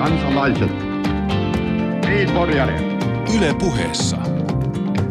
kansalaiset. 0.00 0.70
Niin, 2.08 2.30
Porjari. 2.30 2.74
Yle 3.36 3.54
puheessa. 3.58 4.16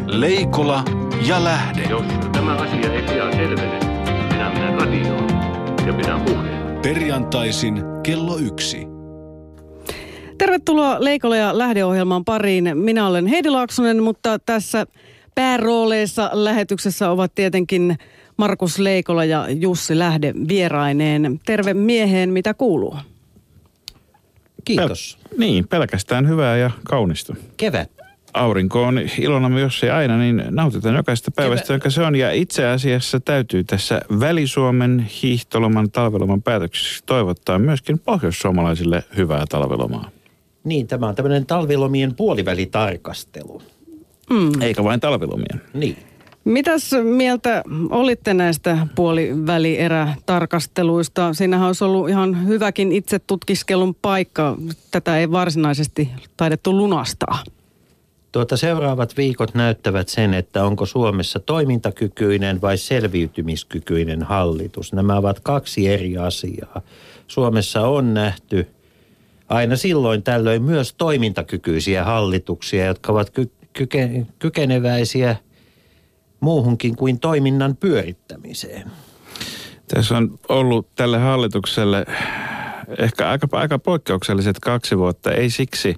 Leikola 0.06 0.84
ja 1.28 1.44
Lähde. 1.44 1.82
Jos 1.82 2.04
tämä 2.32 2.52
asia 2.52 2.92
ei 2.92 3.02
pian 3.02 3.32
selvene, 3.32 3.78
minä 4.32 4.50
menen 4.50 4.80
radioon 4.80 5.28
ja 5.86 5.92
pidän 5.92 6.20
puheen. 6.20 6.80
Perjantaisin 6.82 7.82
kello 8.02 8.38
yksi. 8.38 8.86
Tervetuloa 10.38 10.96
Leikola 11.04 11.36
ja 11.36 11.58
Lähdeohjelman 11.58 12.24
pariin. 12.24 12.70
Minä 12.74 13.06
olen 13.06 13.26
Heidi 13.26 13.50
Laaksonen, 13.50 14.02
mutta 14.02 14.38
tässä 14.38 14.86
päärooleissa 15.34 16.30
lähetyksessä 16.32 17.10
ovat 17.10 17.34
tietenkin 17.34 17.98
Markus 18.36 18.78
Leikola 18.78 19.24
ja 19.24 19.46
Jussi 19.50 19.98
Lähde 19.98 20.34
vieraineen. 20.48 21.40
Terve 21.46 21.74
mieheen, 21.74 22.30
mitä 22.30 22.54
kuuluu? 22.54 22.96
Kiitos. 24.64 25.18
Pel- 25.22 25.38
niin, 25.38 25.68
pelkästään 25.68 26.28
hyvää 26.28 26.56
ja 26.56 26.70
kaunista. 26.84 27.36
Kevät. 27.56 27.90
Aurinko 28.34 28.82
on 28.82 29.00
ilonamme, 29.18 29.60
jos 29.60 29.84
ei 29.84 29.90
aina, 29.90 30.18
niin 30.18 30.42
nautitaan 30.50 30.94
jokaista 30.94 31.30
päivästä, 31.30 31.66
Kevä- 31.66 31.74
jonka 31.74 31.90
se 31.90 32.02
on. 32.02 32.16
Ja 32.16 32.32
itse 32.32 32.66
asiassa 32.66 33.20
täytyy 33.20 33.64
tässä 33.64 34.00
Väli-Suomen 34.20 35.10
hiihtoloman 35.22 35.90
talveloman 35.90 36.42
päätöksessä 36.42 37.04
toivottaa 37.06 37.58
myöskin 37.58 37.98
pohjoissuomalaisille 37.98 39.04
hyvää 39.16 39.44
talvelomaa. 39.48 40.10
Niin, 40.64 40.86
tämä 40.86 41.08
on 41.08 41.14
tämmöinen 41.14 41.46
talvilomien 41.46 42.14
puolivälitarkastelu. 42.14 43.62
Mm. 44.30 44.62
Eikä 44.62 44.84
vain 44.84 45.00
talvelomien. 45.00 45.62
Niin. 45.74 45.96
Mitäs 46.44 46.90
mieltä 47.02 47.62
olitte 47.90 48.34
näistä 48.34 48.86
puolivälierätarkasteluista? 48.94 51.34
Siinähän 51.34 51.66
olisi 51.66 51.84
ollut 51.84 52.08
ihan 52.08 52.46
hyväkin 52.46 52.92
itse 52.92 53.18
tutkiskelun 53.18 53.94
paikka. 53.94 54.56
Tätä 54.90 55.18
ei 55.18 55.30
varsinaisesti 55.30 56.08
taidettu 56.36 56.76
lunastaa. 56.76 57.38
Tuota 58.32 58.56
seuraavat 58.56 59.16
viikot 59.16 59.54
näyttävät 59.54 60.08
sen, 60.08 60.34
että 60.34 60.64
onko 60.64 60.86
Suomessa 60.86 61.40
toimintakykyinen 61.40 62.60
vai 62.60 62.78
selviytymiskykyinen 62.78 64.22
hallitus. 64.22 64.92
Nämä 64.92 65.16
ovat 65.16 65.40
kaksi 65.40 65.88
eri 65.88 66.18
asiaa. 66.18 66.80
Suomessa 67.26 67.86
on 67.86 68.14
nähty 68.14 68.66
aina 69.48 69.76
silloin 69.76 70.22
tällöin 70.22 70.62
myös 70.62 70.94
toimintakykyisiä 70.98 72.04
hallituksia, 72.04 72.86
jotka 72.86 73.12
ovat 73.12 73.30
ky- 73.30 73.50
kyke- 73.72 74.26
kykeneväisiä 74.38 75.36
muuhunkin 76.40 76.96
kuin 76.96 77.20
toiminnan 77.20 77.76
pyörittämiseen. 77.76 78.90
Tässä 79.94 80.16
on 80.16 80.38
ollut 80.48 80.86
tälle 80.96 81.18
hallitukselle 81.18 82.06
ehkä 82.98 83.30
aika, 83.30 83.48
aika 83.52 83.78
poikkeukselliset 83.78 84.58
kaksi 84.58 84.98
vuotta. 84.98 85.32
Ei 85.32 85.50
siksi, 85.50 85.96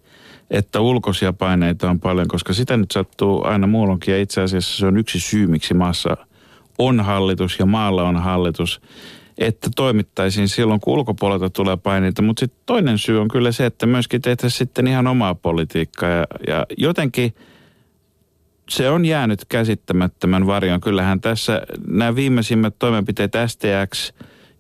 että 0.51 0.81
ulkoisia 0.81 1.33
paineita 1.33 1.91
on 1.91 2.01
paljon, 2.01 2.29
koska 2.29 2.53
sitä 2.53 2.77
nyt 2.77 2.91
sattuu 2.91 3.47
aina 3.47 3.67
muulloinkin. 3.67 4.15
Ja 4.15 4.21
itse 4.21 4.41
asiassa 4.41 4.77
se 4.77 4.87
on 4.87 4.97
yksi 4.97 5.21
syy, 5.21 5.47
miksi 5.47 5.75
maassa 5.75 6.17
on 6.79 7.01
hallitus 7.01 7.59
ja 7.59 7.67
maalla 7.67 8.03
on 8.03 8.17
hallitus, 8.17 8.81
että 9.39 9.71
toimittaisiin 9.77 10.49
silloin, 10.49 10.81
kun 10.81 10.95
ulkopuolelta 10.95 11.51
tulee 11.51 11.77
paineita. 11.77 12.23
Mutta 12.23 12.41
sitten 12.41 12.63
toinen 12.67 12.99
syy 12.99 13.21
on 13.21 13.29
kyllä 13.29 13.53
se, 13.53 13.67
että 13.67 13.87
myöskin 13.87 14.23
tehtäisiin 14.23 14.59
sitten 14.59 14.87
ihan 14.87 15.07
omaa 15.07 15.35
politiikkaa. 15.35 16.11
Ja, 16.11 16.27
ja 16.47 16.67
jotenkin 16.77 17.35
se 18.69 18.91
on 18.91 19.05
jäänyt 19.05 19.45
käsittämättömän 19.49 20.47
varjon. 20.47 20.81
Kyllähän 20.81 21.21
tässä 21.21 21.63
nämä 21.87 22.15
viimeisimmät 22.15 22.75
toimenpiteet 22.79 23.33
STX, 23.47 24.13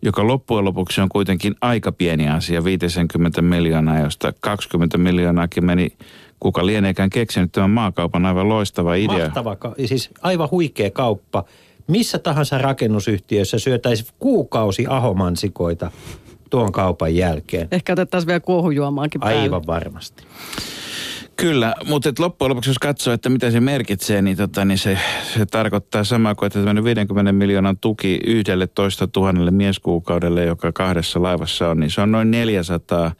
joka 0.02 0.26
loppujen 0.26 0.64
lopuksi 0.64 1.00
on 1.00 1.08
kuitenkin 1.08 1.54
aika 1.60 1.92
pieni 1.92 2.28
asia, 2.28 2.64
50 2.64 3.42
miljoonaa, 3.42 4.00
josta 4.00 4.32
20 4.40 4.98
miljoonaakin 4.98 5.66
meni, 5.66 5.92
kuka 6.40 6.66
lieneekään 6.66 7.10
keksinyt 7.10 7.52
tämän 7.52 7.70
maakaupan 7.70 8.26
aivan 8.26 8.48
loistava 8.48 8.94
idea. 8.94 9.24
Mahtava, 9.24 9.56
siis 9.86 10.10
aivan 10.22 10.48
huikea 10.50 10.90
kauppa. 10.90 11.44
Missä 11.86 12.18
tahansa 12.18 12.58
rakennusyhtiössä 12.58 13.58
syötäisi 13.58 14.12
kuukausi 14.18 14.86
ahomansikoita 14.88 15.90
tuon 16.50 16.72
kaupan 16.72 17.14
jälkeen. 17.14 17.68
Ehkä 17.70 17.92
otettaisiin 17.92 18.26
vielä 18.26 18.40
kuohujuomaakin 18.40 19.20
päälle. 19.20 19.40
Aivan 19.40 19.66
varmasti. 19.66 20.24
Kyllä, 21.36 21.74
mutta 21.84 22.08
et 22.08 22.18
loppujen 22.18 22.50
lopuksi 22.50 22.70
jos 22.70 22.78
katsoo, 22.78 23.14
että 23.14 23.28
mitä 23.28 23.50
se 23.50 23.60
merkitsee, 23.60 24.22
niin, 24.22 24.36
tota, 24.36 24.64
niin 24.64 24.78
se, 24.78 24.98
se 25.34 25.46
tarkoittaa 25.46 26.04
samaa 26.04 26.34
kuin, 26.34 26.46
että 26.46 26.58
tämmöinen 26.58 26.84
50 26.84 27.32
miljoonan 27.32 27.78
tuki 27.78 28.20
yhdelle 28.26 28.66
toista 28.66 29.06
tuhannelle 29.06 29.50
mieskuukaudelle, 29.50 30.44
joka 30.44 30.72
kahdessa 30.72 31.22
laivassa 31.22 31.68
on, 31.68 31.80
niin 31.80 31.90
se 31.90 32.00
on 32.00 32.12
noin 32.12 32.30
400 32.30 33.12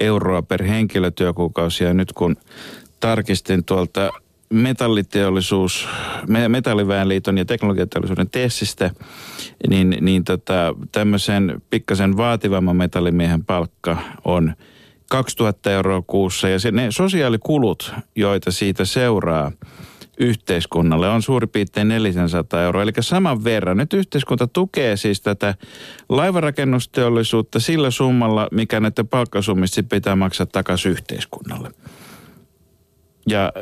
euroa 0.00 0.42
per 0.42 0.62
henkilötyökuukausi. 0.62 1.84
Ja 1.84 1.94
nyt 1.94 2.12
kun 2.12 2.36
tarkistin 3.00 3.64
tuolta 3.64 4.10
metalliteollisuus, 4.52 5.88
me- 6.28 6.48
metalliväenliiton 6.48 7.38
ja 7.38 7.44
teknologiateollisuuden 7.44 8.30
tessistä, 8.30 8.90
niin, 9.68 9.96
niin 10.00 10.24
tota, 10.24 10.74
tämmöisen 10.92 11.62
pikkasen 11.70 12.16
vaativamman 12.16 12.76
metallimiehen 12.76 13.44
palkka 13.44 13.98
on 14.24 14.54
2000 15.12 15.70
euroa 15.70 16.02
kuussa 16.06 16.48
ja 16.48 16.58
se, 16.58 16.70
ne 16.70 16.86
sosiaalikulut, 16.90 17.94
joita 18.16 18.50
siitä 18.50 18.84
seuraa 18.84 19.52
yhteiskunnalle 20.18 21.08
on 21.08 21.22
suurin 21.22 21.48
piirtein 21.48 21.88
400 21.88 22.62
euroa. 22.62 22.82
Eli 22.82 22.92
saman 23.00 23.44
verran. 23.44 23.76
Nyt 23.76 23.92
yhteiskunta 23.92 24.46
tukee 24.46 24.96
siis 24.96 25.20
tätä 25.20 25.54
laivarakennusteollisuutta 26.08 27.60
sillä 27.60 27.90
summalla, 27.90 28.48
mikä 28.52 28.80
näiden 28.80 29.08
palkkasummista 29.08 29.82
pitää 29.82 30.16
maksaa 30.16 30.46
takaisin 30.46 30.92
yhteiskunnalle. 30.92 31.70
Ja 33.28 33.52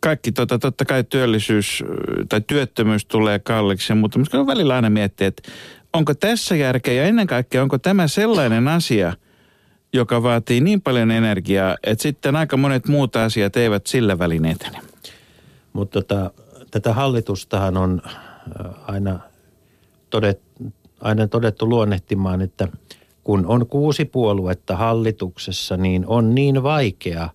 kaikki 0.00 0.32
tota, 0.32 0.58
totta 0.58 0.84
kai 0.84 1.04
työllisyys 1.04 1.84
tai 2.28 2.40
työttömyys 2.46 3.06
tulee 3.06 3.38
kalliiksi, 3.38 3.94
mutta 3.94 4.18
kyllä 4.30 4.46
välillä 4.46 4.74
aina 4.74 4.90
miettii, 4.90 5.26
että 5.26 5.42
onko 5.92 6.14
tässä 6.14 6.56
järkeä 6.56 6.94
ja 6.94 7.04
ennen 7.04 7.26
kaikkea 7.26 7.62
onko 7.62 7.78
tämä 7.78 8.08
sellainen 8.08 8.68
asia, 8.68 9.12
joka 9.96 10.22
vaatii 10.22 10.60
niin 10.60 10.82
paljon 10.82 11.10
energiaa, 11.10 11.76
että 11.84 12.02
sitten 12.02 12.36
aika 12.36 12.56
monet 12.56 12.88
muut 12.88 13.16
asiat 13.16 13.56
eivät 13.56 13.86
sillä 13.86 14.18
välin 14.18 14.44
etene. 14.44 14.78
Mutta 15.72 16.02
tota, 16.02 16.30
tätä 16.70 16.92
hallitustahan 16.92 17.76
on 17.76 18.02
äh, 18.06 18.72
aina, 18.86 19.20
todet, 20.10 20.40
aina 21.00 21.28
todettu 21.28 21.68
luonnehtimaan, 21.68 22.40
että 22.40 22.68
kun 23.24 23.46
on 23.46 23.66
kuusi 23.66 24.04
puoluetta 24.04 24.76
hallituksessa, 24.76 25.76
niin 25.76 26.04
on 26.06 26.34
niin 26.34 26.62
vaikea, 26.62 27.28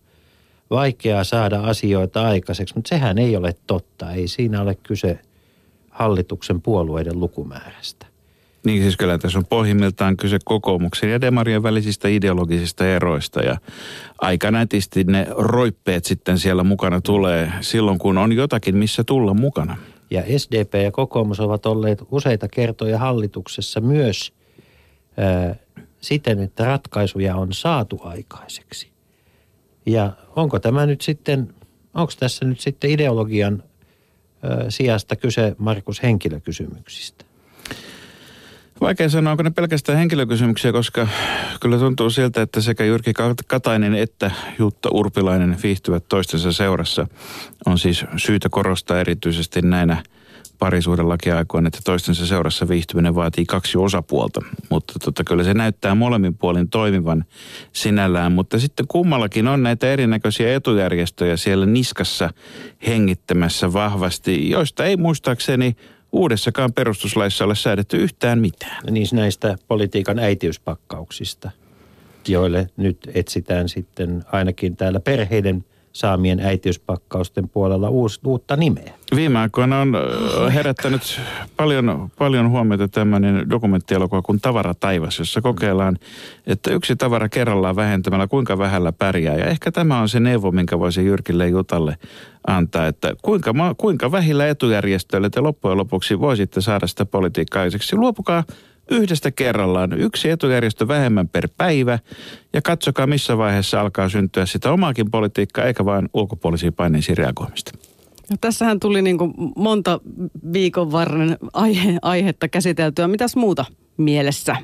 vaikea 0.70 1.24
saada 1.24 1.60
asioita 1.60 2.28
aikaiseksi. 2.28 2.76
Mutta 2.76 2.90
sehän 2.90 3.18
ei 3.18 3.36
ole 3.36 3.56
totta. 3.68 4.12
Ei 4.12 4.28
siinä 4.28 4.62
ole 4.62 4.76
kyse 4.76 5.20
hallituksen 5.90 6.62
puolueiden 6.62 7.20
lukumäärästä. 7.20 8.11
Niin 8.66 8.82
siis 8.82 8.98
kyllä 8.98 9.18
tässä 9.18 9.40
on 9.40 9.46
pohjimmiltaan 9.46 10.18
kyse 10.18 10.38
kokoomuksen 10.46 11.12
ja 11.12 11.22
demarien 11.22 11.64
välisistä 11.64 12.08
ideologisista 12.08 12.88
eroista 12.88 13.42
ja 13.42 13.58
aika 14.18 14.52
nätisti 14.52 15.04
ne 15.04 15.28
roippeet 15.30 16.06
sitten 16.06 16.40
siellä 16.40 16.64
mukana 16.64 17.02
tulee 17.02 17.52
silloin, 17.62 18.00
kun 18.00 18.18
on 18.18 18.34
jotakin, 18.34 18.78
missä 18.78 19.04
tulla 19.04 19.34
mukana. 19.34 19.78
Ja 20.12 20.24
SDP 20.38 20.74
ja 20.84 20.92
kokoomus 20.92 21.40
ovat 21.40 21.66
olleet 21.66 22.04
useita 22.12 22.48
kertoja 22.48 22.98
hallituksessa 22.98 23.82
myös 23.82 24.34
ää, 25.18 25.56
siten, 26.02 26.40
että 26.40 26.66
ratkaisuja 26.66 27.36
on 27.36 27.54
saatu 27.54 28.02
aikaiseksi. 28.04 28.92
Ja 29.86 30.12
onko 30.36 30.60
tämä 30.60 30.86
nyt 30.86 31.02
sitten, 31.02 31.54
onko 31.94 32.14
tässä 32.20 32.46
nyt 32.46 32.60
sitten 32.60 32.90
ideologian 32.90 33.64
ää, 34.44 34.66
sijasta 34.70 35.16
kyse 35.16 35.56
Markus 35.58 36.04
henkilökysymyksistä? 36.04 37.31
Vaikea 38.82 39.10
sanoa, 39.10 39.32
onko 39.32 39.44
ne 39.44 39.50
pelkästään 39.50 39.98
henkilökysymyksiä, 39.98 40.72
koska 40.72 41.08
kyllä 41.60 41.78
tuntuu 41.78 42.10
siltä, 42.10 42.42
että 42.42 42.62
sekä 42.62 42.84
Jyrki 42.84 43.14
Katainen 43.48 43.96
että 43.96 44.32
Jutta 44.60 44.90
Urpilainen 44.92 45.58
viihtyvät 45.64 46.04
toistensa 46.10 46.52
seurassa. 46.52 47.08
On 47.66 47.80
siis 47.80 48.06
syytä 48.18 48.50
korostaa 48.50 49.00
erityisesti 49.00 49.62
näinä 49.62 50.04
parisuhdelakiaikoina, 50.60 51.68
että 51.68 51.80
toistensa 51.84 52.26
seurassa 52.28 52.68
viihtyminen 52.68 53.16
vaatii 53.16 53.46
kaksi 53.46 53.78
osapuolta. 53.78 54.42
Mutta 54.70 54.94
tota, 55.00 55.24
kyllä 55.24 55.44
se 55.44 55.54
näyttää 55.54 55.96
molemmin 55.96 56.38
puolin 56.38 56.70
toimivan 56.70 57.26
sinällään. 57.74 58.32
Mutta 58.32 58.60
sitten 58.60 58.88
kummallakin 58.88 59.48
on 59.48 59.64
näitä 59.64 59.92
erinäköisiä 59.92 60.56
etujärjestöjä 60.56 61.38
siellä 61.38 61.66
niskassa 61.66 62.30
hengittämässä 62.88 63.74
vahvasti, 63.74 64.50
joista 64.50 64.86
ei 64.86 64.98
muistaakseni 64.98 65.76
uudessakaan 66.12 66.74
perustuslaissa 66.74 67.46
ole 67.46 67.56
säädetty 67.56 67.98
yhtään 67.98 68.40
mitään. 68.40 68.84
Niin 68.92 69.08
näistä 69.12 69.56
politiikan 69.68 70.20
äitiyspakkauksista, 70.20 71.52
joille 72.28 72.70
nyt 72.78 72.98
etsitään 73.14 73.70
sitten 73.70 74.24
ainakin 74.32 74.76
täällä 74.76 75.00
perheiden 75.00 75.66
saamien 75.94 76.40
äitiyspakkausten 76.40 77.50
puolella 77.50 77.90
uus, 77.90 78.20
uutta 78.26 78.56
nimeä. 78.56 78.94
Viime 79.16 79.40
aikoina 79.40 79.82
on 79.82 79.94
herättänyt 80.54 81.22
paljon, 81.58 82.10
paljon 82.18 82.50
huomiota 82.50 82.88
tämmöinen 82.88 83.50
dokumenttielokuva 83.50 84.22
kuin 84.22 84.42
Tavara 84.42 84.74
taivas, 84.74 85.20
jossa 85.20 85.42
kokeillaan, 85.42 85.98
että 86.48 86.72
yksi 86.72 86.96
tavara 86.96 87.30
kerrallaan 87.30 87.76
vähentämällä 87.76 88.28
kuinka 88.28 88.58
vähällä 88.58 88.92
pärjää. 88.92 89.36
Ja 89.36 89.46
ehkä 89.46 89.72
tämä 89.72 90.00
on 90.00 90.10
se 90.10 90.20
neuvo, 90.20 90.52
minkä 90.52 90.80
voisi 90.80 91.06
Jyrkille 91.06 91.48
Jutalle 91.48 91.98
antaa, 92.48 92.88
että 92.88 93.14
kuinka, 93.22 93.54
kuinka 93.78 94.12
vähillä 94.12 94.48
etujärjestöillä 94.48 95.30
te 95.30 95.42
loppujen 95.42 95.78
lopuksi 95.78 96.20
voisitte 96.20 96.62
saada 96.62 96.88
sitä 96.88 97.06
politiikkaa. 97.06 97.66
Luopukaa 97.94 98.44
yhdestä 98.92 99.32
kerrallaan 99.32 100.00
yksi 100.00 100.30
etujärjestö 100.30 100.88
vähemmän 100.88 101.30
per 101.30 101.50
päivä 101.58 102.00
ja 102.54 102.62
katsokaa 102.62 103.08
missä 103.08 103.38
vaiheessa 103.38 103.82
alkaa 103.82 104.10
syntyä 104.10 104.46
sitä 104.46 104.72
omaakin 104.72 105.12
politiikkaa 105.12 105.66
eikä 105.66 105.86
vain 105.86 106.10
ulkopuolisiin 106.14 106.74
paineisiin 106.74 107.18
reagoimista. 107.18 107.72
No, 108.30 108.38
tässähän 108.42 108.80
tuli 108.80 109.02
niin 109.02 109.18
kuin 109.18 109.34
monta 109.56 110.00
viikon 110.54 110.92
varren 110.92 111.38
aihe, 111.54 111.98
aihetta 112.02 112.48
käsiteltyä. 112.48 113.08
Mitäs 113.08 113.36
muuta 113.36 113.66
mielessä? 113.98 114.56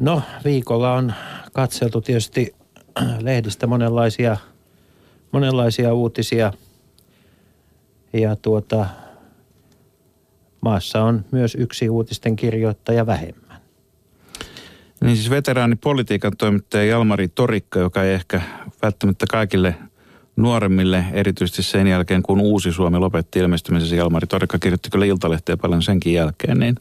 No 0.00 0.22
viikolla 0.44 0.94
on 0.94 1.12
katseltu 1.52 2.00
tietysti 2.00 2.54
lehdistä 3.20 3.66
monenlaisia, 3.66 4.36
monenlaisia 5.32 5.94
uutisia 5.94 6.52
ja 8.12 8.36
tuota, 8.36 8.86
maassa 10.62 11.02
on 11.02 11.24
myös 11.30 11.54
yksi 11.54 11.88
uutisten 11.88 12.36
kirjoittaja 12.36 13.06
vähemmän. 13.06 13.60
Niin 15.00 15.16
siis 15.16 15.30
veteraanipolitiikan 15.30 16.32
toimittaja 16.38 16.84
Jalmari 16.84 17.28
Torikka, 17.28 17.78
joka 17.78 18.02
ei 18.02 18.14
ehkä 18.14 18.40
välttämättä 18.82 19.26
kaikille 19.30 19.74
nuoremmille, 20.36 21.04
erityisesti 21.12 21.62
sen 21.62 21.86
jälkeen, 21.86 22.22
kun 22.22 22.40
Uusi 22.40 22.72
Suomi 22.72 22.98
lopetti 22.98 23.38
ilmestymisessä. 23.38 23.96
Jalmari 23.96 24.26
Torikka 24.26 24.58
kirjoitti 24.58 24.90
kyllä 24.90 25.04
Iltalehteen 25.04 25.58
paljon 25.58 25.82
senkin 25.82 26.14
jälkeen. 26.14 26.58
Niin, 26.58 26.76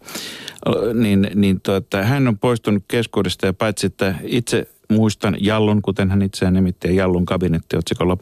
niin, 0.94 1.32
niin 1.36 1.62
tuota, 1.62 2.04
hän 2.04 2.28
on 2.28 2.38
poistunut 2.38 2.84
keskuudesta 2.88 3.46
ja 3.46 3.54
paitsi, 3.54 3.88
että 3.88 4.16
itse 4.24 4.68
muistan 4.90 5.38
Jallun, 5.40 5.82
kuten 5.82 6.10
hän 6.10 6.22
itseään 6.22 6.54
nimitti, 6.54 6.88
ja 6.88 6.94
Jallun 6.94 7.26
kabinettiotsikolla 7.26 8.18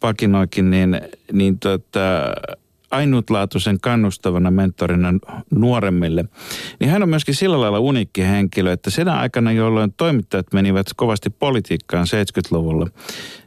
pakinoikin, 0.00 0.70
niin, 0.70 1.00
niin 1.32 1.58
tuota, 1.58 2.00
ainutlaatuisen 2.90 3.80
kannustavana 3.80 4.50
mentorina 4.50 5.14
nuoremmille, 5.50 6.24
niin 6.80 6.90
hän 6.90 7.02
on 7.02 7.08
myöskin 7.08 7.34
sillä 7.34 7.60
lailla 7.60 7.78
unikki 7.78 8.22
henkilö, 8.22 8.72
että 8.72 8.90
sen 8.90 9.08
aikana, 9.08 9.52
jolloin 9.52 9.94
toimittajat 9.96 10.46
menivät 10.52 10.86
kovasti 10.96 11.30
politiikkaan 11.30 12.06
70-luvulla, 12.06 12.86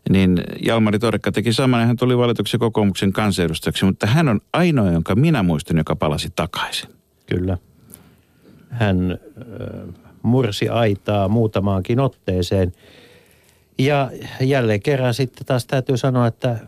niin 0.10 0.44
Jalmari 0.66 1.00
Torikka 1.00 1.32
teki 1.32 1.54
saman 1.54 1.88
hän 1.88 1.98
tuli 1.98 2.18
valituksi 2.18 2.58
kokoomuksen 2.58 3.14
kansanedustajaksi, 3.14 3.86
mutta 3.86 4.08
hän 4.08 4.30
on 4.30 4.40
ainoa, 4.54 4.92
jonka 4.92 5.16
minä 5.16 5.44
muistan, 5.44 5.78
joka 5.78 5.96
palasi 5.96 6.30
takaisin. 6.36 6.90
Kyllä. 7.26 7.58
Hän 8.70 9.18
mursi 10.22 10.70
aitaa 10.70 11.28
muutamaankin 11.28 12.00
otteeseen. 12.00 12.72
Ja 13.80 14.12
jälleen 14.42 14.82
kerran 14.82 15.14
sitten 15.14 15.46
taas 15.46 15.66
täytyy 15.66 15.98
sanoa, 15.98 16.28
että 16.28 16.60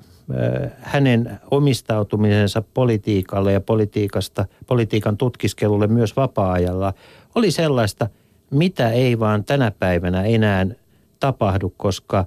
hänen 0.82 1.40
omistautumisensa 1.52 2.64
politiikalle 2.74 3.54
ja 3.54 3.62
politiikasta, 3.62 4.46
politiikan 4.68 5.18
tutkiskelulle 5.18 5.88
myös 5.88 6.16
vapaa-ajalla 6.16 6.94
oli 7.36 7.52
sellaista, 7.52 8.10
mitä 8.52 8.90
ei 8.90 9.20
vaan 9.20 9.44
tänä 9.44 9.72
päivänä 9.80 10.24
enää 10.24 10.66
tapahdu, 11.20 11.74
koska 11.78 12.26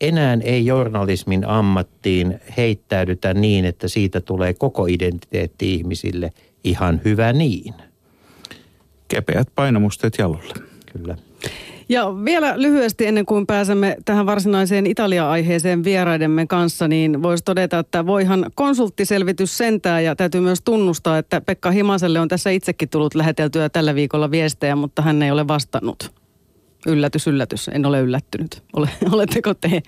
enää 0.00 0.38
ei 0.42 0.66
journalismin 0.66 1.46
ammattiin 1.46 2.40
heittäydytä 2.56 3.34
niin, 3.34 3.64
että 3.64 3.88
siitä 3.88 4.20
tulee 4.20 4.54
koko 4.54 4.86
identiteetti 4.86 5.74
ihmisille 5.74 6.32
ihan 6.64 7.00
hyvä 7.04 7.32
niin. 7.32 7.74
Kepeät 9.08 9.48
painomusteet 9.54 10.14
jalulle. 10.18 10.54
Kyllä. 10.92 11.16
Ja 11.88 12.24
vielä 12.24 12.54
lyhyesti 12.56 13.06
ennen 13.06 13.26
kuin 13.26 13.46
pääsemme 13.46 13.96
tähän 14.04 14.26
varsinaiseen 14.26 14.86
Italia-aiheeseen 14.86 15.84
vieraidemme 15.84 16.46
kanssa, 16.46 16.88
niin 16.88 17.22
voisi 17.22 17.44
todeta, 17.44 17.78
että 17.78 18.06
voihan 18.06 18.50
konsulttiselvitys 18.54 19.58
sentää 19.58 20.00
ja 20.00 20.16
täytyy 20.16 20.40
myös 20.40 20.60
tunnustaa, 20.64 21.18
että 21.18 21.40
Pekka 21.40 21.70
Himaselle 21.70 22.20
on 22.20 22.28
tässä 22.28 22.50
itsekin 22.50 22.88
tullut 22.88 23.14
läheteltyä 23.14 23.68
tällä 23.68 23.94
viikolla 23.94 24.30
viestejä, 24.30 24.76
mutta 24.76 25.02
hän 25.02 25.22
ei 25.22 25.30
ole 25.30 25.48
vastannut. 25.48 26.12
Yllätys, 26.86 27.26
yllätys. 27.26 27.68
En 27.68 27.86
ole 27.86 28.00
yllättynyt. 28.00 28.62
Ole, 28.76 28.88
oletteko 29.12 29.54
te? 29.54 29.82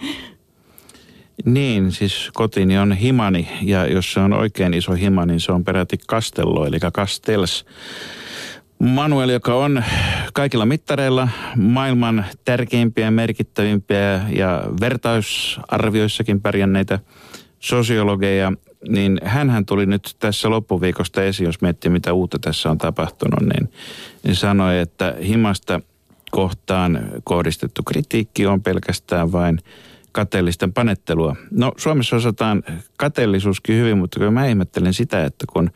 Niin, 1.44 1.93
siis 1.93 2.31
kotini 2.34 2.78
on 2.78 2.93
himani 2.93 3.48
ja 3.62 3.87
jos 3.87 4.12
se 4.12 4.20
on 4.20 4.32
oikein 4.32 4.75
iso 4.75 4.93
hima, 4.93 5.26
niin 5.26 5.40
se 5.40 5.52
on 5.52 5.64
peräti 5.64 5.98
kastello, 6.06 6.66
eli 6.66 6.78
kastels. 6.93 7.66
Manuel, 8.78 9.28
joka 9.28 9.55
on 9.55 9.84
kaikilla 10.32 10.67
mittareilla 10.67 11.28
maailman 11.56 12.25
tärkeimpiä, 12.44 13.11
merkittävimpiä 13.11 14.23
ja 14.28 14.62
vertausarvioissakin 14.81 16.40
pärjänneitä 16.40 16.99
sosiologeja, 17.61 18.52
niin 18.88 19.20
hän 19.25 19.67
tuli 19.67 19.87
nyt 19.87 20.17
tässä 20.19 20.50
loppuviikosta 20.50 21.23
esiin, 21.23 21.46
jos 21.46 21.61
miettii 21.61 21.90
mitä 21.90 22.12
uutta 22.12 22.38
tässä 22.38 22.70
on 22.70 22.78
tapahtunut, 22.78 23.40
niin, 23.40 23.73
niin 24.23 24.37
sanoi, 24.37 24.79
että 24.79 25.14
himasta 25.26 25.81
kohtaan 26.31 27.00
kohdistettu 27.25 27.82
kritiikki 27.82 28.46
on 28.46 28.62
pelkästään 28.62 29.32
vain 29.32 29.58
kateellisten 30.12 30.72
panettelua. 30.72 31.37
No 31.50 31.72
Suomessa 31.76 32.17
osataan 32.17 32.62
kateellisuuskin 32.96 33.76
hyvin, 33.76 33.99
mutta 33.99 34.19
kyllä 34.19 34.31
mä 34.31 34.46
ihmettelen 34.46 34.94
sitä, 34.94 35.25
että 35.25 35.44
kun 35.52 35.70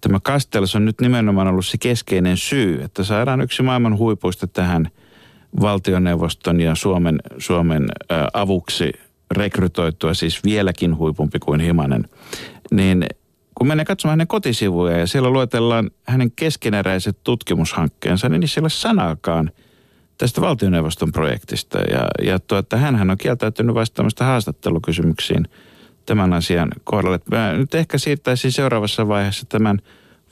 tämä 0.00 0.20
Castells 0.20 0.76
on 0.76 0.84
nyt 0.84 1.00
nimenomaan 1.00 1.48
ollut 1.48 1.66
se 1.66 1.78
keskeinen 1.78 2.36
syy, 2.36 2.82
että 2.82 3.04
saadaan 3.04 3.40
yksi 3.40 3.62
maailman 3.62 3.98
huipuista 3.98 4.46
tähän 4.46 4.90
valtioneuvoston 5.60 6.60
ja 6.60 6.74
Suomen, 6.74 7.18
Suomen 7.38 7.86
avuksi 8.32 8.92
rekrytoitua, 9.30 10.14
siis 10.14 10.44
vieläkin 10.44 10.96
huipumpi 10.96 11.38
kuin 11.38 11.60
Himanen, 11.60 12.08
niin 12.70 13.06
kun 13.54 13.66
menee 13.66 13.84
katsomaan 13.84 14.12
hänen 14.12 14.26
kotisivuja 14.26 14.98
ja 14.98 15.06
siellä 15.06 15.30
luetellaan 15.30 15.90
hänen 16.06 16.30
keskeneräiset 16.30 17.18
tutkimushankkeensa, 17.24 18.28
niin 18.28 18.42
ole 18.60 18.68
sanaakaan 18.68 19.50
tästä 20.18 20.40
valtioneuvoston 20.40 21.12
projektista. 21.12 21.78
Ja, 21.78 22.08
ja 22.22 22.38
tuota, 22.38 22.76
hän 22.76 23.10
on 23.10 23.18
kieltäytynyt 23.18 23.74
vastaamasta 23.74 24.24
haastattelukysymyksiin– 24.24 25.48
tämän 26.06 26.32
asian 26.32 26.68
kohdalle. 26.84 27.20
Mä 27.30 27.52
nyt 27.52 27.74
ehkä 27.74 27.98
siirtäisin 27.98 28.52
seuraavassa 28.52 29.08
vaiheessa 29.08 29.46
tämän 29.48 29.78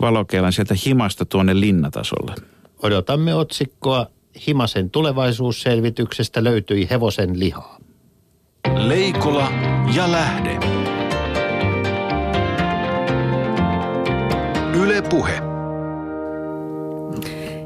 valokeilan 0.01 0.53
sieltä 0.53 0.75
himasta 0.87 1.25
tuonne 1.25 1.61
linnatasolle. 1.61 2.35
Odotamme 2.83 3.35
otsikkoa 3.35 4.07
Himasen 4.47 4.91
tulevaisuusselvityksestä 4.91 6.45
löytyi 6.45 6.91
hevosen 6.91 7.41
lihaa. 7.41 7.79
Leikola 8.77 9.53
ja 9.95 10.13
lähde. 10.13 10.59
Yle 14.79 15.03
Puhe. 15.03 15.54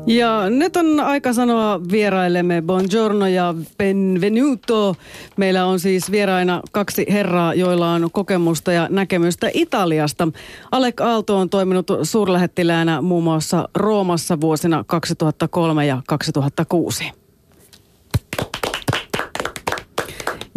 Ja 0.08 0.50
nyt 0.50 0.76
on 0.76 1.00
aika 1.00 1.32
sanoa 1.32 1.80
vieraillemme 1.90 2.62
buongiorno 2.62 3.26
ja 3.26 3.54
benvenuto. 3.78 4.96
Meillä 5.36 5.66
on 5.66 5.80
siis 5.80 6.10
vieraina 6.10 6.62
kaksi 6.72 7.06
herraa, 7.10 7.54
joilla 7.54 7.90
on 7.92 8.08
kokemusta 8.12 8.72
ja 8.72 8.86
näkemystä 8.90 9.50
Italiasta. 9.54 10.28
Alek 10.72 11.00
Aalto 11.00 11.38
on 11.38 11.50
toiminut 11.50 11.86
suurlähettiläänä 12.02 13.02
muun 13.02 13.24
muassa 13.24 13.68
Roomassa 13.74 14.40
vuosina 14.40 14.84
2003 14.86 15.86
ja 15.86 16.02
2006. 16.06 17.12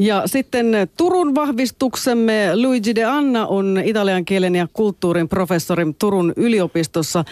Ja 0.02 0.24
sitten 0.26 0.66
Turun 0.98 1.36
vahvistuksemme 1.36 2.52
Luigi 2.56 2.96
de 2.96 3.04
Anna 3.04 3.48
on 3.48 3.82
italian 3.84 4.26
kielen 4.26 4.56
ja 4.56 4.68
kulttuurin 4.74 5.30
professori 5.30 5.86
Turun 6.00 6.34
yliopistossa. 6.36 7.26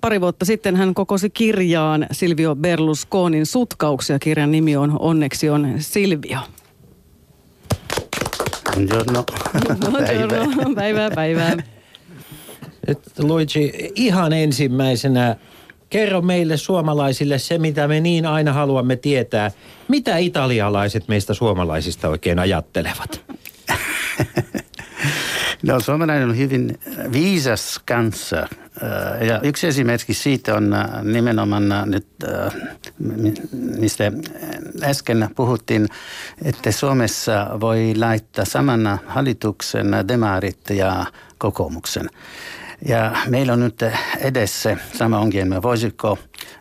Pari 0.00 0.20
vuotta 0.20 0.44
sitten 0.44 0.76
hän 0.76 0.94
kokosi 0.94 1.30
kirjaan 1.30 2.06
Silvio 2.12 2.54
Berlusconin 2.54 3.46
sutkauksia. 3.46 4.18
Kirjan 4.18 4.50
nimi 4.50 4.76
on 4.76 4.96
Onneksi 4.98 5.50
on 5.50 5.74
Silvio. 5.78 6.38
Buongiorno. 8.74 9.24
Buongiorno. 9.80 10.74
Päivää, 10.74 11.10
päivää. 11.10 11.56
Luigi, 13.18 13.72
ihan 13.94 14.32
ensimmäisenä 14.32 15.36
Kerro 15.92 16.22
meille 16.22 16.56
suomalaisille 16.56 17.38
se, 17.38 17.58
mitä 17.58 17.88
me 17.88 18.00
niin 18.00 18.26
aina 18.26 18.52
haluamme 18.52 18.96
tietää. 18.96 19.50
Mitä 19.88 20.16
italialaiset 20.16 21.08
meistä 21.08 21.34
suomalaisista 21.34 22.08
oikein 22.08 22.38
ajattelevat? 22.38 23.20
No 25.62 25.80
suomalainen 25.80 26.28
on 26.28 26.36
hyvin 26.36 26.78
viisas 27.12 27.80
kanssa. 27.86 28.48
Ja 29.26 29.40
yksi 29.42 29.66
esimerkki 29.66 30.14
siitä 30.14 30.54
on 30.54 30.74
nimenomaan 31.02 31.64
nyt, 31.86 32.06
mistä 33.78 34.12
äsken 34.82 35.28
puhuttiin, 35.36 35.88
että 36.44 36.72
Suomessa 36.72 37.46
voi 37.60 37.94
laittaa 37.98 38.44
saman 38.44 38.98
hallituksen 39.06 39.86
demarit 40.08 40.70
ja 40.70 41.06
kokoomuksen. 41.38 42.08
Ja 42.86 43.16
meillä 43.28 43.52
on 43.52 43.60
nyt 43.60 43.82
edessä 44.18 44.76
sama 44.94 45.18
ongelma. 45.18 45.62
Voisiko 45.62 46.18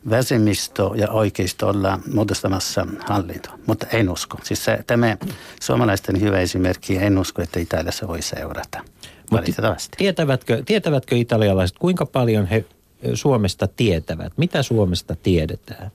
vasemmisto 0.10 0.94
ja 0.96 1.10
oikeisto 1.10 1.68
olla 1.68 2.00
muodostamassa 2.14 2.88
hallinto? 3.08 3.50
Mutta 3.68 3.88
en 3.94 4.10
usko. 4.10 4.38
Siis 4.44 4.66
se, 4.66 4.84
tämä 4.88 5.18
suomalaisten 5.62 6.22
hyvä 6.22 6.40
esimerkki, 6.40 6.98
en 6.98 7.18
usko, 7.18 7.42
että 7.42 7.60
Italiassa 7.60 8.08
voi 8.08 8.22
seurata. 8.22 8.84
Valitettavasti. 9.32 9.98
Tietävätkö, 9.98 10.64
tietävätkö 10.66 11.16
italialaiset, 11.16 11.78
kuinka 11.78 12.06
paljon 12.06 12.46
he 12.46 12.66
Suomesta 13.14 13.68
tietävät? 13.68 14.34
Mitä 14.38 14.64
Suomesta 14.64 15.16
tiedetään? 15.16 15.92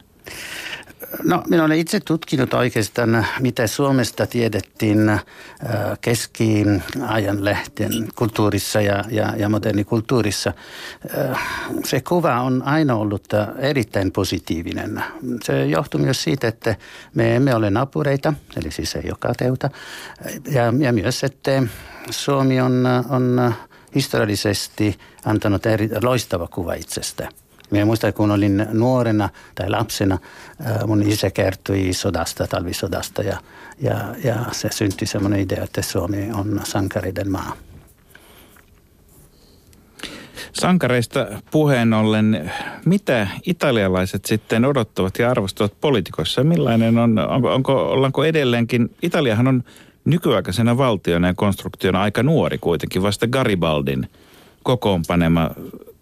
No, 1.23 1.43
minä 1.49 1.65
olen 1.65 1.79
itse 1.79 2.01
tutkinut 2.01 2.55
oikeastaan, 2.55 3.27
mitä 3.41 3.67
Suomesta 3.67 4.27
tiedettiin 4.27 5.09
äh, 5.09 5.25
keskiajan 6.01 7.45
lehten 7.45 7.93
kulttuurissa 8.15 8.81
ja, 8.81 9.05
ja, 9.11 9.33
ja 9.37 9.49
modernikulttuurissa. 9.49 10.53
Äh, 11.19 11.43
se 11.85 12.01
kuva 12.01 12.41
on 12.41 12.63
aina 12.63 12.95
ollut 12.95 13.25
erittäin 13.59 14.13
positiivinen. 14.13 15.05
Se 15.43 15.67
johtuu 15.67 16.01
myös 16.01 16.23
siitä, 16.23 16.49
että 16.49 16.77
me 17.15 17.37
emme 17.37 17.55
ole 17.55 17.71
napureita, 17.71 18.33
eli 18.57 18.71
siis 18.71 18.97
ei 18.97 19.03
joka 19.07 19.35
teuta. 19.35 19.71
Ja, 20.51 20.63
ja 20.79 20.93
myös, 20.93 21.25
että 21.25 21.63
Suomi 22.11 22.61
on, 22.61 22.87
on 23.09 23.55
historiallisesti 23.95 24.99
antanut 25.25 25.67
eri, 25.67 25.91
loistava 26.03 26.47
kuva 26.47 26.75
itsestään. 26.75 27.33
Minä 27.71 27.85
muistan, 27.85 28.13
kun 28.13 28.31
olin 28.31 28.67
nuorena 28.73 29.29
tai 29.55 29.71
lapsena, 29.71 30.19
mun 30.87 31.03
isä 31.03 31.31
kertoi 31.31 31.93
sodasta, 31.93 32.47
talvisodasta 32.47 33.23
ja, 33.23 33.39
ja, 33.81 34.15
ja 34.25 34.37
se 34.53 34.69
syntyi 34.73 35.07
semmoinen 35.07 35.41
idea, 35.41 35.65
että 35.65 35.83
Suomi 35.83 36.33
on 36.33 36.61
sankariden 36.65 37.31
maa. 37.31 37.53
Sankareista 40.53 41.27
puheen 41.51 41.93
ollen, 41.93 42.53
mitä 42.85 43.29
italialaiset 43.47 44.25
sitten 44.25 44.65
odottavat 44.65 45.19
ja 45.19 45.31
arvostavat 45.31 45.81
poliitikoissa? 45.81 46.45
Millainen 46.45 46.99
on, 46.99 47.19
onko, 47.19 47.55
onko, 47.55 47.91
ollaanko 47.91 48.25
edelleenkin, 48.25 48.91
Italiahan 49.03 49.49
on 49.49 49.65
nykyaikaisena 50.05 50.79
valtiona 50.79 51.27
ja 51.27 51.35
konstruktiona 51.35 52.03
aika 52.03 52.23
nuori 52.23 52.59
kuitenkin, 52.59 53.03
vasta 53.03 53.27
Garibaldin 53.27 54.09
kokoonpanema 54.63 55.51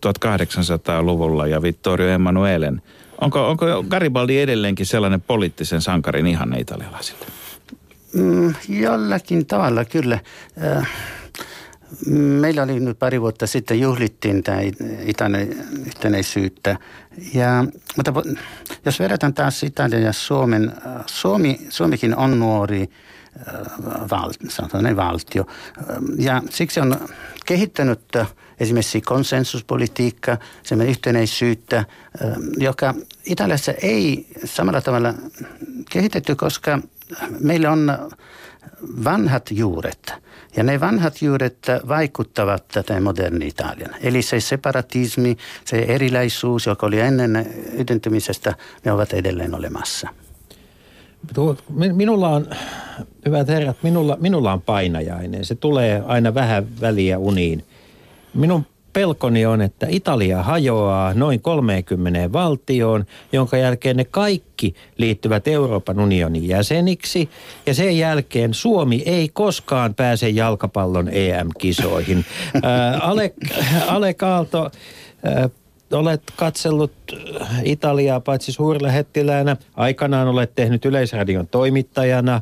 1800-luvulla 0.08 1.46
ja 1.46 1.62
Vittorio 1.62 2.08
Emanuelen. 2.08 2.82
Onko, 3.20 3.48
onko 3.48 3.66
Garibaldi 3.88 4.40
edelleenkin 4.40 4.86
sellainen 4.86 5.20
poliittisen 5.20 5.80
sankarin 5.80 6.26
ihanne 6.26 6.58
italialaisille? 6.58 7.26
Mm, 8.12 8.54
jollakin 8.68 9.46
tavalla 9.46 9.84
kyllä. 9.84 10.18
Äh, 10.64 10.88
meillä 12.16 12.62
oli 12.62 12.80
nyt 12.80 12.98
pari 12.98 13.20
vuotta 13.20 13.46
sitten 13.46 13.80
juhlittiin 13.80 14.42
tämä 15.16 15.38
yhtenäisyyttä. 15.86 16.76
Ja, 17.34 17.64
mutta 17.96 18.12
jos 18.84 19.00
verrataan 19.00 19.34
taas 19.34 19.62
Italia 19.62 19.98
ja 19.98 20.12
Suomen, 20.12 20.72
äh, 20.86 21.02
Suomi, 21.06 21.60
Suomikin 21.68 22.16
on 22.16 22.40
nuori 22.40 22.82
äh, 22.82 23.54
val, 24.10 24.32
valtio. 24.96 25.46
Ja 26.18 26.42
siksi 26.50 26.80
on 26.80 26.96
kehittänyt 27.46 28.00
esimerkiksi 28.60 29.00
konsensuspolitiikka, 29.00 30.36
semmoinen 30.62 30.90
yhtenäisyyttä, 30.90 31.84
joka 32.56 32.94
Italiassa 33.24 33.72
ei 33.72 34.26
samalla 34.44 34.80
tavalla 34.80 35.14
kehitetty, 35.90 36.34
koska 36.34 36.78
meillä 37.40 37.72
on 37.72 37.98
vanhat 39.04 39.50
juuret. 39.50 40.12
Ja 40.56 40.62
ne 40.62 40.80
vanhat 40.80 41.22
juuret 41.22 41.58
vaikuttavat 41.88 42.68
tätä 42.68 43.00
moderni 43.00 43.46
Italian. 43.46 43.90
Eli 44.00 44.22
se 44.22 44.40
separatismi, 44.40 45.36
se 45.64 45.78
erilaisuus, 45.78 46.66
joka 46.66 46.86
oli 46.86 47.00
ennen 47.00 47.54
yhdentymisestä, 47.72 48.54
ne 48.84 48.92
ovat 48.92 49.12
edelleen 49.12 49.54
olemassa. 49.54 50.08
Minulla 51.92 52.28
on, 52.28 52.46
hyvät 53.26 53.48
herrat, 53.48 53.76
minulla, 53.82 54.16
minulla 54.20 54.52
on 54.52 54.62
painajainen. 54.62 55.44
Se 55.44 55.54
tulee 55.54 56.02
aina 56.06 56.34
vähän 56.34 56.80
väliä 56.80 57.18
uniin. 57.18 57.64
Minun 58.34 58.66
pelkoni 58.92 59.46
on, 59.46 59.62
että 59.62 59.86
Italia 59.90 60.42
hajoaa 60.42 61.14
noin 61.14 61.40
30 61.40 62.32
valtioon, 62.32 63.04
jonka 63.32 63.56
jälkeen 63.56 63.96
ne 63.96 64.04
kaikki 64.04 64.74
liittyvät 64.98 65.48
Euroopan 65.48 66.00
unionin 66.00 66.48
jäseniksi. 66.48 67.28
Ja 67.66 67.74
sen 67.74 67.98
jälkeen 67.98 68.54
Suomi 68.54 69.02
ei 69.06 69.28
koskaan 69.28 69.94
pääse 69.94 70.28
jalkapallon 70.28 71.08
EM-kisoihin. 71.08 72.24
Ää, 72.62 72.98
Ale, 72.98 73.34
Ale 73.86 74.14
Kaalto, 74.14 74.70
ää, 75.24 75.48
olet 75.92 76.22
katsellut 76.36 76.92
Italiaa 77.64 78.20
paitsi 78.20 78.52
suurlähettiläänä. 78.52 79.56
Aikanaan 79.76 80.28
olet 80.28 80.54
tehnyt 80.54 80.84
Yleisradion 80.84 81.48
toimittajana 81.48 82.40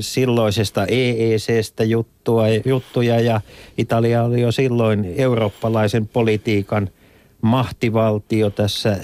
silloisesta 0.00 0.86
EECstä 0.86 1.84
juttua, 1.84 2.48
juttuja 2.48 3.20
ja 3.20 3.40
Italia 3.78 4.22
oli 4.22 4.40
jo 4.40 4.52
silloin 4.52 5.14
eurooppalaisen 5.16 6.08
politiikan 6.08 6.90
mahtivaltio 7.40 8.50
tässä, 8.50 8.98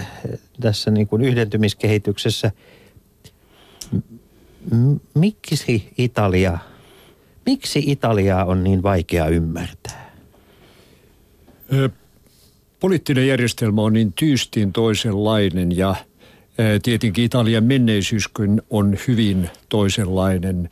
tässä 0.61 0.91
niin 0.91 1.07
kuin 1.07 1.23
yhdentymiskehityksessä. 1.23 2.51
Miksi 5.15 5.93
Italia, 5.99 6.59
miksi 7.47 7.83
Italiaa 7.87 8.45
on 8.45 8.65
niin 8.65 8.83
vaikea 8.83 9.27
ymmärtää? 9.27 10.15
Poliittinen 12.85 13.29
järjestelmä 13.29 13.83
on 13.83 13.93
niin 13.93 14.13
tyystin 14.13 14.73
toisenlainen 14.73 15.77
ja 15.77 15.95
tietenkin 16.83 17.25
Italian 17.25 17.65
menneisyyskin 17.65 18.63
on 18.71 18.97
hyvin 19.09 19.51
toisenlainen. 19.69 20.71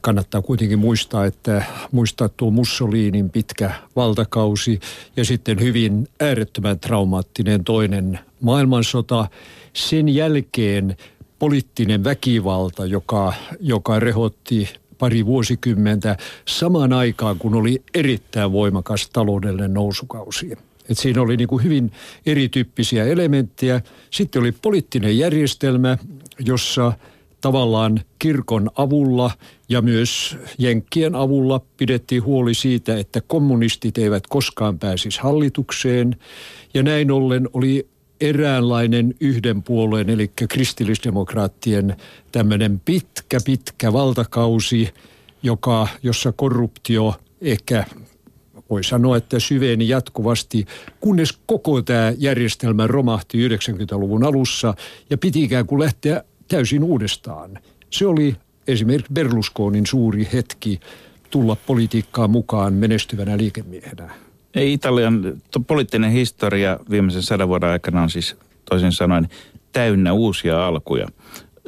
Kannattaa 0.00 0.42
kuitenkin 0.42 0.78
muistaa, 0.78 1.24
että 1.24 1.64
muistaa 1.92 2.28
tuo 2.28 2.50
Mussolinin 2.50 3.30
pitkä 3.30 3.70
valtakausi 3.96 4.80
ja 5.16 5.24
sitten 5.24 5.60
hyvin 5.60 6.08
äärettömän 6.20 6.80
traumaattinen 6.80 7.64
toinen 7.64 8.18
maailmansota. 8.40 9.28
Sen 9.72 10.08
jälkeen 10.08 10.96
poliittinen 11.38 12.04
väkivalta, 12.04 12.86
joka, 12.86 13.32
joka 13.60 14.00
rehotti 14.00 14.68
pari 14.98 15.26
vuosikymmentä 15.26 16.16
samaan 16.48 16.92
aikaan, 16.92 17.38
kun 17.38 17.54
oli 17.54 17.82
erittäin 17.94 18.52
voimakas 18.52 19.10
taloudellinen 19.10 19.74
nousukausi. 19.74 20.69
Et 20.90 20.98
siinä 20.98 21.22
oli 21.22 21.36
niin 21.36 21.48
kuin 21.48 21.64
hyvin 21.64 21.92
erityyppisiä 22.26 23.04
elementtejä. 23.04 23.80
Sitten 24.10 24.40
oli 24.42 24.52
poliittinen 24.52 25.18
järjestelmä, 25.18 25.98
jossa 26.38 26.92
tavallaan 27.40 28.00
kirkon 28.18 28.70
avulla 28.76 29.30
ja 29.68 29.82
myös 29.82 30.36
jenkkien 30.58 31.14
avulla 31.14 31.60
pidettiin 31.76 32.24
huoli 32.24 32.54
siitä, 32.54 32.98
että 32.98 33.20
kommunistit 33.20 33.98
eivät 33.98 34.26
koskaan 34.26 34.78
pääsisi 34.78 35.20
hallitukseen. 35.20 36.16
Ja 36.74 36.82
näin 36.82 37.10
ollen 37.10 37.48
oli 37.52 37.88
eräänlainen 38.20 39.14
yhden 39.20 39.62
puolueen, 39.62 40.10
eli 40.10 40.30
kristillisdemokraattien 40.48 41.96
tämmöinen 42.32 42.80
pitkä, 42.84 43.38
pitkä 43.44 43.92
valtakausi, 43.92 44.88
joka, 45.42 45.88
jossa 46.02 46.32
korruptio 46.32 47.14
ehkä 47.40 47.84
voi 48.70 48.84
sanoa, 48.84 49.16
että 49.16 49.38
syveni 49.38 49.88
jatkuvasti, 49.88 50.66
kunnes 51.00 51.38
koko 51.46 51.82
tämä 51.82 52.12
järjestelmä 52.18 52.86
romahti 52.86 53.48
90-luvun 53.48 54.24
alussa 54.24 54.74
ja 55.10 55.18
piti 55.18 55.42
ikään 55.42 55.66
kuin 55.66 55.80
lähteä 55.80 56.24
täysin 56.48 56.84
uudestaan. 56.84 57.58
Se 57.90 58.06
oli 58.06 58.36
esimerkiksi 58.68 59.12
Berlusconin 59.12 59.86
suuri 59.86 60.28
hetki 60.32 60.80
tulla 61.30 61.56
politiikkaan 61.66 62.30
mukaan 62.30 62.74
menestyvänä 62.74 63.36
liikemiehenä. 63.36 64.10
Ei 64.54 64.72
Italian 64.72 65.42
poliittinen 65.66 66.10
historia 66.10 66.78
viimeisen 66.90 67.22
sadan 67.22 67.48
vuoden 67.48 67.68
aikana 67.68 68.02
on 68.02 68.10
siis 68.10 68.36
toisin 68.70 68.92
sanoen 68.92 69.28
täynnä 69.72 70.12
uusia 70.12 70.66
alkuja. 70.66 71.08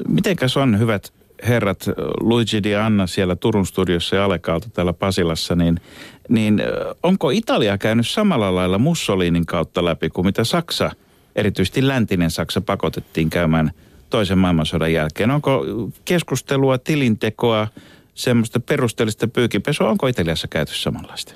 Mitenkäs 0.08 0.56
on 0.56 0.78
hyvät 0.78 1.12
herrat 1.48 1.84
Luigi 2.20 2.62
Di 2.62 2.74
Anna 2.76 3.06
siellä 3.06 3.36
Turun 3.36 3.66
studiossa 3.66 4.16
ja 4.16 4.24
Alekaalta 4.24 4.68
täällä 4.72 4.92
Pasilassa, 4.92 5.56
niin, 5.56 5.80
niin 6.28 6.62
onko 7.02 7.30
Italia 7.30 7.78
käynyt 7.78 8.08
samalla 8.08 8.54
lailla 8.54 8.78
Mussolinin 8.78 9.46
kautta 9.46 9.84
läpi 9.84 10.10
kuin 10.10 10.26
mitä 10.26 10.44
Saksa, 10.44 10.90
erityisesti 11.36 11.88
läntinen 11.88 12.30
Saksa, 12.30 12.60
pakotettiin 12.60 13.30
käymään 13.30 13.70
toisen 14.10 14.38
maailmansodan 14.38 14.92
jälkeen? 14.92 15.30
Onko 15.30 15.66
keskustelua, 16.04 16.78
tilintekoa, 16.78 17.68
semmoista 18.14 18.60
perusteellista 18.60 19.28
pyykipesua, 19.28 19.90
onko 19.90 20.06
Italiassa 20.06 20.48
käyty 20.48 20.74
samanlaista? 20.74 21.34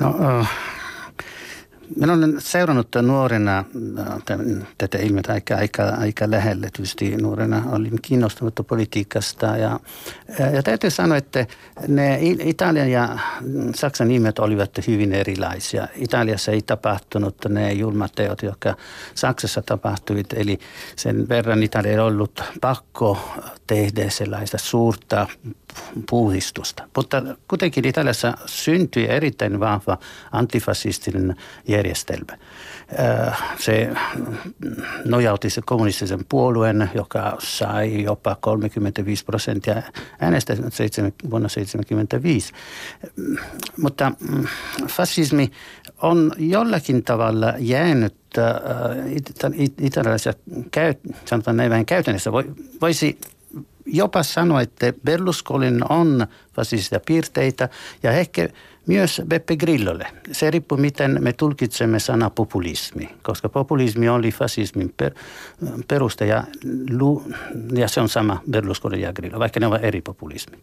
No, 0.00 0.10
uh, 0.10 0.46
minä 1.96 2.12
olen 2.12 2.34
seurannut 2.38 2.88
nuorena 3.02 3.64
tätä 4.78 4.98
ilmiötä 4.98 5.32
aika, 5.32 5.54
aika, 5.54 5.82
aika 5.82 6.30
lähellä. 6.30 6.68
Tietysti 6.72 7.16
nuorena 7.16 7.62
olin 7.72 8.02
kiinnostunut 8.02 8.60
politiikasta 8.66 9.46
ja, 9.46 9.80
ja 10.52 10.62
täytyy 10.62 10.90
sanoa, 10.90 11.16
että 11.16 11.46
ne 11.88 12.18
Italian 12.22 12.90
ja 12.90 13.18
Saksan 13.74 14.08
nimet 14.08 14.38
olivat 14.38 14.86
hyvin 14.86 15.12
erilaisia. 15.12 15.88
Italiassa 15.94 16.52
ei 16.52 16.62
tapahtunut 16.62 17.36
ne 17.48 17.72
julmat 17.72 18.12
teot, 18.14 18.42
jotka 18.42 18.76
Saksassa 19.14 19.62
tapahtuivat. 19.62 20.32
Eli 20.32 20.58
sen 20.96 21.28
verran 21.28 21.62
Italia 21.62 21.92
ei 21.92 21.98
ollut 21.98 22.42
pakko 22.60 23.18
tehdä 23.66 24.10
sellaista 24.10 24.58
suurta 24.58 25.26
puhdistusta. 26.10 26.88
Mutta 26.96 27.22
kuitenkin 27.48 27.84
Italiassa 27.84 28.34
syntyi 28.46 29.06
erittäin 29.08 29.60
vahva 29.60 29.98
antifasistinen 30.32 31.36
järjestelmä. 31.80 32.38
Äh, 32.98 33.42
se 33.58 33.90
nojauti 35.04 35.50
se 35.50 35.62
kommunistisen 35.64 36.24
puolueen, 36.28 36.90
joka 36.94 37.36
sai 37.38 38.02
jopa 38.02 38.36
35 38.40 39.24
prosenttia 39.24 39.82
äänestä 40.20 40.56
vuonna 41.30 41.48
1975. 41.48 42.52
Mutta 43.82 44.12
mm, 44.20 44.46
fasismi 44.88 45.50
on 46.02 46.32
jollakin 46.38 47.02
tavalla 47.02 47.54
jäänyt 47.58 48.16
äh, 48.38 49.54
italialaisia, 49.80 50.32
sanotaan 51.24 51.56
näin 51.56 51.70
vähän 51.70 51.86
käytännössä, 51.86 52.32
voisi 52.80 53.18
jopa 53.86 54.22
sanoa, 54.22 54.60
että 54.60 54.92
Berlusconin 55.04 55.92
on 55.92 56.26
fasistisia 56.52 57.00
piirteitä 57.06 57.68
ja 58.02 58.12
ehkä 58.12 58.48
myös 58.86 59.22
Beppe 59.28 59.56
Grillolle. 59.56 60.06
Se 60.32 60.50
riippuu, 60.50 60.78
miten 60.78 61.18
me 61.20 61.32
tulkitsemme 61.32 61.98
sana 61.98 62.30
populismi, 62.30 63.08
koska 63.22 63.48
populismi 63.48 64.08
oli 64.08 64.32
fasismin 64.32 64.94
per, 64.96 65.12
peruste 65.88 66.26
ja, 66.26 66.44
ja 67.74 67.88
se 67.88 68.00
on 68.00 68.08
sama 68.08 68.42
Berlusconi 68.50 69.00
ja 69.00 69.12
Grillo, 69.12 69.38
vaikka 69.38 69.60
ne 69.60 69.66
ovat 69.66 69.84
eri 69.84 70.00
populismi. 70.00 70.58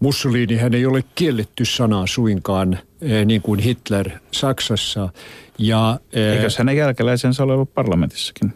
Mussolini 0.00 0.56
hän 0.56 0.74
ei 0.74 0.86
ole 0.86 1.04
kielletty 1.14 1.64
sanaa 1.64 2.06
suinkaan, 2.06 2.78
eh, 3.00 3.26
niin 3.26 3.42
kuin 3.42 3.60
Hitler 3.60 4.10
Saksassa. 4.30 5.08
Ja, 5.58 6.00
eh, 6.12 6.36
Eikös 6.36 6.58
hänen 6.58 6.76
jälkeläisensä 6.76 7.42
ole 7.42 7.52
ollut 7.52 7.74
parlamentissakin? 7.74 8.54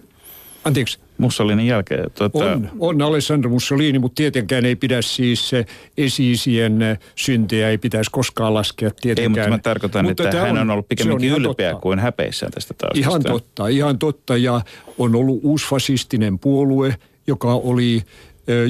Anteeksi? 0.64 0.98
Mussolinin 1.18 1.66
jälkeen. 1.66 2.10
Tuota... 2.18 2.38
On, 2.38 2.70
on 2.80 3.02
Alessandro 3.02 3.50
Mussolini, 3.50 3.98
mutta 3.98 4.16
tietenkään 4.16 4.64
ei 4.64 4.76
pidä 4.76 5.02
siis 5.02 5.50
esiisien 5.98 6.98
syntejä, 7.16 7.68
ei 7.68 7.78
pitäisi 7.78 8.10
koskaan 8.10 8.54
laskea 8.54 8.90
tietenkään. 9.00 9.46
Ei, 9.46 9.50
mutta 9.50 9.50
mä 9.50 9.58
tarkoitan, 9.58 10.04
mutta 10.04 10.24
että 10.24 10.40
hän 10.40 10.50
on, 10.50 10.58
on 10.58 10.70
ollut 10.70 10.88
pikemminkin 10.88 11.32
on 11.32 11.40
ylpeä 11.40 11.70
totta. 11.70 11.82
kuin 11.82 11.98
häpeissään 11.98 12.52
tästä 12.52 12.74
taustasta. 12.74 13.08
Ihan 13.08 13.22
totta, 13.22 13.68
ihan 13.68 13.98
totta. 13.98 14.36
Ja 14.36 14.60
on 14.98 15.14
ollut 15.14 15.40
uusfasistinen 15.42 16.38
puolue, 16.38 16.96
joka, 17.26 17.54
oli, 17.54 18.02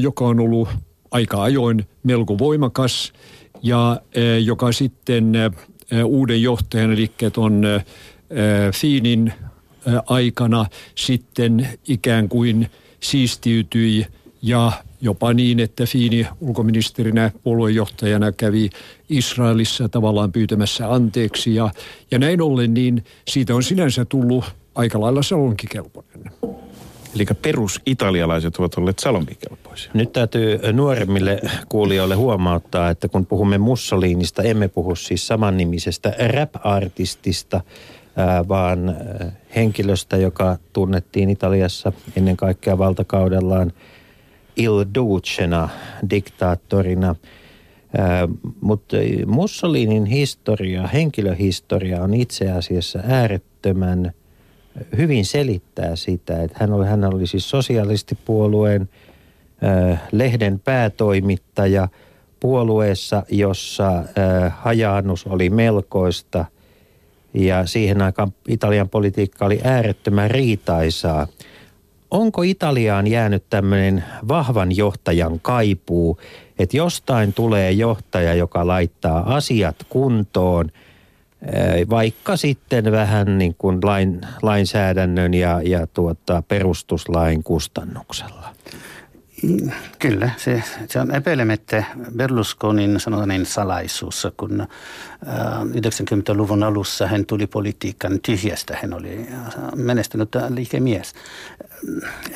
joka 0.00 0.24
on 0.24 0.40
ollut 0.40 0.68
aika 1.10 1.42
ajoin 1.42 1.86
melko 2.02 2.38
voimakas 2.38 3.12
ja 3.62 4.00
joka 4.44 4.72
sitten 4.72 5.32
uuden 6.04 6.42
johtajan, 6.42 6.92
eli 6.92 7.10
tuon 7.32 7.62
Fiinin 8.74 9.32
aikana 10.06 10.66
sitten 10.94 11.68
ikään 11.88 12.28
kuin 12.28 12.70
siistiytyi 13.00 14.06
ja 14.42 14.72
jopa 15.00 15.32
niin, 15.32 15.60
että 15.60 15.86
Fiini 15.86 16.26
ulkoministerinä 16.40 17.30
puoluejohtajana 17.42 18.32
kävi 18.32 18.70
Israelissa 19.08 19.88
tavallaan 19.88 20.32
pyytämässä 20.32 20.92
anteeksi 20.92 21.54
ja, 21.54 21.70
ja 22.10 22.18
näin 22.18 22.42
ollen 22.42 22.74
niin 22.74 23.04
siitä 23.28 23.54
on 23.54 23.62
sinänsä 23.62 24.04
tullut 24.04 24.44
aika 24.74 25.00
lailla 25.00 25.22
salonkikelpoinen. 25.22 26.30
Eli 27.14 27.26
perusitalialaiset 27.42 28.56
ovat 28.56 28.74
olleet 28.74 28.98
salonkikelpoisia. 28.98 29.90
Nyt 29.94 30.12
täytyy 30.12 30.72
nuoremmille 30.72 31.40
kuulijoille 31.68 32.14
huomauttaa, 32.14 32.90
että 32.90 33.08
kun 33.08 33.26
puhumme 33.26 33.58
Mussolinista, 33.58 34.42
emme 34.42 34.68
puhu 34.68 34.96
siis 34.96 35.26
samannimisestä 35.26 36.14
rap-artistista, 36.28 37.60
vaan 38.48 38.96
henkilöstä, 39.56 40.16
joka 40.16 40.56
tunnettiin 40.72 41.30
Italiassa 41.30 41.92
ennen 42.16 42.36
kaikkea 42.36 42.78
valtakaudellaan 42.78 43.72
Il 44.56 44.84
Ducena, 44.94 45.68
diktaattorina. 46.10 47.14
Mutta 48.60 48.96
Mussolinin 49.26 50.04
historia, 50.04 50.86
henkilöhistoria 50.86 52.02
on 52.02 52.14
itse 52.14 52.50
asiassa 52.50 52.98
äärettömän 53.08 54.12
hyvin 54.96 55.26
selittää 55.26 55.96
sitä, 55.96 56.42
että 56.42 56.58
hän 56.60 56.72
oli, 56.72 56.86
hän 56.86 57.04
oli 57.04 57.26
siis 57.26 57.50
sosialistipuolueen 57.50 58.88
lehden 60.12 60.60
päätoimittaja 60.60 61.88
puolueessa, 62.40 63.22
jossa 63.30 64.04
hajaannus 64.50 65.26
oli 65.26 65.50
melkoista– 65.50 66.44
ja 67.34 67.66
siihen 67.66 68.02
aikaan 68.02 68.32
Italian 68.48 68.88
politiikka 68.88 69.44
oli 69.44 69.60
äärettömän 69.64 70.30
riitaisaa. 70.30 71.26
Onko 72.10 72.42
Italiaan 72.42 73.06
jäänyt 73.06 73.44
tämmöinen 73.50 74.04
vahvan 74.28 74.76
johtajan 74.76 75.40
kaipuu, 75.40 76.18
että 76.58 76.76
jostain 76.76 77.32
tulee 77.32 77.70
johtaja, 77.72 78.34
joka 78.34 78.66
laittaa 78.66 79.34
asiat 79.34 79.76
kuntoon, 79.88 80.70
eh, 81.42 81.88
vaikka 81.90 82.36
sitten 82.36 82.92
vähän 82.92 83.38
niin 83.38 83.54
kuin 83.58 83.78
lain, 83.82 84.20
lainsäädännön 84.42 85.34
ja, 85.34 85.60
ja 85.64 85.86
tuota, 85.86 86.42
perustuslain 86.48 87.42
kustannuksella? 87.42 88.54
Kyllä, 89.98 90.30
se, 90.36 90.62
se 90.88 91.00
on 91.00 91.14
epäilemättä 91.14 91.84
Berlusconin 92.16 93.00
sanotaan 93.00 93.28
niin 93.28 93.46
salaisuus, 93.46 94.28
kun 94.36 94.60
äh, 94.60 94.68
90-luvun 95.62 96.62
alussa 96.62 97.06
hän 97.06 97.26
tuli 97.26 97.46
politiikan 97.46 98.20
tyhjästä. 98.20 98.78
Hän 98.82 98.94
oli 98.94 99.26
äh, 99.32 99.54
menestynyt 99.74 100.28
liikemies. 100.48 101.14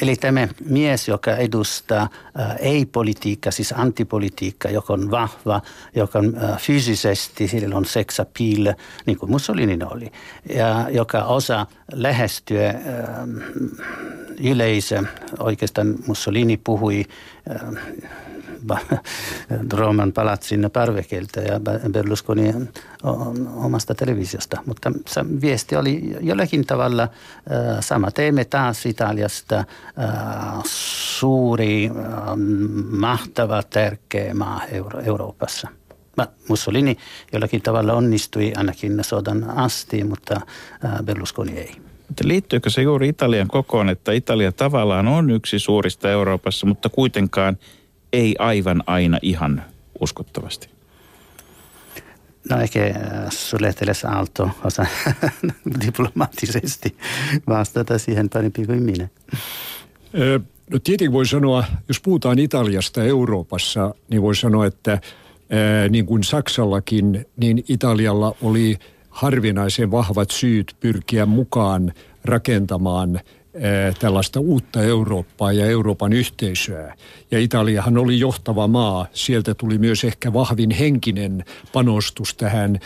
Eli 0.03 0.17
tämä 0.17 0.49
mies, 0.65 1.09
joka 1.09 1.37
edustaa 1.37 2.09
äh, 2.41 2.57
ei-politiikka, 2.59 3.51
siis 3.51 3.75
antipolitiikka, 3.77 4.71
joka 4.71 4.93
on 4.93 5.11
vahva, 5.11 5.63
joka 5.95 6.19
on 6.19 6.37
äh, 6.37 6.59
fyysisesti, 6.59 7.49
sillä 7.49 7.77
on 7.77 7.85
seksapil, 7.85 8.73
niin 9.07 9.19
kuin 9.19 9.31
Mussolini 9.31 9.79
oli, 9.91 10.13
ja 10.55 10.87
joka 10.91 11.25
osaa 11.25 11.67
lähestyä 11.93 12.69
äh, 12.69 12.77
yleisö. 14.45 15.03
Oikeastaan 15.39 15.95
Mussolini 16.07 16.57
puhui 16.57 17.05
äh, 17.51 17.61
Rooman 19.73 20.13
palatsin 20.13 20.71
parvekelta 20.73 21.41
ja 21.41 21.61
Berlusconi 21.93 22.55
omasta 23.57 23.95
televisiosta. 23.95 24.63
Mutta 24.67 24.93
se 25.07 25.25
viesti 25.41 25.77
oli 25.77 26.17
jollakin 26.21 26.67
tavalla 26.67 27.03
äh, 27.03 27.09
sama. 27.81 28.11
Teemme 28.11 28.45
taas 28.45 28.87
Italiasta 28.87 29.59
äh, 29.59 29.65
suuri, 31.19 31.91
mahtava, 32.91 33.63
tärkeä 33.63 34.35
maa 34.35 34.65
Euro- 34.65 35.01
Euroopassa. 35.01 35.69
Mussolini 36.49 36.97
jollakin 37.33 37.63
tavalla 37.63 37.93
onnistui 37.93 38.53
ainakin 38.57 38.99
sodan 39.03 39.51
asti, 39.51 40.05
mutta 40.05 40.41
Berlusconi 41.05 41.59
ei. 41.59 41.77
Mutta 42.09 42.29
liittyykö 42.29 42.71
se 42.71 42.83
juuri 42.83 43.09
Italian 43.09 43.49
kokoon, 43.49 43.89
että 43.89 44.13
Italia 44.13 44.53
tavallaan 44.53 45.09
on 45.09 45.31
yksi 45.31 45.59
suurista 45.59 46.11
Euroopassa, 46.11 46.67
mutta 46.67 46.89
kuitenkaan 46.89 47.59
ei 48.13 48.35
aivan 48.39 48.83
aina 48.87 49.19
ihan 49.23 49.65
uskottavasti? 50.01 50.69
No 52.51 52.61
ehkä 52.61 52.87
äh, 52.87 53.31
sulle 53.31 53.73
teles 53.73 54.05
Aalto 54.05 54.51
osa 54.65 54.87
diplomaattisesti 55.87 56.97
vastata 57.49 57.99
siihen 57.99 58.29
parempi 58.29 58.67
kuin 58.67 58.83
minä. 58.83 59.09
No 60.71 60.79
tietenkin 60.85 61.13
voi 61.13 61.27
sanoa, 61.27 61.65
jos 61.89 62.01
puhutaan 62.01 62.39
Italiasta 62.39 63.05
Euroopassa, 63.05 63.95
niin 64.11 64.23
voi 64.23 64.37
sanoa, 64.37 64.67
että 64.67 65.01
niin 65.91 66.07
kuin 66.07 66.25
Saksallakin, 66.25 67.27
niin 67.37 67.65
Italialla 67.69 68.35
oli– 68.43 68.77
harvinaisen 69.19 69.91
vahvat 69.91 70.31
syyt 70.31 70.77
pyrkiä 70.81 71.27
mukaan 71.27 71.93
rakentamaan 72.25 73.21
tällaista 73.99 74.41
uutta 74.41 74.83
Eurooppaa 74.83 75.53
ja 75.53 75.67
Euroopan 75.67 76.13
yhteisöä. 76.13 76.95
Ja 77.31 77.39
Italiahan 77.39 77.99
oli 77.99 78.19
johtava 78.19 78.69
maa. 78.69 79.07
Sieltä 79.13 79.55
tuli 79.55 79.79
myös 79.79 80.05
ehkä 80.05 80.33
vahvin 80.33 80.71
henkinen 80.71 81.45
panostus 81.73 82.35
tähän, 82.35 82.81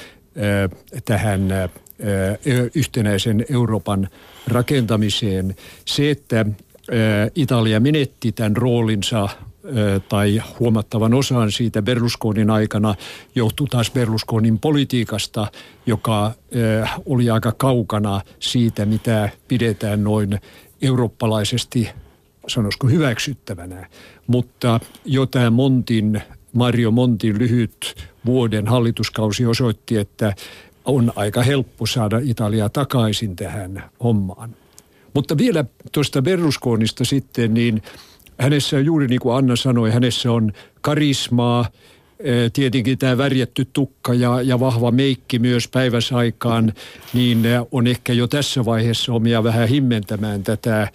tähän 1.05 1.49
yhtenäisen 2.75 3.45
Euroopan 3.51 4.09
rakentamiseen. 4.49 5.57
Se, 5.85 6.11
että 6.11 6.47
Italia 7.35 7.81
menetti 7.81 8.33
tämän 8.33 8.57
roolinsa 8.57 9.29
tai 10.09 10.43
huomattavan 10.61 11.15
osan 11.15 11.53
siitä 11.53 11.83
Berlusconin 11.83 12.51
aikana 12.51 12.95
johtui 13.35 13.67
taas 13.67 13.91
Berlusconin 13.91 14.59
politiikasta, 14.59 15.47
joka 15.87 16.33
oli 17.07 17.31
aika 17.31 17.53
kaukana 17.53 18.21
siitä, 18.39 18.87
mitä 18.87 19.29
pidetään 19.49 20.05
noin 20.05 20.41
eurooppalaisesti, 20.83 21.89
sanoisiko 22.49 22.87
hyväksyttävänä. 22.87 23.87
Mutta 24.27 24.81
jo 25.05 25.27
tämä 25.27 25.51
Montin, 25.51 26.23
Mario 26.53 26.91
Montin 26.91 27.39
lyhyt 27.39 27.95
vuoden 28.27 28.69
hallituskausi 28.69 29.47
osoitti, 29.47 29.97
että 29.97 30.35
on 30.85 31.13
aika 31.17 31.43
helppo 31.43 31.87
saada 31.87 32.21
Italia 32.23 32.69
takaisin 32.69 33.37
tähän 33.37 33.85
hommaan. 34.03 34.57
Mutta 35.15 35.39
vielä 35.39 35.65
tuosta 35.93 36.23
Berlusconista 36.23 37.05
sitten, 37.05 37.55
niin 37.55 37.83
hänessä 38.39 38.81
juuri 38.81 39.07
niin 39.07 39.21
kuin 39.21 39.37
Anna 39.37 39.57
sanoi, 39.57 39.91
hänessä 39.91 40.33
on 40.33 40.53
karismaa, 40.81 41.69
eh, 42.21 42.53
tietenkin 42.53 42.99
tämä 42.99 43.19
värjätty 43.19 43.69
tukka 43.73 44.15
ja, 44.15 44.43
ja 44.43 44.61
vahva 44.61 44.91
meikki 44.91 45.39
myös 45.39 45.69
päiväsaikaan, 45.69 46.73
niin 47.15 47.43
on 47.73 47.87
ehkä 47.87 48.13
jo 48.13 48.27
tässä 48.27 48.65
vaiheessa 48.65 49.13
omia 49.13 49.45
vähän 49.45 49.69
himmentämään 49.69 50.43
tätä, 50.43 50.89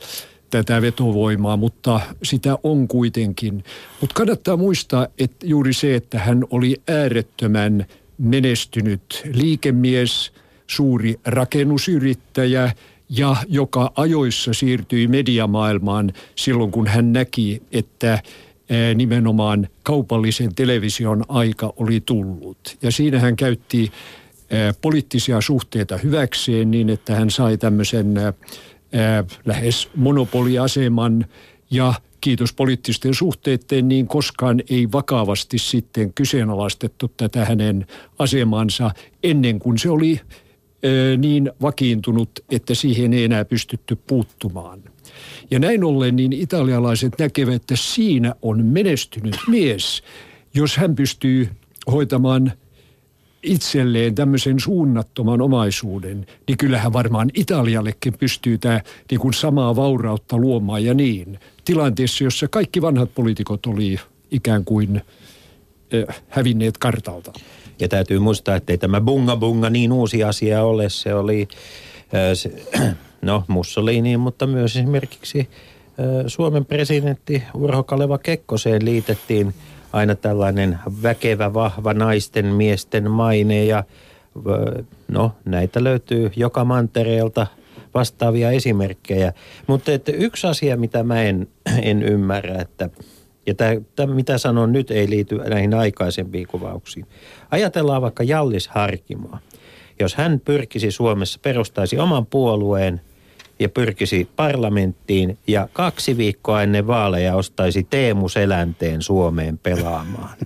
tätä 0.50 0.82
vetovoimaa, 0.82 1.58
mutta 1.58 2.00
sitä 2.24 2.58
on 2.64 2.88
kuitenkin. 2.88 3.64
Mutta 4.02 4.14
kannattaa 4.14 4.58
muistaa, 4.58 5.08
että 5.20 5.46
juuri 5.46 5.74
se, 5.74 5.96
että 5.96 6.20
hän 6.20 6.46
oli 6.50 6.82
äärettömän 6.88 7.86
menestynyt 8.18 9.22
liikemies, 9.34 10.32
suuri 10.68 11.20
rakennusyrittäjä 11.26 12.72
ja 13.10 13.36
joka 13.48 13.92
ajoissa 13.96 14.54
siirtyi 14.54 15.08
mediamaailmaan 15.08 16.14
silloin, 16.36 16.72
kun 16.72 16.88
hän 16.88 17.14
näki, 17.14 17.62
että 17.72 18.22
nimenomaan 18.96 19.68
kaupallisen 19.84 20.56
television 20.56 21.24
aika 21.28 21.74
oli 21.78 22.02
tullut. 22.02 22.78
Ja 22.82 22.92
siinä 22.92 23.20
hän 23.20 23.36
käytti 23.36 23.92
poliittisia 24.82 25.42
suhteita 25.42 25.98
hyväkseen 25.98 26.72
niin, 26.72 26.90
että 26.90 27.16
hän 27.16 27.30
sai 27.30 27.58
tämmöisen 27.58 28.14
lähes 29.46 29.90
monopoliaseman 29.96 31.26
ja 31.72 31.94
kiitos 32.22 32.54
poliittisten 32.54 33.14
suhteiden, 33.14 33.88
niin 33.88 34.08
koskaan 34.08 34.64
ei 34.70 34.92
vakavasti 34.92 35.58
sitten 35.58 36.14
kyseenalaistettu 36.14 37.12
tätä 37.18 37.46
hänen 37.46 37.88
asemansa 38.20 38.92
ennen 39.24 39.60
kuin 39.60 39.78
se 39.78 39.90
oli 39.90 40.22
niin 41.18 41.52
vakiintunut, 41.62 42.30
että 42.52 42.76
siihen 42.76 43.14
ei 43.14 43.24
enää 43.24 43.46
pystytty 43.46 43.98
puuttumaan. 44.08 44.80
Ja 45.52 45.60
näin 45.60 45.84
ollen 45.84 46.16
niin 46.16 46.34
italialaiset 46.34 47.14
näkevät, 47.20 47.56
että 47.56 47.76
siinä 47.76 48.36
on 48.42 48.66
menestynyt 48.66 49.36
mies, 49.48 50.04
jos 50.54 50.78
hän 50.78 50.96
pystyy 50.96 51.50
hoitamaan 51.92 52.52
itselleen 53.44 54.16
tämmöisen 54.16 54.60
suunnattoman 54.60 55.42
omaisuuden, 55.42 56.26
niin 56.48 56.58
kyllähän 56.58 56.94
varmaan 56.94 57.30
Italiallekin 57.34 58.14
pystyy 58.14 58.58
tämä 58.58 58.82
niin 59.12 59.20
kuin 59.20 59.34
samaa 59.34 59.76
vaurautta 59.76 60.38
luomaan 60.38 60.86
ja 60.86 60.94
niin. 60.94 61.40
Tilanteessa, 61.66 62.24
jossa 62.24 62.48
kaikki 62.48 62.82
vanhat 62.82 63.16
poliitikot 63.16 63.66
oli 63.66 64.00
ikään 64.32 64.66
kuin 64.66 65.02
hävinneet 66.30 66.78
kartalta. 66.78 67.34
Ja 67.80 67.88
täytyy 67.88 68.20
muistaa, 68.20 68.56
että 68.56 68.74
ei 68.74 68.78
tämä 68.78 69.02
bunga 69.02 69.36
bunga 69.36 69.70
niin 69.70 69.92
uusi 69.92 70.24
asia 70.24 70.64
ole. 70.64 70.90
Se 70.90 71.14
oli, 71.14 71.48
se, 72.34 72.52
no 73.22 73.44
Mussolini, 73.48 74.18
mutta 74.18 74.48
myös 74.48 74.76
esimerkiksi 74.76 75.50
Suomen 76.28 76.66
presidentti 76.66 77.44
Urho 77.54 77.84
Kaleva 77.84 78.18
Kekkoseen 78.18 78.86
liitettiin 78.86 79.54
aina 79.94 80.16
tällainen 80.16 80.80
väkevä, 81.04 81.54
vahva 81.54 81.94
naisten, 81.94 82.46
miesten 82.46 83.12
maine 83.12 83.66
ja 83.66 83.84
no 85.08 85.32
näitä 85.46 85.84
löytyy 85.84 86.32
joka 86.36 86.66
mantereelta 86.66 87.48
vastaavia 87.94 88.52
esimerkkejä. 88.52 89.34
Mutta 89.68 89.92
että 89.92 90.12
yksi 90.12 90.48
asia, 90.48 90.78
mitä 90.78 91.04
mä 91.04 91.24
en, 91.24 91.48
en 91.82 92.04
ymmärrä, 92.04 92.62
että 92.62 92.90
ja 93.48 93.54
tämä, 93.96 94.14
mitä 94.14 94.38
sanon 94.38 94.72
nyt, 94.72 94.92
ei 94.92 95.10
liity 95.10 95.38
näihin 95.38 95.74
aikaisempiin 95.74 96.48
kuvauksiin. 96.48 97.06
Ajatellaan 97.52 98.02
vaikka 98.02 98.24
Jallis 98.24 98.68
Harkimoa. 98.68 99.40
Jos 100.00 100.16
hän 100.16 100.42
pyrkisi 100.46 100.92
Suomessa, 100.92 101.40
perustaisi 101.42 102.00
oman 102.00 102.26
puolueen 102.26 103.02
ja 103.60 103.70
pyrkisi 103.70 104.30
parlamenttiin 104.36 105.38
ja 105.48 105.70
kaksi 105.74 106.18
viikkoa 106.18 106.62
ennen 106.64 106.88
vaaleja 106.88 107.36
ostaisi 107.36 107.88
Teemu 107.90 108.30
Selänteen 108.30 109.02
Suomeen 109.02 109.58
pelaamaan. 109.58 110.38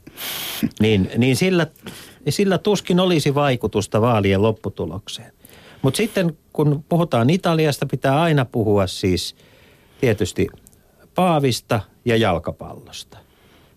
niin, 0.80 1.10
niin 1.16 1.36
sillä, 1.36 1.66
sillä 2.28 2.58
tuskin 2.58 3.00
olisi 3.00 3.34
vaikutusta 3.34 4.00
vaalien 4.00 4.42
lopputulokseen. 4.42 5.32
Mutta 5.82 5.96
sitten 5.96 6.36
kun 6.52 6.84
puhutaan 6.88 7.30
Italiasta, 7.30 7.86
pitää 7.86 8.22
aina 8.22 8.44
puhua 8.44 8.86
siis 8.86 9.36
tietysti 10.00 10.46
paavista 11.18 11.80
ja 12.04 12.16
jalkapallosta. 12.16 13.18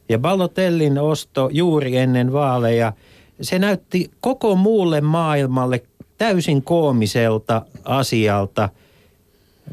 Ja 0.10 0.20
Ballotellin 0.20 0.98
osto 1.00 1.50
juuri 1.54 1.98
ennen 1.98 2.34
vaaleja, 2.34 2.94
se 3.42 3.60
näytti 3.60 4.12
koko 4.20 4.56
muulle 4.56 5.02
maailmalle 5.02 5.84
täysin 6.18 6.62
koomiselta 6.62 7.62
asialta. 7.86 8.70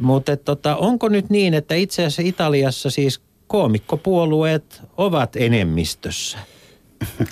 Mutta 0.01 0.37
tota, 0.37 0.77
onko 0.77 1.09
nyt 1.09 1.31
niin, 1.31 1.55
että 1.55 1.75
itse 1.75 2.03
asiassa 2.03 2.23
Italiassa 2.23 2.91
siis 2.91 3.21
koomikkopuolueet 3.47 4.83
ovat 4.97 5.37
enemmistössä? 5.37 6.39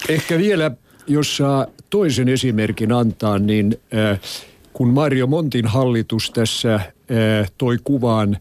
Ehkä 0.09 0.39
vielä, 0.39 0.71
jos 1.07 1.37
saa 1.37 1.67
toisen 1.91 2.29
esimerkin 2.29 2.93
antaa, 2.93 3.39
niin 3.39 3.81
äh, 3.95 4.21
kun 4.73 4.89
Mario 4.89 5.27
Montin 5.27 5.67
hallitus 5.67 6.31
tässä 6.31 6.75
äh, 6.75 6.91
toi 7.59 7.79
kuvaan 7.85 8.37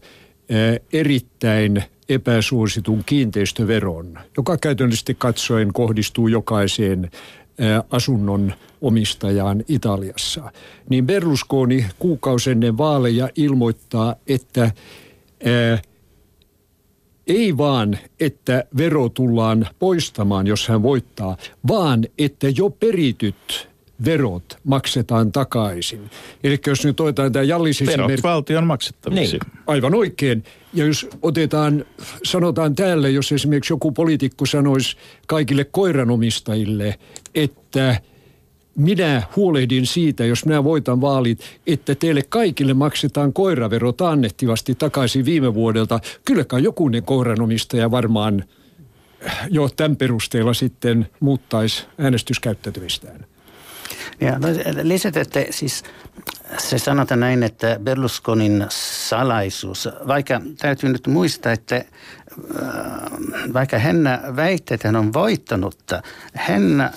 erittäin– 0.92 1.82
epäsuositun 2.08 3.02
kiinteistöveron, 3.06 4.18
joka 4.36 4.56
käytännössä 4.56 5.14
katsoen 5.18 5.72
kohdistuu 5.72 6.28
jokaiseen 6.28 7.10
asunnon 7.90 8.52
omistajaan 8.80 9.64
Italiassa. 9.68 10.52
Niin 10.90 11.06
Berlusconi 11.06 11.86
kuukausi 11.98 12.50
ennen 12.50 12.78
vaaleja 12.78 13.28
ilmoittaa, 13.36 14.16
että 14.26 14.60
ää, 14.60 15.78
ei 17.26 17.56
vaan, 17.56 17.98
että 18.20 18.64
vero 18.76 19.08
tullaan 19.08 19.66
poistamaan, 19.78 20.46
jos 20.46 20.68
hän 20.68 20.82
voittaa, 20.82 21.36
vaan 21.68 22.04
että 22.18 22.46
jo 22.56 22.70
perityt 22.70 23.68
verot 24.04 24.58
maksetaan 24.64 25.32
takaisin. 25.32 26.10
Eli 26.44 26.58
jos 26.66 26.84
nyt 26.84 27.00
otetaan 27.00 27.32
tämä 27.32 27.42
Jallis 27.42 27.86
Verot 27.86 28.22
valtion 28.22 28.66
maksettaviksi. 28.66 29.38
Niin, 29.38 29.52
aivan 29.66 29.94
oikein. 29.94 30.44
Ja 30.74 30.84
jos 30.84 31.08
otetaan, 31.22 31.84
sanotaan 32.24 32.74
täällä, 32.74 33.08
jos 33.08 33.32
esimerkiksi 33.32 33.72
joku 33.72 33.92
poliitikko 33.92 34.46
sanoisi 34.46 34.96
kaikille 35.26 35.64
koiranomistajille, 35.64 36.98
että 37.34 38.00
minä 38.76 39.22
huolehdin 39.36 39.86
siitä, 39.86 40.24
jos 40.24 40.44
minä 40.44 40.64
voitan 40.64 41.00
vaalit, 41.00 41.40
että 41.66 41.94
teille 41.94 42.22
kaikille 42.28 42.74
maksetaan 42.74 43.32
koiravero 43.32 43.92
taannehtivasti 43.92 44.74
takaisin 44.74 45.24
viime 45.24 45.54
vuodelta. 45.54 46.00
Kylläkään 46.24 46.64
jokunen 46.64 47.02
koiranomistaja 47.02 47.90
varmaan 47.90 48.44
jo 49.50 49.68
tämän 49.76 49.96
perusteella 49.96 50.54
sitten 50.54 51.08
muuttaisi 51.20 51.86
äänestyskäyttäytymistään. 51.98 53.26
Ja 54.20 54.38
lisätä, 54.82 55.20
että 55.20 55.44
siis 55.50 55.84
se 56.58 56.78
sanotaan 56.78 57.20
näin, 57.20 57.42
että 57.42 57.80
Berlusconin 57.82 58.66
salaisuus, 58.68 59.88
vaikka 60.06 60.40
täytyy 60.58 60.88
nyt 60.88 61.06
muistaa, 61.06 61.52
että 61.52 61.76
äh, 61.76 61.84
vaikka 63.52 63.78
hän 63.78 64.04
väitti, 64.36 64.74
että 64.74 64.88
hän 64.88 64.96
on 64.96 65.12
voittanut, 65.12 65.78
hän, 66.34 66.80
äh, 66.80 66.92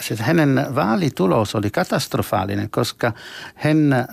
siis 0.00 0.20
hänen 0.20 0.66
vaalitulos 0.74 1.54
oli 1.54 1.70
katastrofaalinen, 1.70 2.70
koska 2.70 3.12
hän 3.54 3.92
äh, 3.92 4.04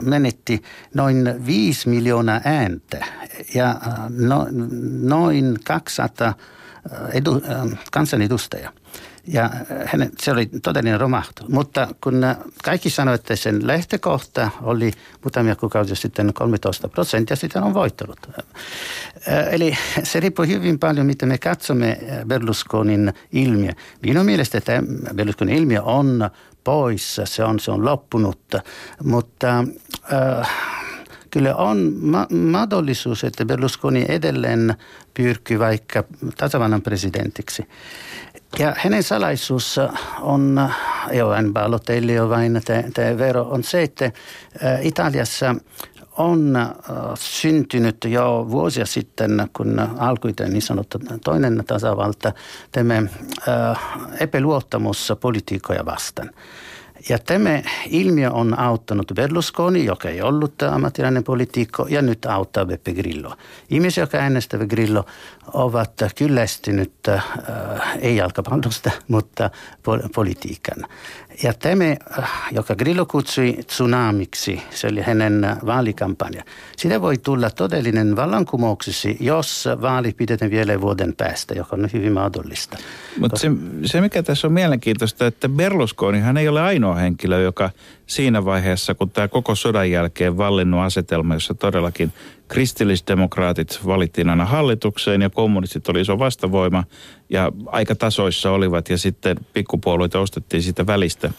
menetti 0.00 0.62
noin 0.94 1.46
5 1.46 1.88
miljoonaa 1.88 2.40
ääntä 2.44 3.04
ja 3.54 3.80
no, 4.10 4.46
noin 5.02 5.58
200 5.64 6.34
edu, 7.12 7.42
kansanedustajaa. 7.92 8.72
Ja 9.30 9.44
äh, 9.44 9.60
hänen, 9.84 10.10
se 10.18 10.30
oli 10.30 10.46
todellinen 10.62 11.00
romahtu. 11.00 11.44
Mutta 11.48 11.88
kun 12.00 12.24
äh, 12.24 12.36
kaikki 12.64 12.90
sanoivat, 12.90 13.20
että 13.20 13.36
sen 13.36 13.66
lähtökohta 13.66 14.50
oli 14.62 14.92
muutamia 15.24 15.56
kuukausia 15.56 15.96
sitten 15.96 16.34
13 16.34 16.88
prosenttia, 16.88 17.36
sitten 17.36 17.62
on 17.62 17.74
voittanut. 17.74 18.18
Äh, 18.28 19.54
eli 19.54 19.78
se 20.02 20.20
riippuu 20.20 20.44
hyvin 20.44 20.78
paljon, 20.78 21.06
miten 21.06 21.28
me 21.28 21.38
katsomme 21.38 21.98
Berlusconin 22.26 23.12
ilmiö. 23.32 23.72
Minun 24.02 24.26
mielestä 24.26 24.60
tämä 24.60 24.82
Berlusconin 25.14 25.56
ilmiö 25.56 25.82
on 25.82 26.30
pois, 26.64 27.20
se 27.24 27.44
on, 27.44 27.60
se 27.60 27.70
on 27.70 27.84
loppunut, 27.84 28.54
mutta 29.04 29.64
äh, 30.12 30.50
kyllä 31.30 31.54
on 31.56 31.92
ma- 32.00 32.26
mahdollisuus, 32.50 33.24
että 33.24 33.44
Berlusconi 33.44 34.04
edelleen 34.08 34.74
pyrkii 35.14 35.58
vaikka 35.58 36.04
tasavallan 36.36 36.82
presidentiksi. 36.82 37.68
Ja 38.58 38.74
hänen 38.76 39.02
salaisuus 39.02 39.80
on, 40.20 40.70
jo 41.12 41.32
en 41.32 41.54
teille 41.84 42.12
jo 42.12 42.28
vain 42.28 42.60
tämä 42.94 43.18
vero, 43.18 43.42
on 43.42 43.64
se, 43.64 43.82
että 43.82 44.12
Italiassa 44.82 45.54
on 46.18 46.58
syntynyt 47.14 47.96
jo 48.04 48.46
vuosia 48.50 48.86
sitten, 48.86 49.48
kun 49.56 49.80
alkoi 49.98 50.32
niin 50.48 50.62
sanottu 50.62 50.98
toinen 51.24 51.64
tasavalta, 51.66 52.32
tämä 52.72 53.02
epäluottamus 54.20 55.12
politiikkoja 55.20 55.84
vastaan. 55.86 56.30
Ja 57.08 57.18
tämä 57.18 57.62
ilmiö 57.90 58.30
on 58.30 58.58
auttanut 58.58 59.12
Berlusconi, 59.14 59.84
joka 59.84 60.08
ei 60.08 60.22
ollut 60.22 60.62
ammattilainen 60.62 61.24
poliitikko, 61.24 61.86
ja 61.90 62.02
nyt 62.02 62.26
auttaa 62.26 62.64
Beppe 62.64 62.92
Grillo. 62.92 63.36
Ihmisiä, 63.70 64.02
jotka 64.02 64.18
äänestävät 64.18 64.68
Grillo, 64.68 65.04
ovat 65.52 65.92
kyllästynyt, 66.16 66.92
äh, 67.08 67.24
ei 68.00 68.16
jalkapallosta, 68.16 68.90
mutta 69.08 69.50
politiikan. 70.14 70.84
Ja 71.42 71.54
tämä, 71.54 71.84
äh, 72.18 72.30
joka 72.52 72.76
Grillo 72.76 73.06
kutsui 73.06 73.58
tsunamiksi, 73.66 74.62
se 74.70 74.86
oli 74.86 75.00
hänen 75.00 75.56
vaalikampanja, 75.66 76.44
sitä 76.76 77.00
voi 77.00 77.18
tulla 77.18 77.50
todellinen 77.50 78.16
vallankumouksesi, 78.16 79.16
jos 79.20 79.68
vaali 79.82 80.12
pidetään 80.12 80.50
vielä 80.50 80.80
vuoden 80.80 81.14
päästä, 81.16 81.54
joka 81.54 81.76
on 81.76 81.88
hyvin 81.92 82.12
mahdollista. 82.12 82.78
Mutta 83.20 83.38
se, 83.38 83.50
se, 83.84 84.00
mikä 84.00 84.22
tässä 84.22 84.46
on 84.46 84.52
mielenkiintoista, 84.52 85.26
että 85.26 85.48
Berlusconihan 85.48 86.36
ei 86.36 86.48
ole 86.48 86.60
ainoa 86.62 86.87
henkilö, 86.96 87.40
joka 87.40 87.70
siinä 88.06 88.44
vaiheessa, 88.44 88.94
kun 88.94 89.10
tämä 89.10 89.28
koko 89.28 89.54
sodan 89.54 89.90
jälkeen 89.90 90.36
vallinnut 90.36 90.80
asetelma, 90.80 91.34
jossa 91.34 91.54
todellakin 91.54 92.12
kristillisdemokraatit 92.48 93.80
valittiin 93.86 94.28
aina 94.28 94.44
hallitukseen 94.44 95.22
ja 95.22 95.30
kommunistit 95.30 95.88
oli 95.88 96.00
iso 96.00 96.18
vastavoima 96.18 96.84
ja 97.30 97.52
aika 97.66 97.94
tasoissa 97.94 98.50
olivat 98.50 98.90
ja 98.90 98.98
sitten 98.98 99.36
pikkupuolueita 99.52 100.20
ostettiin 100.20 100.62
siitä 100.62 100.86
välistä. 100.86 101.30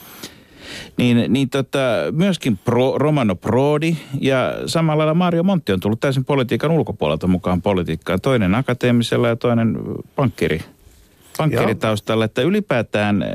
Niin, 0.97 1.33
niin 1.33 1.49
tota, 1.49 1.79
myöskin 2.11 2.57
Pro, 2.57 2.97
Romano 2.97 3.35
Prodi 3.35 3.95
ja 4.21 4.53
samalla 4.65 4.97
lailla 4.97 5.13
Mario 5.13 5.43
Montti 5.43 5.73
on 5.73 5.79
tullut 5.79 5.99
täysin 5.99 6.25
politiikan 6.25 6.71
ulkopuolelta 6.71 7.27
mukaan 7.27 7.61
politiikkaan. 7.61 8.21
Toinen 8.21 8.55
akateemisella 8.55 9.27
ja 9.27 9.35
toinen 9.35 9.77
pankkiri 10.15 10.61
pankkiritaustalla, 11.39 12.25
että 12.25 12.41
ylipäätään 12.41 13.23
äh, 13.23 13.29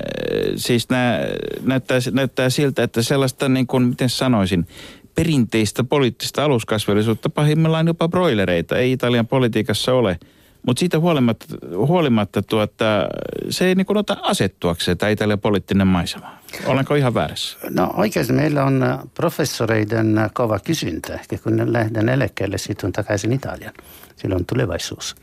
siis 0.57 0.89
nämä, 0.91 1.21
näyttää, 1.63 1.99
näyttää 2.13 2.51
siltä, 2.51 2.83
että 2.83 3.03
sellaista 3.03 3.49
niin 3.49 3.67
kuin, 3.67 3.83
miten 3.83 4.09
sanoisin, 4.09 4.67
perinteistä 5.15 5.85
poliittista 5.85 6.45
aluskasvillisuutta 6.45 7.31
pahimmillaan 7.31 7.87
jopa 7.87 8.09
broilereita 8.09 8.79
ei 8.79 8.93
Italian 8.93 9.27
politiikassa 9.27 9.95
ole. 9.95 10.19
Mutta 10.67 10.81
siitä 10.81 10.99
huolimatta, 10.99 11.47
huolimatta 11.77 12.43
tuota, 12.43 13.09
se 13.51 13.67
ei 13.67 13.75
niin 13.75 13.87
kuin 13.87 13.97
ota 13.97 14.17
asettuakseen 14.23 14.99
tämä 14.99 15.11
Italian 15.11 15.41
poliittinen 15.41 15.87
maisema. 15.87 16.39
Olenko 16.67 16.95
ihan 16.95 17.15
väärässä? 17.15 17.59
No 17.71 17.95
oikeasti 17.97 18.33
meillä 18.33 18.65
on 18.65 18.83
äh, 18.83 18.99
professoreiden 19.15 20.19
äh, 20.19 20.31
kova 20.35 20.59
kysyntä. 20.59 21.15
Ehkä 21.15 21.39
kun 21.39 21.73
lähden 21.73 22.09
eläkkeelle, 22.09 22.59
sitten 22.59 22.89
on 22.89 22.93
takaisin 22.93 23.33
Italian. 23.33 23.73
Silloin 24.17 24.41
on 24.41 24.47
tulevaisuus. 24.47 25.15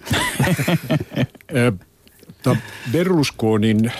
Berlusconin, 2.91 3.91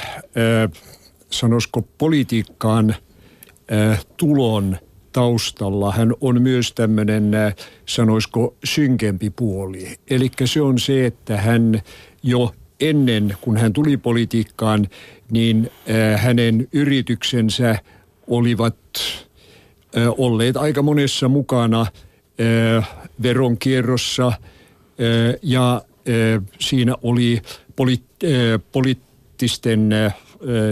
sanoisiko 1.29 1.81
politiikkaan 1.97 2.95
tulon– 4.17 4.77
taustalla 5.13 5.91
hän 5.91 6.13
on 6.21 6.41
myös 6.41 6.73
tämmöinen, 6.73 7.35
äh, 7.35 7.55
sanoisiko, 7.85 8.55
synkempi 8.63 9.29
puoli. 9.29 9.95
Eli 10.09 10.31
se 10.45 10.61
on 10.61 10.79
se, 10.79 11.05
että 11.05 11.37
hän 11.37 11.81
jo 12.23 12.55
ennen 12.79 13.37
kuin 13.41 13.57
hän 13.57 13.73
tuli 13.73 13.97
politiikkaan, 13.97 14.87
niin 15.31 15.71
äh, 15.89 16.21
hänen 16.21 16.67
yrityksensä 16.73 17.75
olivat 18.27 18.77
äh, 19.97 20.07
olleet 20.17 20.57
aika 20.57 20.81
monessa 20.81 21.27
mukana 21.27 21.85
veronkierrossa 23.23 24.31
ja 25.41 25.81
siinä 26.59 26.95
oli 27.03 27.41
poli- 27.81 28.61
poliittisten 28.71 29.89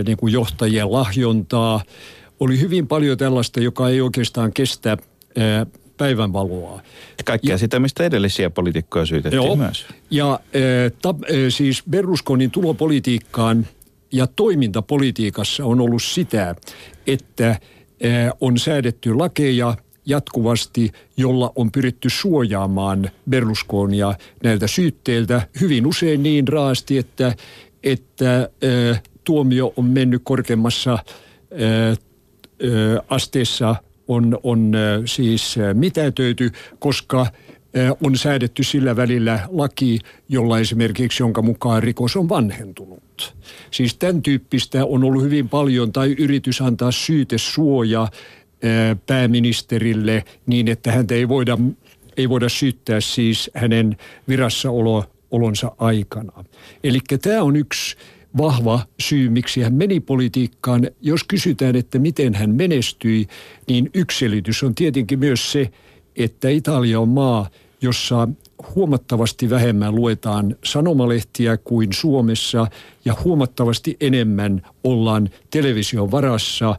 niin 0.05 0.17
kuin 0.17 0.33
johtajien 0.33 0.91
lahjontaa– 0.91 1.81
oli 2.39 2.59
hyvin 2.59 2.87
paljon 2.87 3.17
tällaista, 3.17 3.59
joka 3.59 3.89
ei 3.89 4.01
oikeastaan 4.01 4.53
kestä 4.53 4.97
päivänvaloa. 5.97 6.81
Kaikkea 7.25 7.53
ja, 7.53 7.57
sitä, 7.57 7.79
mistä 7.79 8.03
edellisiä 8.03 8.49
poliitikkoja 8.49 9.05
syytettiin 9.05 9.43
joo, 9.43 9.55
myös. 9.55 9.85
Ja 10.09 10.39
ta, 11.01 11.15
siis 11.49 11.83
Berlusconin 11.89 12.51
tulopolitiikkaan 12.51 13.67
ja 14.11 14.27
toimintapolitiikassa 14.27 15.65
on 15.65 15.81
ollut 15.81 16.03
sitä, 16.03 16.55
että 17.07 17.59
on 18.41 18.57
säädetty 18.57 19.15
lakeja 19.15 19.77
jatkuvasti, 20.09 20.91
jolla 21.17 21.51
on 21.55 21.71
pyritty 21.71 22.09
suojaamaan 22.09 23.09
Berlusconia 23.29 24.13
näiltä 24.43 24.67
syytteiltä 24.67 25.41
hyvin 25.61 25.87
usein 25.87 26.23
niin 26.23 26.47
raasti, 26.47 26.97
että, 26.97 27.35
että 27.83 28.35
ää, 28.35 28.49
tuomio 29.23 29.73
on 29.77 29.85
mennyt 29.85 30.21
korkeimmassa 30.23 30.91
ää, 30.91 31.95
asteessa 33.09 33.75
on, 34.07 34.39
on 34.43 34.73
siis 35.05 35.55
mitätöity, 35.73 36.51
koska 36.79 37.27
on 38.03 38.17
säädetty 38.17 38.63
sillä 38.63 38.95
välillä 38.95 39.39
laki, 39.51 39.99
jolla 40.29 40.59
esimerkiksi 40.59 41.23
jonka 41.23 41.41
mukaan 41.41 41.83
rikos 41.83 42.15
on 42.15 42.29
vanhentunut. 42.29 43.35
Siis 43.71 43.95
tämän 43.95 44.21
tyyppistä 44.21 44.85
on 44.85 45.03
ollut 45.03 45.23
hyvin 45.23 45.49
paljon 45.49 45.91
tai 45.91 46.15
yritys 46.19 46.61
antaa 46.61 46.91
syytesuoja 46.91 48.07
pääministerille 49.07 50.23
niin, 50.45 50.67
että 50.67 50.91
häntä 50.91 51.15
ei 51.15 51.27
voida, 51.27 51.57
ei 52.17 52.29
voida 52.29 52.49
syyttää 52.49 53.01
siis 53.01 53.51
hänen 53.53 53.97
virassaolonsa 54.27 55.71
aikana. 55.77 56.43
Eli 56.83 56.99
tämä 57.21 57.43
on 57.43 57.55
yksi 57.55 57.95
vahva 58.37 58.79
syy, 58.99 59.29
miksi 59.29 59.61
hän 59.61 59.73
meni 59.73 59.99
politiikkaan. 59.99 60.87
Jos 61.01 61.23
kysytään, 61.23 61.75
että 61.75 61.99
miten 61.99 62.33
hän 62.33 62.49
menestyi, 62.49 63.27
niin 63.67 63.89
yksi 63.93 64.19
selitys 64.19 64.63
on 64.63 64.75
tietenkin 64.75 65.19
myös 65.19 65.51
se, 65.51 65.71
että 66.15 66.49
Italia 66.49 66.99
on 66.99 67.09
maa, 67.09 67.49
jossa 67.81 68.27
huomattavasti 68.75 69.49
vähemmän 69.49 69.95
luetaan 69.95 70.55
sanomalehtiä 70.63 71.57
kuin 71.57 71.93
Suomessa 71.93 72.67
ja 73.05 73.15
huomattavasti 73.23 73.97
enemmän 74.01 74.61
ollaan 74.83 75.29
television 75.51 76.11
varassa. 76.11 76.75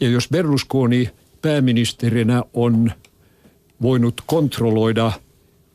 Ja 0.00 0.08
jos 0.08 0.28
Berlusconi 0.28 1.10
pääministerinä 1.44 2.42
on 2.54 2.92
voinut 3.82 4.20
kontrolloida 4.26 5.12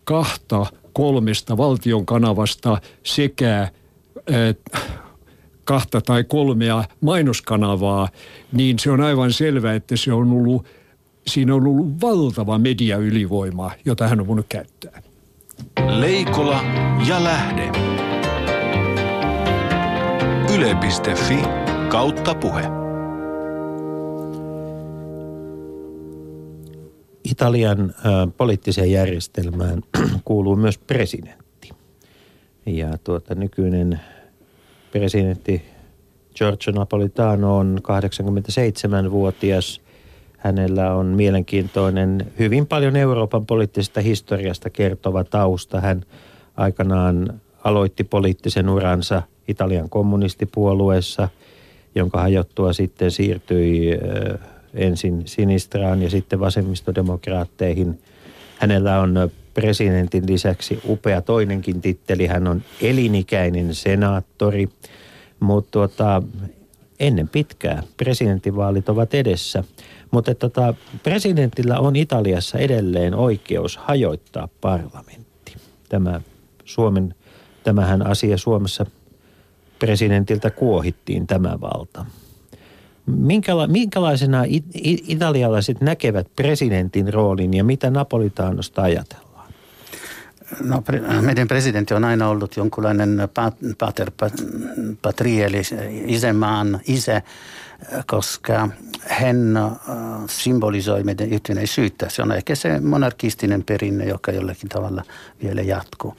kahta 0.03 0.65
kolmesta 0.93 1.57
valtion 1.57 2.05
kanavasta 2.05 2.81
sekä 3.03 3.61
äh, 3.61 3.71
kahta 5.63 6.01
tai 6.01 6.23
kolmea 6.23 6.83
mainoskanavaa, 7.01 8.09
niin 8.51 8.79
se 8.79 8.91
on 8.91 9.01
aivan 9.01 9.33
selvä, 9.33 9.73
että 9.73 9.95
se 9.97 10.13
on 10.13 10.31
ollut, 10.31 10.65
siinä 11.27 11.55
on 11.55 11.67
ollut 11.67 12.01
valtava 12.01 12.57
mediaylivoima, 12.57 13.71
jota 13.85 14.07
hän 14.07 14.19
on 14.19 14.27
voinut 14.27 14.45
käyttää. 14.49 15.01
Leikola 15.87 16.61
ja 17.07 17.23
lähde. 17.23 17.71
Yle.fi 20.55 21.39
kautta 21.89 22.35
puhe. 22.35 22.88
Italian 27.23 27.79
äh, 27.89 28.33
poliittiseen 28.37 28.91
järjestelmään 28.91 29.81
kuuluu 30.25 30.55
myös 30.55 30.77
presidentti. 30.77 31.69
Ja 32.65 32.97
tuota, 33.03 33.35
nykyinen 33.35 33.99
presidentti 34.91 35.61
Giorgio 36.35 36.73
Napolitano 36.73 37.57
on 37.57 37.79
87-vuotias. 37.83 39.81
Hänellä 40.37 40.93
on 40.93 41.05
mielenkiintoinen, 41.05 42.31
hyvin 42.39 42.67
paljon 42.67 42.95
Euroopan 42.95 43.45
poliittisesta 43.45 44.01
historiasta 44.01 44.69
kertova 44.69 45.23
tausta. 45.23 45.81
Hän 45.81 46.03
aikanaan 46.57 47.41
aloitti 47.63 48.03
poliittisen 48.03 48.69
uransa 48.69 49.23
Italian 49.47 49.89
kommunistipuolueessa, 49.89 51.29
jonka 51.95 52.19
hajottua 52.19 52.73
sitten 52.73 53.11
siirtyi 53.11 53.91
ensin 54.73 55.21
Sinistraan 55.25 56.01
ja 56.01 56.09
sitten 56.09 56.39
vasemmistodemokraatteihin. 56.39 57.99
Hänellä 58.57 58.99
on 58.99 59.31
presidentin 59.53 60.23
lisäksi 60.27 60.79
upea 60.87 61.21
toinenkin 61.21 61.81
titteli. 61.81 62.27
Hän 62.27 62.47
on 62.47 62.63
elinikäinen 62.81 63.75
senaattori, 63.75 64.69
mutta 65.39 65.71
tuota, 65.71 66.23
ennen 66.99 67.29
pitkää. 67.29 67.83
Presidentinvaalit 67.97 68.89
ovat 68.89 69.13
edessä. 69.13 69.63
Mutta 70.11 70.35
tota, 70.35 70.73
presidentillä 71.03 71.79
on 71.79 71.95
Italiassa 71.95 72.57
edelleen 72.57 73.15
oikeus 73.15 73.77
hajoittaa 73.77 74.49
parlamentti. 74.61 75.55
Tämä 75.89 76.21
Suomen, 76.65 77.15
tämähän 77.63 78.07
asia 78.07 78.37
Suomessa 78.37 78.85
presidentiltä 79.79 80.49
kuohittiin 80.49 81.27
tämä 81.27 81.57
valta. 81.61 82.05
Minkäla, 83.17 83.67
minkälaisena 83.67 84.43
it, 84.47 84.65
it, 84.73 85.03
italialaiset 85.07 85.81
näkevät 85.81 86.27
presidentin 86.35 87.13
roolin 87.13 87.53
ja 87.53 87.63
mitä 87.63 87.89
Napolitaanosta 87.89 88.81
ajatellaan? 88.81 89.29
No, 90.61 90.83
meidän 91.21 91.47
presidentti 91.47 91.93
on 91.93 92.03
aina 92.05 92.29
ollut 92.29 92.57
jonkunlainen 92.57 93.29
pater 93.77 94.11
patria, 95.01 95.45
eli 95.45 95.61
isämaan 96.05 96.79
isä, 96.87 97.21
koska 98.07 98.69
hän 99.09 99.57
äh, 99.57 99.71
symbolisoi 100.27 101.03
meidän 101.03 101.29
yhtenäisyyttä. 101.29 102.09
Se 102.09 102.21
on 102.21 102.31
ehkä 102.31 102.55
se 102.55 102.79
monarkistinen 102.79 103.63
perinne, 103.63 104.05
joka 104.05 104.31
jollakin 104.31 104.69
tavalla 104.69 105.03
vielä 105.43 105.61
jatkuu. 105.61 106.15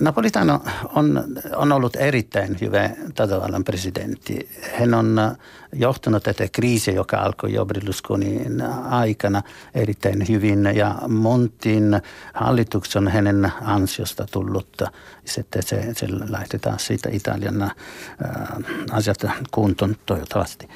Napolitano 0.00 0.60
on, 0.94 1.24
on 1.56 1.72
ollut 1.72 1.96
erittäin 1.96 2.56
hyvä 2.60 2.90
tasavallan 3.14 3.64
presidentti. 3.64 4.48
Hän 4.78 4.94
on 4.94 5.18
johtanut 5.72 6.22
tätä 6.22 6.48
kriisiä, 6.52 6.94
joka 6.94 7.16
alkoi 7.16 7.52
jo 7.52 7.66
Berlusconin 7.66 8.62
aikana 8.90 9.42
erittäin 9.74 10.28
hyvin 10.28 10.70
ja 10.74 10.94
Montin 11.08 12.02
hallitus 12.34 12.96
on 12.96 13.08
hänen 13.08 13.52
ansiosta 13.62 14.26
tullut. 14.30 14.82
Sitten 15.24 15.62
se, 15.62 15.94
se 15.94 16.06
laitetaan 16.28 16.78
siitä 16.78 17.08
Italian 17.12 17.62
äh, 17.62 17.70
asiat 18.90 19.26
kuntoon 19.50 19.96
toivottavasti. 20.06 20.68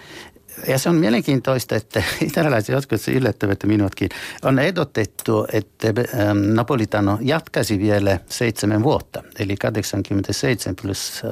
Ja 0.68 0.78
se 0.78 0.88
on 0.88 0.94
mielenkiintoista, 0.94 1.76
että 1.76 2.02
italialaiset 2.20 2.68
joskus 2.68 3.08
yllättävät 3.08 3.58
minutkin. 3.66 4.08
On 4.42 4.58
ehdotettu, 4.58 5.46
että 5.52 5.88
ähm, 5.88 6.38
Napolitano 6.38 7.18
jatkaisi 7.20 7.78
vielä 7.78 8.18
seitsemän 8.28 8.82
vuotta, 8.82 9.22
eli 9.38 9.56
87 9.56 10.76
plus 10.82 11.22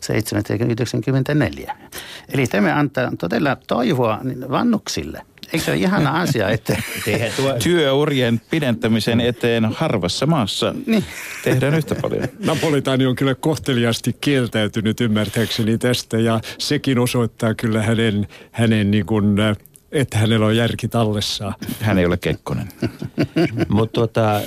7, 0.00 0.44
äh, 0.50 0.68
94. 0.70 1.76
Eli 2.28 2.46
tämä 2.46 2.74
antaa 2.74 3.12
todella 3.18 3.56
toivoa 3.66 4.18
vannuksille. 4.50 5.22
Eikö 5.52 5.64
se 5.64 5.70
ole 5.70 5.80
ihana 5.80 6.20
asia, 6.20 6.48
että... 6.48 6.82
Työurien 7.62 8.40
pidentämisen 8.50 9.20
eteen 9.20 9.64
harvassa 9.64 10.26
maassa 10.26 10.74
niin. 10.86 11.04
tehdään 11.44 11.74
yhtä 11.74 11.94
paljon. 11.94 12.28
Napolitani 12.44 13.06
on 13.06 13.16
kyllä 13.16 13.34
kohteliasti 13.34 14.16
kieltäytynyt 14.20 15.00
ymmärtääkseni 15.00 15.78
tästä 15.78 16.18
ja 16.18 16.40
sekin 16.58 16.98
osoittaa 16.98 17.54
kyllä 17.54 17.82
hänen, 17.82 18.28
hänen 18.50 18.90
niin 18.90 19.06
kuin, 19.06 19.36
että 19.92 20.18
hänellä 20.18 20.46
on 20.46 20.56
järki 20.56 20.88
tallessa. 20.88 21.52
Hän 21.80 21.98
ei 21.98 22.06
ole 22.06 22.16
Kekkonen. 22.16 22.68
Mutta 23.68 24.00
tota, 24.00 24.40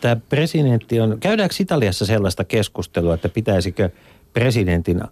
tämä 0.00 0.16
presidentti 0.16 1.00
on, 1.00 1.20
käydäänkö 1.20 1.54
Italiassa 1.60 2.06
sellaista 2.06 2.44
keskustelua, 2.44 3.14
että 3.14 3.28
pitäisikö 3.28 3.90
presidentin 4.32 5.02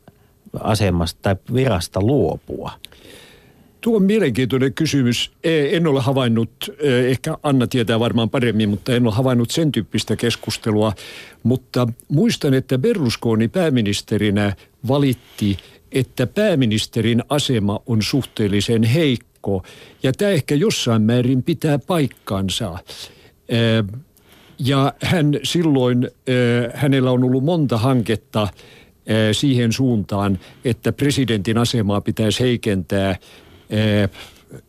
asemasta 0.61 1.19
tai 1.23 1.37
virasta 1.55 2.01
luopua? 2.01 2.73
Tuo 3.83 3.97
on 3.97 4.03
mielenkiintoinen 4.03 4.75
kysymys. 4.75 5.31
E, 5.45 5.77
en 5.77 5.87
ole 5.87 6.01
havainnut, 6.01 6.51
e, 6.79 7.09
ehkä 7.09 7.37
Anna 7.43 7.67
tietää 7.67 8.01
varmaan 8.01 8.31
paremmin, 8.31 8.69
mutta 8.69 8.95
en 8.95 9.07
ole 9.07 9.15
havainnut 9.15 9.51
sen 9.51 9.73
tyyppistä 9.73 10.17
keskustelua. 10.17 10.93
Mutta 11.43 11.89
muistan, 12.09 12.55
että 12.55 12.79
Berlusconi 12.79 13.49
pääministerinä 13.49 14.57
valitti, 14.89 15.57
että 15.93 16.27
pääministerin 16.27 17.23
asema 17.29 17.81
on 17.87 18.03
suhteellisen 18.03 18.83
heikko. 18.83 19.63
Ja 20.03 20.13
tämä 20.13 20.31
ehkä 20.31 20.55
jossain 20.55 21.03
määrin 21.03 21.43
pitää 21.43 21.79
paikkansa. 21.79 22.79
E, 23.49 23.57
ja 24.59 24.95
hän 25.03 25.39
silloin, 25.43 26.11
hänellä 26.75 27.11
on 27.11 27.25
ollut 27.25 27.45
monta 27.45 27.79
hanketta 27.79 28.49
siihen 29.33 29.73
suuntaan, 29.73 30.39
että 30.65 30.93
presidentin 30.93 31.59
asemaa 31.59 32.01
pitäisi 32.01 32.41
heikentää– 32.41 33.17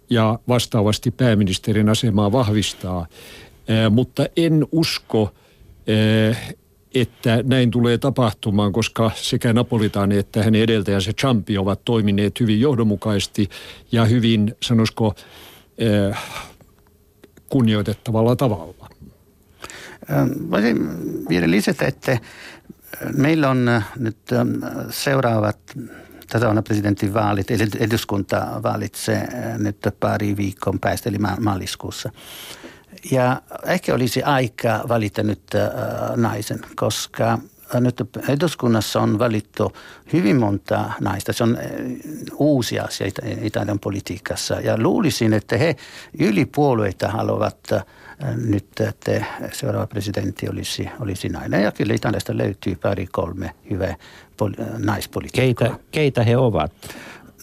ja 0.10 0.40
vastaavasti 0.48 1.12
pääministerin 1.12 1.90
asemaa 1.90 2.32
vahvistaa. 2.32 3.08
Eh, 3.68 3.92
mutta 3.92 4.26
en 4.38 4.68
usko, 4.72 5.34
eh, 5.88 6.56
että 6.96 7.44
näin 7.44 7.72
tulee 7.72 7.98
tapahtumaan, 7.98 8.74
koska 8.74 9.12
sekä 9.16 9.54
Napolitani 9.54 10.18
että 10.18 10.44
hänen 10.44 10.62
edeltäjänsä 10.62 11.14
Champi 11.14 11.58
ovat 11.58 11.86
toimineet 11.86 12.40
hyvin 12.40 12.62
johdonmukaisesti 12.62 13.50
ja 13.92 14.06
hyvin, 14.06 14.56
sanoisiko, 14.62 15.16
kunnioitettavalla 17.50 18.36
tavalla. 18.36 18.90
Voisin 20.52 20.90
vielä 21.30 21.52
lisätä, 21.52 21.86
että 21.86 22.18
meillä 23.18 23.50
on 23.50 23.82
nyt 23.96 24.18
seuraavat 24.90 25.60
tasavallan 26.30 26.64
presidentin 26.64 27.14
vaalit, 27.14 27.52
eli 27.52 27.68
eduskunta 27.80 28.48
valitsee 28.64 29.28
nyt 29.58 29.78
pari 30.00 30.38
viikon 30.38 30.80
päästä, 30.80 31.10
eli 31.10 31.18
maaliskuussa. 31.40 32.12
Ja 33.12 33.42
ehkä 33.66 33.94
olisi 33.94 34.24
aika 34.24 34.86
valita 34.88 35.24
nyt 35.24 35.44
naisen, 36.16 36.60
koska 36.76 37.40
nyt 37.74 38.02
eduskunnassa 38.28 39.02
on 39.02 39.20
valittu 39.20 39.74
hyvin 40.14 40.40
monta 40.40 40.92
naista. 41.00 41.34
Se 41.34 41.44
on 41.44 41.58
uusi 42.38 42.80
asia 42.80 43.08
Italian 43.42 43.80
politiikassa. 43.80 44.54
Ja 44.54 44.78
luulisin, 44.78 45.34
että 45.34 45.58
he 45.58 45.76
yli 46.20 46.46
puolueita 46.46 47.08
haluavat 47.08 47.58
nyt, 48.36 48.80
että 48.80 49.26
seuraava 49.52 49.88
presidentti 49.88 50.50
olisi, 50.50 50.90
olisi 51.00 51.30
nainen. 51.30 51.64
Ja 51.64 51.72
kyllä 51.72 51.94
Italiasta 51.94 52.38
löytyy 52.38 52.76
pari 52.76 53.08
kolme 53.08 53.56
hyvää 53.70 53.96
naispolitiikkaa. 54.78 55.68
Keitä, 55.68 55.84
keitä 55.92 56.24
he 56.24 56.38
ovat? 56.38 56.72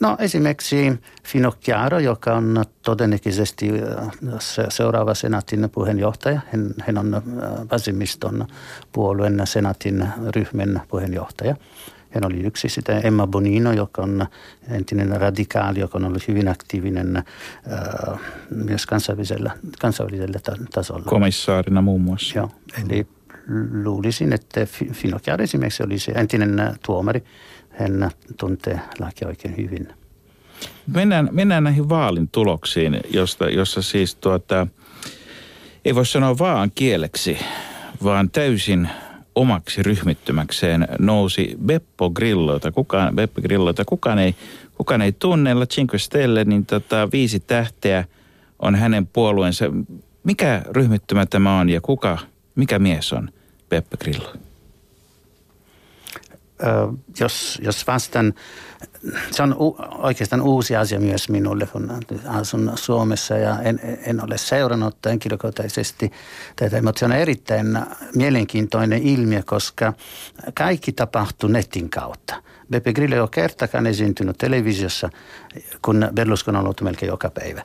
No 0.00 0.16
esimerkiksi 0.18 0.92
Finocchiaro, 1.24 1.98
joka 1.98 2.34
on 2.34 2.64
todennäköisesti 2.82 3.70
seuraava 4.68 5.14
senaatin 5.14 5.70
puheenjohtaja. 5.72 6.40
Hän, 6.52 6.74
hän 6.80 6.98
on 6.98 7.22
vasemmiston 7.72 8.46
puolueen 8.92 9.40
senaatin 9.44 10.08
ryhmän 10.36 10.82
puheenjohtaja. 10.88 11.56
Hän 12.10 12.26
oli 12.26 12.40
yksi 12.40 12.68
sitä 12.68 12.98
Emma 12.98 13.26
Bonino, 13.26 13.72
joka 13.72 14.02
on 14.02 14.26
entinen 14.68 15.20
radikaali, 15.20 15.80
joka 15.80 15.98
on 15.98 16.04
ollut 16.04 16.28
hyvin 16.28 16.48
aktiivinen 16.48 17.16
äh, 17.16 18.20
myös 18.50 18.86
kansainvälisellä, 18.86 19.50
kansainvälisellä 19.78 20.38
tasolla. 20.74 21.04
Komissaarina 21.04 21.82
muun 21.82 22.00
muassa. 22.00 22.38
Joo, 22.38 22.50
eli 22.84 23.06
luulisin, 23.84 24.32
että 24.32 24.66
Finocchiaro 24.92 25.44
esimerkiksi 25.44 25.82
oli 25.82 25.98
se 25.98 26.12
entinen 26.12 26.76
tuomari. 26.86 27.24
Hän 27.70 28.10
tuntee 28.36 28.80
lakia 28.98 29.28
oikein 29.28 29.56
hyvin. 29.56 29.88
Mennään, 30.94 31.28
mennään 31.32 31.64
näihin 31.64 31.88
vaalin 31.88 32.28
tuloksiin, 32.28 33.00
josta, 33.10 33.50
jossa 33.50 33.82
siis 33.82 34.14
tuota, 34.14 34.66
ei 35.84 35.94
voi 35.94 36.06
sanoa 36.06 36.38
vaan 36.38 36.70
kieleksi, 36.74 37.38
vaan 38.04 38.30
täysin 38.30 38.88
omaksi 39.34 39.82
ryhmittymäkseen 39.82 40.88
nousi 40.98 41.56
Beppo 41.66 42.10
Grillo, 42.10 42.52
jota 42.52 42.72
kukaan, 42.72 43.16
Beppe 43.16 43.42
Grillo, 43.42 43.70
jota 43.70 43.84
kukaan 43.84 44.18
ei, 44.18 44.34
kukaan 44.74 45.02
ei 45.02 45.12
tunnella, 45.12 45.66
Cinque 45.66 45.98
Stelle, 45.98 46.44
niin 46.44 46.66
tota, 46.66 47.08
viisi 47.12 47.40
tähteä 47.40 48.04
on 48.58 48.74
hänen 48.74 49.06
puolueensa. 49.06 49.64
Mikä 50.24 50.62
ryhmittymä 50.70 51.26
tämä 51.26 51.60
on 51.60 51.68
ja 51.68 51.80
kuka, 51.80 52.18
mikä 52.54 52.78
mies 52.78 53.12
on 53.12 53.30
Beppe 53.70 53.96
Grillo? 53.96 54.32
jos, 57.20 57.58
jos 57.62 57.86
vastaan, 57.86 58.34
se 59.30 59.42
on 59.42 59.56
u, 59.60 59.76
oikeastaan 59.98 60.42
uusi 60.42 60.76
asia 60.76 61.00
myös 61.00 61.28
minulle, 61.28 61.66
kun 61.66 62.00
asun 62.26 62.72
Suomessa 62.74 63.36
ja 63.36 63.62
en, 63.62 63.80
en 64.06 64.24
ole 64.24 64.38
seurannut 64.38 64.96
henkilökohtaisesti 65.06 66.12
tätä, 66.56 66.82
mutta 66.82 66.98
se 66.98 67.04
on 67.04 67.12
erittäin 67.12 67.78
mielenkiintoinen 68.14 69.02
ilmiö, 69.02 69.42
koska 69.46 69.92
kaikki 70.54 70.92
tapahtuu 70.92 71.48
netin 71.48 71.90
kautta. 71.90 72.42
Beppe 72.70 72.92
Grillo 72.92 73.14
ei 73.14 73.20
ole 73.20 73.28
kertakaan 73.32 73.86
esiintynyt 73.86 74.38
televisiossa, 74.38 75.10
kun 75.82 76.08
Berlusconi 76.14 76.58
on 76.58 76.64
ollut 76.64 76.80
melkein 76.80 77.10
joka 77.10 77.30
päivä 77.30 77.62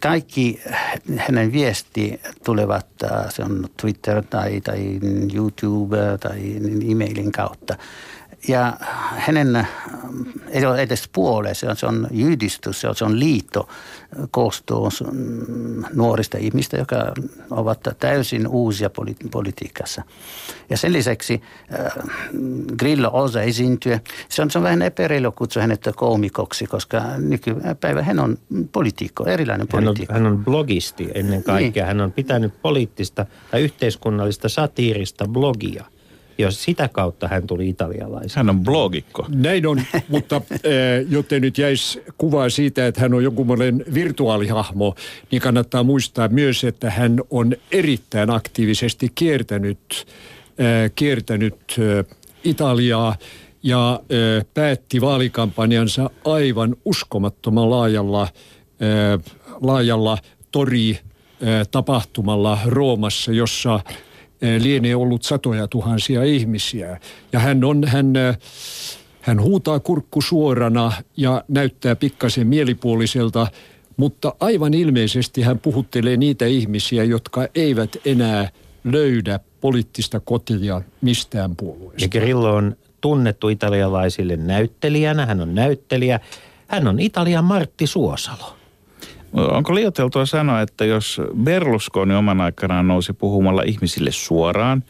kaikki 0.00 0.60
hänen 1.16 1.52
viesti 1.52 2.20
tulevat, 2.44 2.86
se 3.28 3.42
on 3.42 3.68
Twitter 3.80 4.22
tai, 4.30 4.60
tai 4.60 5.00
YouTube 5.34 5.96
tai 6.20 6.56
e-mailin 6.90 7.32
kautta. 7.32 7.76
Ja 8.48 8.76
hänen 9.16 9.56
äh, 9.56 9.68
ei 10.48 10.66
ole 10.66 10.82
edes 10.82 11.08
puole, 11.12 11.54
se 11.54 11.68
on, 11.68 11.76
se 11.76 11.86
on 11.86 12.08
yhdistys, 12.10 12.80
se 12.80 12.88
on, 12.88 12.96
se 12.96 13.04
on 13.04 13.20
liitto, 13.20 13.68
koostuu 14.30 14.88
nuorista 15.94 16.38
ihmistä, 16.38 16.76
jotka 16.76 16.96
ovat 17.50 17.80
täysin 17.98 18.48
uusia 18.48 18.88
politi- 18.88 19.28
politiikassa. 19.30 20.02
Ja 20.70 20.76
sen 20.76 20.92
lisäksi 20.92 21.42
äh, 21.80 21.92
Grillo 22.76 23.10
osa 23.12 23.42
esiintyä. 23.42 24.00
Se 24.28 24.42
on, 24.42 24.50
se 24.50 24.58
on 24.58 24.64
vähän 24.64 24.82
epäreilu 24.82 25.32
kutsua 25.32 25.62
hänet 25.62 25.88
koomikoksi, 25.96 26.66
koska 26.66 27.02
nykypäivä 27.18 28.02
hän 28.02 28.18
on 28.18 28.38
poliitikko, 28.72 29.26
erilainen 29.26 29.68
poliitikko. 29.68 30.12
Hän 30.12 30.22
on, 30.22 30.32
hän 30.32 30.38
on 30.38 30.44
blogisti 30.44 31.08
ennen 31.14 31.42
kaikkea. 31.42 31.84
Niin. 31.84 31.86
Hän 31.86 32.00
on 32.00 32.12
pitänyt 32.12 32.62
poliittista 32.62 33.26
tai 33.50 33.62
yhteiskunnallista 33.62 34.48
satiirista 34.48 35.28
blogia 35.28 35.84
jos 36.38 36.64
sitä 36.64 36.88
kautta 36.88 37.28
hän 37.28 37.46
tuli 37.46 37.68
italialaiseksi. 37.68 38.36
Hän 38.36 38.50
on 38.50 38.60
blogikko. 38.60 39.26
Näin 39.28 39.66
on, 39.66 39.82
mutta 40.08 40.36
äh, 40.52 40.60
joten 41.08 41.42
nyt 41.42 41.58
jäisi 41.58 42.02
kuvaa 42.18 42.48
siitä, 42.48 42.86
että 42.86 43.00
hän 43.00 43.14
on 43.14 43.24
jonkunlainen 43.24 43.84
virtuaalihahmo, 43.94 44.94
niin 45.30 45.42
kannattaa 45.42 45.82
muistaa 45.82 46.28
myös, 46.28 46.64
että 46.64 46.90
hän 46.90 47.20
on 47.30 47.56
erittäin 47.72 48.30
aktiivisesti 48.30 49.12
kiertänyt, 49.14 50.06
äh, 50.60 50.90
kiertänyt 50.94 51.54
äh, 51.78 52.16
Italiaa 52.44 53.16
ja 53.62 54.00
päätti 54.54 55.00
vaalikampanjansa 55.00 56.10
aivan 56.24 56.76
uskomattoman 56.84 57.70
laajalla, 57.70 58.28
laajalla 59.60 60.18
tori 60.52 60.98
tapahtumalla 61.70 62.58
Roomassa, 62.66 63.32
jossa 63.32 63.80
Eh, 63.86 64.13
lienee 64.58 64.96
ollut 64.96 65.22
satoja 65.22 65.68
tuhansia 65.68 66.22
ihmisiä. 66.22 67.00
Ja 67.32 67.38
hän, 67.38 67.64
on, 67.64 67.84
hän, 67.86 68.16
eh, 68.16 68.38
hän 69.20 69.40
huutaa 69.40 69.80
kurkku 69.80 70.22
suorana 70.22 70.92
ja 71.16 71.44
näyttää 71.48 71.96
pikkasen 71.96 72.46
mielipuoliselta, 72.46 73.46
mutta 73.96 74.34
aivan 74.40 74.74
ilmeisesti 74.74 75.42
hän 75.42 75.58
puhuttelee 75.58 76.16
niitä 76.16 76.46
ihmisiä, 76.46 77.04
jotka 77.04 77.48
eivät 77.54 77.96
enää 78.04 78.48
löydä 78.84 79.40
poliittista 79.60 80.20
kotia 80.20 80.82
mistään 81.00 81.56
puolueesta. 81.56 82.04
Ja 82.04 82.08
Grillo 82.08 82.54
on 82.54 82.76
tunnettu 83.00 83.48
italialaisille 83.48 84.36
näyttelijänä, 84.36 85.26
hän 85.26 85.40
on 85.40 85.54
näyttelijä. 85.54 86.20
Hän 86.66 86.88
on 86.88 87.00
Italian 87.00 87.44
Martti 87.44 87.86
Suosalo. 87.86 88.56
Onko 89.34 89.74
liioteltua 89.74 90.26
sanoa, 90.26 90.60
että 90.60 90.84
jos 90.84 91.20
Berlusconi 91.42 92.14
oman 92.14 92.40
aikanaan 92.40 92.88
nousi 92.88 93.12
puhumalla 93.12 93.62
ihmisille 93.62 94.10
suoraan, 94.12 94.84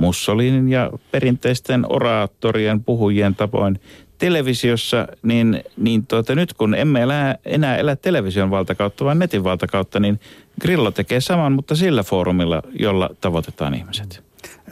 Mussolinin 0.00 0.68
ja 0.68 0.90
perinteisten 1.10 1.86
oraattorien 1.88 2.84
puhujien 2.84 3.34
tapoin 3.34 3.80
televisiossa, 4.18 5.08
niin, 5.22 5.64
niin 5.76 6.06
tuota, 6.06 6.34
nyt 6.34 6.52
kun 6.52 6.74
emme 6.74 7.02
elä, 7.02 7.36
enää 7.44 7.76
elä 7.76 7.96
television 7.96 8.50
valtakautta, 8.50 9.04
vaan 9.04 9.18
netin 9.18 9.44
valtakautta, 9.44 10.00
niin 10.00 10.20
Grillo 10.60 10.90
tekee 10.90 11.20
saman, 11.20 11.52
mutta 11.52 11.76
sillä 11.76 12.02
foorumilla, 12.02 12.62
jolla 12.78 13.10
tavoitetaan 13.20 13.74
ihmiset. 13.74 14.24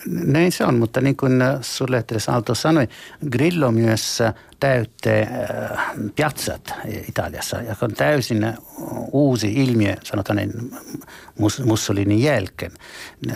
Näin 0.07 0.53
se 0.53 0.65
on, 0.65 0.79
mutta 0.79 1.01
niin 1.01 1.17
kuin 1.17 1.43
äh, 1.43 1.59
suurlähettiläs 1.61 2.29
Aalto 2.29 2.55
sanoi, 2.55 2.89
Grillo 3.31 3.73
myös 3.73 4.21
äh, 4.21 4.35
täyttää 4.61 5.21
äh, 5.21 5.91
piazzat 6.17 6.75
Italiassa, 7.09 7.61
joka 7.61 7.87
on 7.87 7.93
täysin 7.93 8.53
uusi 9.13 9.53
ilmiö, 9.53 9.95
sanotaan 10.05 10.37
niin, 10.37 10.53
Mussolinin 11.65 12.23
jälkeen. 12.23 12.73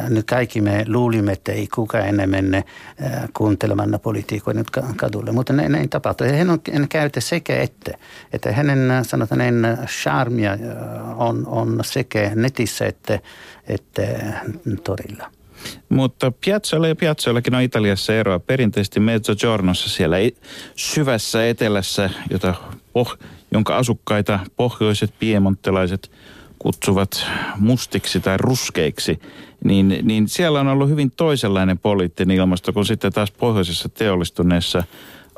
Nyt 0.08 0.26
kaikki 0.26 0.60
me 0.60 0.84
luulimme, 0.88 1.32
että 1.32 1.52
ei 1.52 1.66
kukaan 1.74 2.08
enää 2.08 2.26
mene 2.26 2.64
kuuntelemaan 3.36 3.98
poliitikkoja 4.02 4.54
nyt 4.54 4.70
kadulle, 4.96 5.32
mutta 5.32 5.52
näin, 5.52 5.72
näin 5.72 5.88
tapahtui. 5.88 6.32
Hän 6.32 6.50
on 6.50 6.60
käytä 6.88 7.20
sekä 7.20 7.56
että, 7.56 7.98
että 8.32 8.52
hänen 8.52 9.04
sanotaan 9.04 9.38
näin 9.38 9.78
charmia 9.86 10.58
on, 11.16 11.46
on 11.46 11.78
sekä 11.82 12.30
netissä 12.34 12.86
että, 12.86 13.18
että 13.68 14.02
torilla. 14.84 15.35
Mutta 15.88 16.32
Piazzolla 16.44 16.88
ja 16.88 16.96
Piazzollakin 16.96 17.54
on 17.54 17.62
Italiassa 17.62 18.14
eroa. 18.14 18.38
Perinteisesti 18.38 19.00
Mezzogiornossa 19.00 19.88
siellä 19.88 20.16
syvässä 20.76 21.48
etelässä, 21.48 22.10
jota 22.30 22.54
poh, 22.92 23.18
jonka 23.52 23.76
asukkaita 23.76 24.40
pohjoiset 24.56 25.14
piemonttelaiset 25.18 26.10
kutsuvat 26.58 27.26
mustiksi 27.58 28.20
tai 28.20 28.36
ruskeiksi, 28.38 29.20
niin, 29.64 29.98
niin 30.02 30.28
siellä 30.28 30.60
on 30.60 30.68
ollut 30.68 30.88
hyvin 30.88 31.10
toisenlainen 31.10 31.78
poliittinen 31.78 32.36
ilmasto 32.36 32.72
kuin 32.72 32.86
sitten 32.86 33.12
taas 33.12 33.30
pohjoisessa 33.30 33.88
teollistuneessa 33.88 34.82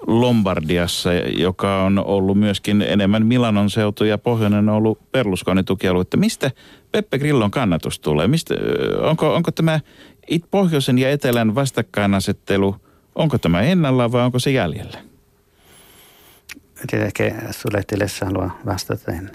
Lombardiassa, 0.07 1.12
joka 1.12 1.82
on 1.82 2.05
ollut 2.05 2.38
myöskin 2.38 2.82
enemmän 2.82 3.26
Milanon 3.26 3.70
seutu 3.70 4.05
ja 4.05 4.18
pohjoinen 4.18 4.68
on 4.68 4.74
ollut 4.74 5.12
Berlusconin 5.12 5.64
tukialue. 5.64 6.05
Mistä 6.16 6.51
Peppe 6.92 7.18
Grillon 7.18 7.51
kannatus 7.51 8.01
tulee? 8.01 8.28
Mistä, 8.28 8.55
onko, 9.01 9.34
onko 9.34 9.51
tämä 9.51 9.80
it, 10.28 10.44
pohjoisen 10.51 10.99
ja 10.99 11.11
etelän 11.11 11.55
vastakkainasettelu, 11.55 12.76
onko 13.14 13.38
tämä 13.38 13.62
ennallaan 13.62 14.12
vai 14.12 14.22
onko 14.22 14.38
se 14.38 14.51
jäljellä? 14.51 14.99
Tietenkin 16.90 17.34
Sulehtilessä 17.51 18.26
haluaa 18.26 18.59
vastata 18.66 19.12
ennen. 19.12 19.34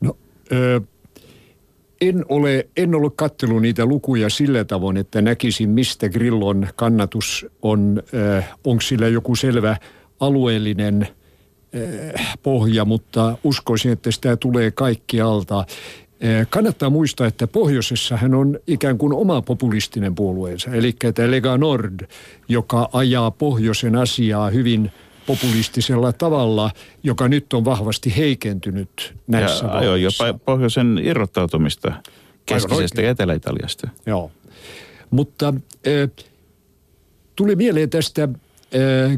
No, 0.00 0.16
ö, 0.52 0.80
en 2.00 2.24
ole, 2.28 2.68
en 2.76 2.94
ole 2.94 3.10
katsellut 3.16 3.62
niitä 3.62 3.86
lukuja 3.86 4.30
sillä 4.30 4.64
tavoin, 4.64 4.96
että 4.96 5.22
näkisin, 5.22 5.68
mistä 5.68 6.08
Grillon 6.08 6.68
kannatus 6.76 7.46
on. 7.62 8.02
Onko 8.64 8.80
sillä 8.80 9.08
joku 9.08 9.36
selvä 9.36 9.76
alueellinen 10.20 11.08
ö, 11.74 12.12
pohja, 12.42 12.84
mutta 12.84 13.38
uskoisin, 13.44 13.92
että 13.92 14.10
sitä 14.10 14.36
tulee 14.36 14.70
kaikkialta. 14.70 15.64
Eh, 16.20 16.46
kannattaa 16.50 16.90
muistaa, 16.90 17.26
että 17.26 17.46
pohjoisessa 17.46 18.16
hän 18.16 18.34
on 18.34 18.58
ikään 18.66 18.98
kuin 18.98 19.12
oma 19.12 19.42
populistinen 19.42 20.14
puolueensa, 20.14 20.70
eli 20.70 20.92
tämä 21.14 21.30
Lega 21.30 21.58
Nord, 21.58 22.08
joka 22.48 22.88
ajaa 22.92 23.30
pohjoisen 23.30 23.96
asiaa 23.96 24.50
hyvin 24.50 24.90
populistisella 25.26 26.12
tavalla, 26.12 26.70
joka 27.02 27.28
nyt 27.28 27.52
on 27.52 27.64
vahvasti 27.64 28.16
heikentynyt 28.16 29.14
näissä 29.26 29.66
ja 29.66 29.96
jopa 29.96 30.38
pohjoisen 30.44 31.00
irrottautumista 31.02 31.92
keskisestä 32.46 33.02
ja 33.02 33.10
Etelä-Italiasta. 33.10 33.88
Joo, 34.06 34.30
mutta 35.10 35.54
äh, 35.86 36.10
tuli 37.36 37.56
mieleen 37.56 37.90
tästä 37.90 38.28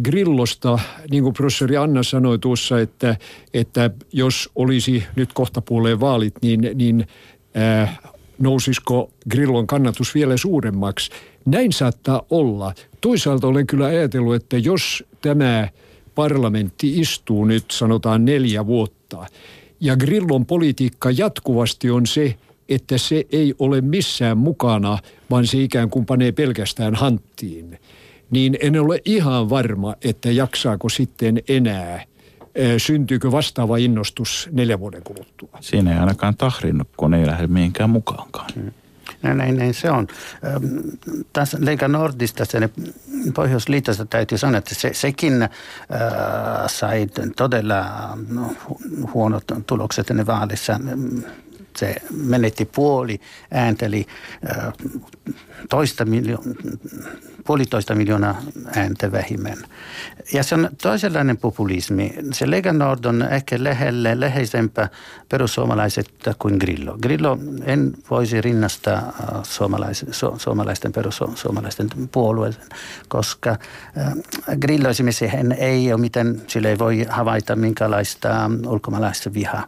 Grillosta, 0.02 0.78
niin 1.10 1.22
kuin 1.22 1.34
professori 1.34 1.76
Anna 1.76 2.02
sanoi 2.02 2.38
tuossa, 2.38 2.80
että, 2.80 3.16
että 3.54 3.90
jos 4.12 4.50
olisi 4.54 5.04
nyt 5.16 5.32
kohta 5.32 5.60
puoleen 5.60 6.00
vaalit, 6.00 6.34
niin, 6.42 6.70
niin 6.74 7.06
äh, 7.56 7.98
nousisiko 8.38 9.10
Grillon 9.30 9.66
kannatus 9.66 10.14
vielä 10.14 10.36
suuremmaksi. 10.36 11.10
Näin 11.44 11.72
saattaa 11.72 12.22
olla. 12.30 12.74
Toisaalta 13.00 13.46
olen 13.46 13.66
kyllä 13.66 13.86
ajatellut, 13.86 14.34
että 14.34 14.58
jos 14.58 15.04
tämä 15.20 15.68
parlamentti 16.14 17.00
istuu 17.00 17.44
nyt 17.44 17.64
sanotaan 17.70 18.24
neljä 18.24 18.66
vuotta 18.66 19.26
ja 19.80 19.96
Grillon 19.96 20.46
politiikka 20.46 21.10
jatkuvasti 21.10 21.90
on 21.90 22.06
se, 22.06 22.34
että 22.68 22.98
se 22.98 23.24
ei 23.32 23.54
ole 23.58 23.80
missään 23.80 24.38
mukana, 24.38 24.98
vaan 25.30 25.46
se 25.46 25.58
ikään 25.62 25.90
kuin 25.90 26.06
panee 26.06 26.32
pelkästään 26.32 26.94
hanttiin– 26.94 27.78
niin 28.32 28.58
en 28.60 28.80
ole 28.80 29.00
ihan 29.04 29.50
varma, 29.50 29.94
että 30.04 30.30
jaksaako 30.30 30.88
sitten 30.88 31.42
enää 31.48 32.04
syntyykö 32.78 33.32
vastaava 33.32 33.76
innostus 33.76 34.48
neljän 34.52 34.80
vuoden 34.80 35.02
kuluttua. 35.02 35.58
Siinä 35.60 35.92
ei 35.92 35.98
ainakaan 35.98 36.36
tahrinnut, 36.36 36.88
kun 36.96 37.14
ei 37.14 37.26
lähde 37.26 37.46
mihinkään 37.46 37.90
mukaankaan. 37.90 38.50
Hmm. 38.54 38.70
Näin, 39.22 39.38
näin, 39.38 39.56
näin 39.56 39.74
se 39.74 39.90
on. 39.90 40.06
Tässä 41.32 41.58
Lega 41.60 41.88
Nordista, 41.88 42.44
sen 42.44 42.70
Pohjoisliitosta 43.34 44.06
täytyy 44.06 44.38
sanoa, 44.38 44.58
että 44.58 44.74
se, 44.74 44.90
sekin 44.94 45.42
äh, 45.42 45.50
sai 46.66 47.06
todella 47.36 47.84
no, 48.28 48.54
huonot 49.14 49.44
tulokset 49.66 50.10
ne 50.10 50.26
vaalissa 50.26 50.80
se 51.76 51.96
menetti 52.10 52.64
puoli 52.64 53.20
ääntä, 53.50 53.86
eli 53.86 54.06
toista 55.68 56.04
miljo- 56.04 56.42
puolitoista 57.44 57.94
miljoonaa 57.94 58.42
ääntä 58.76 59.12
vähimmän. 59.12 59.58
Ja 60.32 60.42
se 60.42 60.54
on 60.54 60.68
toisenlainen 60.82 61.36
populismi. 61.36 62.14
Se 62.32 62.50
Lega 62.50 62.72
Nord 62.72 63.04
on 63.04 63.22
ehkä 63.22 63.56
lähelle, 63.64 64.20
läheisempää 64.20 64.88
perussuomalaisesta 65.28 66.34
kuin 66.38 66.56
Grillo. 66.56 66.98
Grillo 67.02 67.38
en 67.64 67.92
voisi 68.10 68.40
rinnastaa 68.40 69.12
suomalais, 69.42 70.06
su, 70.10 70.34
suomalaisten 70.38 70.92
perussuomalaisten 70.92 71.88
puolueen, 72.12 72.54
koska 73.08 73.56
Grillo 74.60 74.88
esimerkiksi 74.88 75.26
hän 75.26 75.52
ei 75.52 75.92
ole 75.92 76.00
mitään, 76.00 76.42
sillä 76.46 76.68
ei 76.68 76.78
voi 76.78 77.06
havaita 77.08 77.56
minkälaista 77.56 78.50
ulkomaalaista 78.66 79.34
vihaa. 79.34 79.66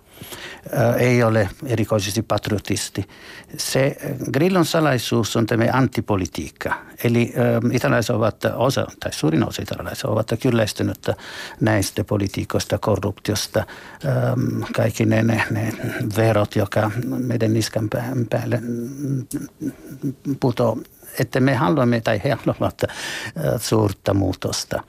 Ei 0.98 1.22
ole 1.22 1.48
eriko 1.66 1.94
vaikka 1.94 2.06
olisi 2.06 2.22
patriotisti. 2.22 3.08
Se 3.56 3.96
Grillon 4.32 4.64
salaisuus 4.64 5.36
on 5.36 5.46
tämä 5.46 5.64
antipolitiikka. 5.72 6.74
Eli 7.04 7.32
äh, 7.36 7.63
italialaiset 7.72 8.16
ovat 8.16 8.44
osa, 8.54 8.86
tai 9.00 9.12
suurin 9.12 9.48
osa 9.48 9.62
italialaisia 9.62 10.10
ovat 10.10 10.30
kyllästynyt 10.42 11.10
näistä 11.60 12.04
politiikoista, 12.04 12.78
korruptiosta, 12.78 13.66
ähm, 14.06 14.62
kaikki 14.76 15.04
ne, 15.04 15.22
ne, 15.22 15.42
ne 15.50 15.72
verot, 16.16 16.56
joka 16.56 16.90
meidän 17.06 17.52
niskan 17.52 17.88
päälle 18.30 18.62
putoo 20.40 20.78
että 21.20 21.40
me 21.40 21.54
haluamme 21.54 22.00
tai 22.00 22.20
he 22.24 22.30
haluavat 22.30 22.84
äh, 22.84 22.90
suurta 23.60 24.14
muutosta. 24.14 24.82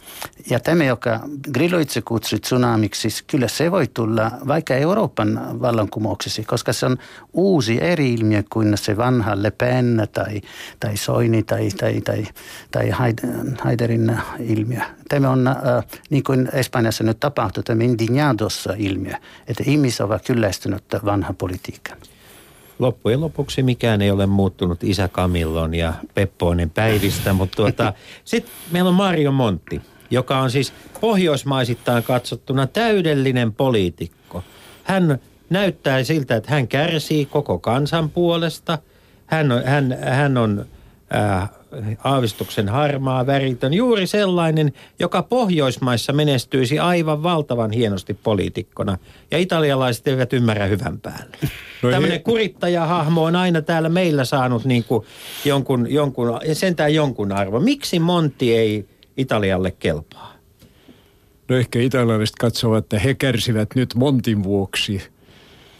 Ja 0.50 0.60
tämä, 0.60 0.84
joka 0.84 1.20
Grillo 1.54 1.80
itse 1.80 2.02
kutsui 2.02 2.40
tsunamiksi, 2.40 3.08
kyllä 3.28 3.48
se 3.48 3.72
voi 3.72 3.88
tulla 3.88 4.32
vaikka 4.48 4.76
Euroopan 4.76 5.62
vallankumouksesi, 5.62 6.44
koska 6.44 6.74
se 6.74 6.86
on 6.86 6.98
uusi 7.34 7.82
eri 7.82 8.14
ilmiö 8.14 8.44
kuin 8.50 8.78
se 8.78 8.98
vanha 8.98 9.44
Le 9.44 9.52
Pen 9.52 10.08
tai, 10.14 10.42
tai 10.80 10.98
Soini 10.98 11.44
tai, 11.44 11.70
tai, 11.70 12.02
tai, 12.02 12.26
tai 12.72 12.90
Haiderin 13.64 14.18
ilmiö. 14.40 14.82
Tämä 15.10 15.30
on 15.30 15.48
äh, 15.48 15.56
niin 16.10 16.24
kuin 16.24 16.50
Espanjassa 16.54 17.04
nyt 17.04 17.20
tapahtuu, 17.20 17.64
tämä 17.64 17.84
indignados-ilmiö, 17.84 19.16
että 19.48 19.64
ihmiset 19.66 20.00
ovat 20.00 20.26
kyllästyneet 20.26 20.84
vanha 21.06 21.34
politiikkaan 21.34 21.98
loppujen 22.80 23.22
lopuksi 23.22 23.64
mikään 23.64 24.02
ei 24.02 24.12
ole 24.12 24.26
muuttunut 24.26 24.84
isä 24.84 25.08
Kamillon 25.08 25.74
ja 25.74 25.94
Peppoinen 26.14 26.70
päivistä, 26.70 27.34
mutta 27.34 27.56
tuota, 27.56 27.94
sitten 28.26 28.54
meillä 28.72 28.88
on 28.88 28.96
Mario 28.96 29.32
Montti, 29.32 29.82
joka 30.12 30.40
on 30.40 30.52
siis 30.52 30.74
pohjoismaisittain 31.02 32.04
katsottuna 32.04 32.68
täydellinen 32.68 33.54
poliitikko. 33.54 34.44
Hän 34.84 35.20
näyttää 35.50 36.04
siltä, 36.04 36.36
että 36.36 36.52
hän 36.52 36.68
kärsii 36.68 37.26
koko 37.26 37.60
kansan 37.60 38.10
puolesta. 38.10 38.78
Hän 39.26 39.52
on, 39.52 39.64
hän, 39.64 39.98
hän 40.02 40.38
on 40.38 40.66
äh, 41.16 41.50
aavistuksen 42.04 42.70
harmaa, 42.70 43.26
väritön, 43.26 43.74
juuri 43.74 44.08
sellainen, 44.08 44.74
joka 45.00 45.24
Pohjoismaissa 45.24 46.14
menestyisi 46.14 46.80
aivan 46.80 47.24
valtavan 47.24 47.72
hienosti 47.72 48.14
poliitikkona. 48.14 48.98
Ja 49.32 49.38
italialaiset 49.38 50.08
eivät 50.08 50.34
ymmärrä 50.34 50.66
hyvän 50.66 51.00
päälle. 51.00 51.38
No 51.84 51.92
Tämmöinen 51.92 52.24
kurittajahahmo 52.24 53.24
on 53.24 53.36
aina 53.36 53.62
täällä 53.62 53.90
meillä 53.90 54.26
saanut 54.26 54.66
niin 54.66 54.84
kuin 54.84 55.06
jonkun, 55.46 55.92
jonkun, 55.92 56.40
sentään 56.54 56.94
jonkun 56.94 57.32
arvo. 57.32 57.60
Miksi 57.60 58.00
Monti 58.00 58.56
ei 58.56 58.86
Italialle 59.18 59.72
kelpaa? 59.72 60.36
No 61.50 61.56
ehkä 61.56 61.80
italialaiset 61.80 62.36
katsovat, 62.36 62.84
että 62.84 63.00
he 63.00 63.14
kärsivät 63.14 63.70
nyt 63.76 63.96
Montin 63.96 64.44
vuoksi. 64.44 65.02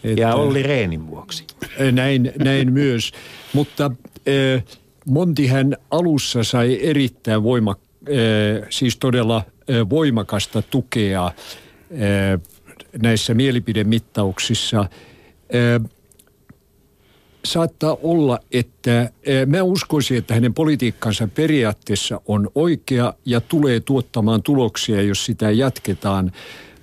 Että, 0.04 0.20
ja 0.20 0.34
Olli 0.34 0.62
Reenin 0.62 1.06
vuoksi. 1.06 1.44
Näin, 1.92 2.32
näin 2.38 2.72
myös. 2.72 3.12
Mutta 3.52 3.90
äh, 4.28 4.64
Montihän 5.06 5.76
alussa 5.90 6.44
sai 6.44 6.78
erittäin 6.82 7.42
voima, 7.42 7.70
äh, 7.70 8.66
siis 8.70 8.96
todella 8.96 9.36
äh, 9.36 9.90
voimakasta 9.90 10.62
tukea 10.62 11.26
äh, 11.26 11.32
näissä 13.02 13.34
mielipidemittauksissa. 13.34 14.88
Saattaa 17.44 17.96
olla, 18.02 18.38
että 18.52 19.10
mä 19.46 19.62
uskoisin, 19.62 20.18
että 20.18 20.34
hänen 20.34 20.54
politiikkansa 20.54 21.28
periaatteessa 21.34 22.20
on 22.26 22.50
oikea 22.54 23.14
ja 23.24 23.40
tulee 23.40 23.80
tuottamaan 23.80 24.42
tuloksia, 24.42 25.02
jos 25.02 25.24
sitä 25.24 25.50
jatketaan. 25.50 26.32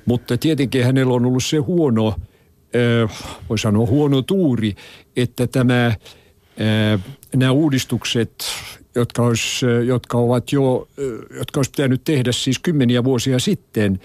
Mutta 0.05 0.37
tietenkin 0.37 0.85
hänellä 0.85 1.13
on 1.13 1.25
ollut 1.25 1.43
se 1.43 1.57
huono, 1.57 2.15
voi 3.49 3.59
sanoa 3.59 3.85
huono 3.85 4.21
tuuri, 4.21 4.75
että 5.15 5.47
tämä 5.47 5.93
nämä 7.35 7.51
uudistukset, 7.51 8.45
jotka, 8.95 9.23
olisi, 9.23 9.65
jotka 9.85 10.17
ovat 10.17 10.51
jo, 10.51 10.87
jotka 11.37 11.59
olisi 11.59 11.71
pitänyt 11.71 12.01
tehdä 12.03 12.31
siis 12.31 12.59
kymmeniä 12.59 13.03
vuosia 13.03 13.39
sitten, 13.39 13.99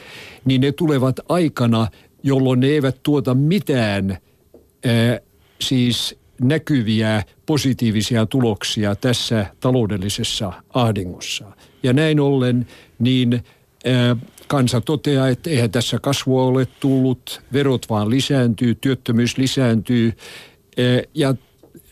niin 0.44 0.60
ne 0.60 0.72
tulevat 0.72 1.20
aikana, 1.28 1.88
jolloin 2.22 2.60
ne 2.60 2.66
eivät 2.66 3.02
tuota 3.02 3.34
mitään 3.34 4.18
siis 5.60 6.18
näkyviä 6.40 7.22
positiivisia 7.46 8.26
tuloksia 8.26 8.94
tässä 8.94 9.46
taloudellisessa 9.60 10.52
ahdingossa. 10.74 11.44
Ja 11.82 11.92
näin 11.92 12.20
ollen 12.20 12.66
niin 12.98 13.42
kansa 14.46 14.80
toteaa, 14.80 15.28
että 15.28 15.50
eihän 15.50 15.70
tässä 15.70 15.98
kasvua 16.02 16.44
ole 16.44 16.66
tullut, 16.80 17.42
verot 17.52 17.90
vaan 17.90 18.10
lisääntyy, 18.10 18.74
työttömyys 18.74 19.38
lisääntyy 19.38 20.12
ja 21.14 21.34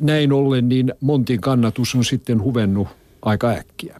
näin 0.03 0.33
ollen 0.33 0.69
niin 0.69 0.95
Montin 1.01 1.41
kannatus 1.41 1.95
on 1.95 2.05
sitten 2.05 2.43
huvennut 2.43 2.89
aika 3.23 3.51
äkkiä. 3.51 3.97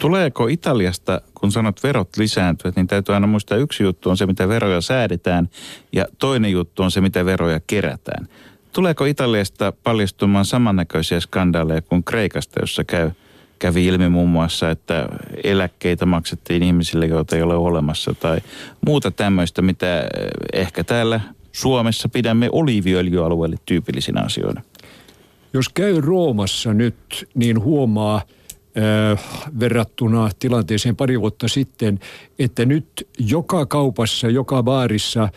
Tuleeko 0.00 0.48
Italiasta, 0.48 1.20
kun 1.34 1.52
sanot 1.52 1.82
verot 1.82 2.16
lisääntyvät, 2.16 2.76
niin 2.76 2.86
täytyy 2.86 3.14
aina 3.14 3.26
muistaa 3.26 3.58
yksi 3.58 3.82
juttu 3.82 4.10
on 4.10 4.16
se, 4.16 4.26
mitä 4.26 4.48
veroja 4.48 4.80
säädetään 4.80 5.48
ja 5.92 6.06
toinen 6.18 6.52
juttu 6.52 6.82
on 6.82 6.90
se, 6.90 7.00
mitä 7.00 7.24
veroja 7.24 7.60
kerätään. 7.66 8.28
Tuleeko 8.72 9.04
Italiasta 9.04 9.72
paljastumaan 9.82 10.44
samannäköisiä 10.44 11.20
skandaaleja 11.20 11.82
kuin 11.82 12.04
Kreikasta, 12.04 12.60
jossa 12.60 12.84
käy, 12.84 13.10
kävi 13.58 13.86
ilmi 13.86 14.08
muun 14.08 14.28
muassa, 14.28 14.70
että 14.70 15.08
eläkkeitä 15.44 16.06
maksettiin 16.06 16.62
ihmisille, 16.62 17.06
joita 17.06 17.36
ei 17.36 17.42
ole 17.42 17.54
olemassa 17.54 18.14
tai 18.14 18.38
muuta 18.86 19.10
tämmöistä, 19.10 19.62
mitä 19.62 20.04
ehkä 20.52 20.84
täällä 20.84 21.20
Suomessa 21.52 22.08
pidämme 22.08 22.48
oliiviöljyalueelle 22.52 23.56
tyypillisinä 23.66 24.20
asioina? 24.20 24.62
Jos 25.52 25.68
käy 25.68 26.00
Roomassa 26.00 26.74
nyt, 26.74 27.28
niin 27.34 27.60
huomaa 27.62 28.16
äh, 28.16 29.24
verrattuna 29.60 30.30
tilanteeseen 30.38 30.96
pari 30.96 31.20
vuotta 31.20 31.48
sitten, 31.48 32.00
että 32.38 32.64
nyt 32.64 33.08
joka 33.18 33.66
kaupassa, 33.66 34.28
joka 34.28 34.62
baarissa 34.62 35.28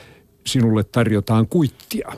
sinulle 0.47 0.83
tarjotaan 0.83 1.47
kuittia. 1.47 2.11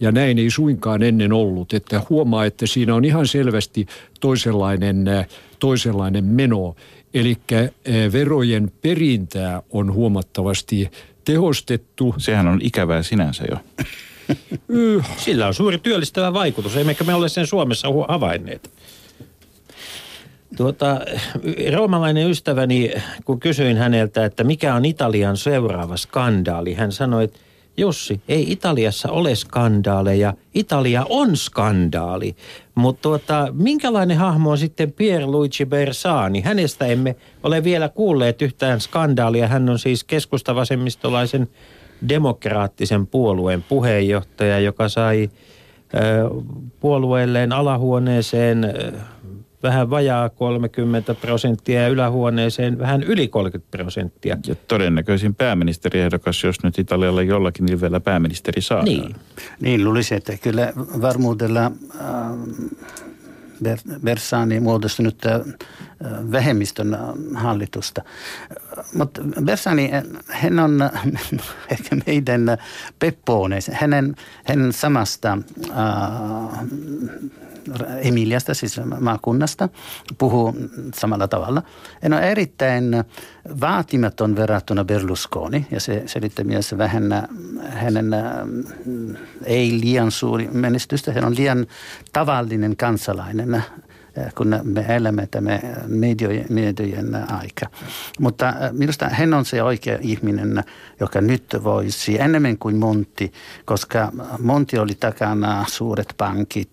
Ja 0.00 0.12
näin 0.12 0.38
ei 0.38 0.50
suinkaan 0.50 1.02
ennen 1.02 1.32
ollut, 1.32 1.72
että 1.72 2.02
huomaa, 2.10 2.44
että 2.44 2.66
siinä 2.66 2.94
on 2.94 3.04
ihan 3.04 3.26
selvästi 3.26 3.86
toisenlainen, 4.20 5.08
äh, 5.08 5.26
toisenlainen 5.58 6.24
meno. 6.24 6.76
Eli 7.14 7.36
äh, 7.52 7.70
verojen 8.12 8.72
perintää 8.82 9.62
on 9.70 9.92
huomattavasti 9.92 10.90
tehostettu. 11.24 12.14
Sehän 12.18 12.48
on 12.48 12.58
ikävää 12.62 13.02
sinänsä 13.02 13.44
jo. 13.50 13.56
Sillä 15.16 15.46
on 15.46 15.54
suuri 15.54 15.78
työllistävä 15.78 16.32
vaikutus, 16.32 16.76
emmekä 16.76 17.04
me 17.04 17.14
ole 17.14 17.28
sen 17.28 17.46
Suomessa 17.46 17.88
havainneet. 18.08 18.70
Tuota, 20.56 21.00
roomalainen 21.72 22.30
ystäväni, 22.30 22.92
kun 23.24 23.40
kysyin 23.40 23.76
häneltä, 23.76 24.24
että 24.24 24.44
mikä 24.44 24.74
on 24.74 24.84
Italian 24.84 25.36
seuraava 25.36 25.96
skandaali, 25.96 26.74
hän 26.74 26.92
sanoi, 26.92 27.24
että 27.24 27.38
Jussi, 27.76 28.20
ei 28.28 28.52
Italiassa 28.52 29.10
ole 29.10 29.34
skandaaleja, 29.34 30.34
Italia 30.54 31.06
on 31.08 31.36
skandaali. 31.36 32.36
Mutta 32.74 33.02
tuota, 33.02 33.48
minkälainen 33.52 34.18
hahmo 34.18 34.50
on 34.50 34.58
sitten 34.58 34.92
Pierluigi 34.92 35.66
Bersani? 35.66 36.40
Hänestä 36.40 36.86
emme 36.86 37.16
ole 37.42 37.64
vielä 37.64 37.88
kuulleet 37.88 38.42
yhtään 38.42 38.80
skandaalia. 38.80 39.48
Hän 39.48 39.70
on 39.70 39.78
siis 39.78 40.04
keskustavasemmistolaisen 40.04 41.48
demokraattisen 42.08 43.06
puolueen 43.06 43.62
puheenjohtaja, 43.62 44.60
joka 44.60 44.88
sai 44.88 45.30
puolueelleen 46.80 47.52
alahuoneeseen 47.52 48.74
vähän 49.64 49.90
vajaa 49.90 50.28
30 50.28 51.14
prosenttia 51.14 51.82
ja 51.82 51.88
ylähuoneeseen 51.88 52.78
vähän 52.78 53.02
yli 53.02 53.28
30 53.28 53.70
prosenttia. 53.70 54.36
Ja 54.46 54.54
todennäköisin 54.54 55.34
pääministeriehdokas, 55.34 56.44
jos 56.44 56.62
nyt 56.62 56.78
Italialla 56.78 57.22
jollakin 57.22 57.66
niin 57.66 57.80
vielä 57.80 58.00
pääministeri 58.00 58.62
saa. 58.62 58.82
Niin. 58.82 59.14
Niin, 59.60 59.84
luulisin, 59.84 60.16
että 60.16 60.36
kyllä 60.36 60.72
varmuudella 60.76 61.64
äh, 61.64 61.70
Bersani 64.04 64.60
muodostunut 64.60 65.22
vähemmistön 66.32 66.96
hallitusta. 67.34 68.02
Mutta 68.94 69.22
Bersani, 69.44 69.90
hän 70.28 70.58
on 70.58 70.78
ehkä 71.70 71.96
meidän 72.06 72.58
Peppoone, 72.98 73.58
hänen, 73.72 74.16
hänen 74.44 74.72
samasta 74.72 75.38
äh, 75.70 75.76
Emiliasta, 78.02 78.54
siis 78.54 78.80
maakunnasta, 79.00 79.68
puhuu 80.18 80.56
samalla 80.94 81.28
tavalla. 81.28 81.62
Hän 82.02 82.12
on 82.12 82.22
erittäin 82.22 83.04
vaatimaton 83.60 84.36
verrattuna 84.36 84.84
Berlusconi, 84.84 85.66
ja 85.70 85.80
se 85.80 86.02
selittää 86.06 86.44
myös 86.44 86.78
vähän 86.78 87.28
hänen 87.68 88.10
ei 89.44 89.80
liian 89.80 90.10
suuri 90.10 90.48
menestystä. 90.52 91.12
Hän 91.12 91.24
on 91.24 91.36
liian 91.36 91.66
tavallinen 92.12 92.76
kansalainen 92.76 93.62
kun 94.34 94.60
me 94.62 94.84
elämme 94.88 95.26
tämä 95.30 95.60
mediojen, 95.86 96.46
mediojen 96.50 97.32
aika. 97.32 97.66
Mutta 98.20 98.54
minusta 98.72 99.08
hän 99.08 99.34
on 99.34 99.44
se 99.44 99.62
oikea 99.62 99.98
ihminen, 100.00 100.64
joka 101.00 101.20
nyt 101.20 101.44
voisi 101.64 102.20
enemmän 102.20 102.58
kuin 102.58 102.76
Monti, 102.76 103.32
koska 103.64 104.12
Monti 104.38 104.78
oli 104.78 104.94
takana 104.94 105.64
suuret 105.68 106.14
pankit, 106.16 106.72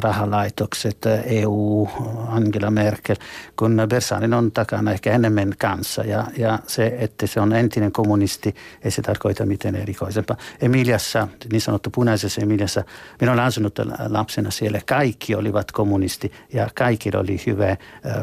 rahalaitokset, 0.00 0.98
EU, 1.24 1.88
Angela 2.28 2.70
Merkel, 2.70 3.16
kun 3.56 3.82
Bersanin 3.88 4.34
on 4.34 4.52
takana 4.52 4.92
ehkä 4.92 5.12
enemmän 5.12 5.54
kanssa. 5.58 6.02
Ja, 6.02 6.26
ja 6.36 6.58
se, 6.66 6.96
että 6.98 7.26
se 7.26 7.40
on 7.40 7.52
entinen 7.52 7.92
kommunisti, 7.92 8.54
ei 8.84 8.90
se 8.90 9.02
tarkoita 9.02 9.46
mitään 9.46 9.76
erikoisempaa. 9.76 10.36
Emiliassa, 10.60 11.28
niin 11.52 11.60
sanottu 11.60 11.90
punaisessa 11.90 12.40
Emiliassa, 12.40 12.84
minä 13.20 13.32
olen 13.32 13.44
asunut 13.44 13.78
lapsena 14.08 14.50
siellä, 14.50 14.80
kaikki 14.86 15.34
olivat 15.34 15.72
kommunisti 15.72 16.32
ja 16.52 16.68
kaikilla 16.74 17.20
oli 17.20 17.40
hyvä 17.46 17.76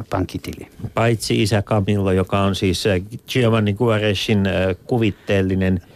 pankkitili. 0.09 0.67
Paitsi 0.93 1.41
isä 1.41 1.61
Camillo, 1.61 2.11
joka 2.11 2.39
on 2.39 2.55
siis 2.55 2.83
Giovanni 3.27 3.73
Guareshin 3.73 4.43
kuvitteellinen– 4.87 5.81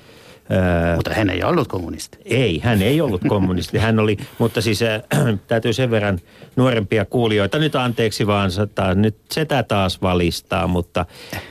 mutta 0.95 1.13
hän 1.13 1.30
ei 1.30 1.43
ollut 1.43 1.67
kommunisti. 1.67 2.17
Ei, 2.26 2.59
hän 2.59 2.82
ei 2.82 3.01
ollut 3.01 3.22
kommunisti. 3.28 3.78
Hän 3.78 3.99
oli, 3.99 4.17
mutta 4.38 4.61
siis 4.61 4.82
äh, 4.82 5.01
täytyy 5.47 5.74
sen 5.74 5.91
verran 5.91 6.19
nuorempia 6.55 7.05
kuulijoita 7.05 7.59
nyt 7.59 7.76
anteeksi 7.76 8.28
vaan, 8.28 8.51
saattaa 8.51 8.95
nyt 8.95 9.15
setä 9.32 9.63
taas 9.63 10.01
valistaa, 10.01 10.67
mutta 10.67 11.05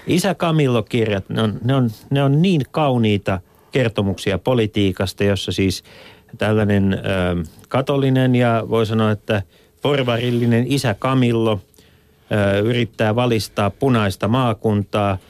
Isä 0.07 0.35
Camillo-kirjat, 0.35 1.29
ne 1.29 1.43
on, 1.43 1.61
ne, 1.65 1.75
on, 1.75 1.91
ne 2.11 2.23
on 2.23 2.43
niin 2.43 2.63
kauniita 2.71 3.41
kertomuksia 3.73 4.39
politiikasta, 4.39 5.25
jossa 5.25 5.53
siis 5.53 5.85
tällainen 6.39 6.93
äh, 6.95 7.51
katolinen 7.69 8.35
ja 8.35 8.65
voi 8.69 8.87
sanoa, 8.87 9.11
että 9.11 9.43
porvarillinen 9.83 10.65
Isä 10.69 10.95
Camillo 10.95 11.53
äh, 11.53 12.65
yrittää 12.65 13.17
valistaa 13.17 13.71
punaista 13.71 14.29
maakuntaa– 14.29 15.19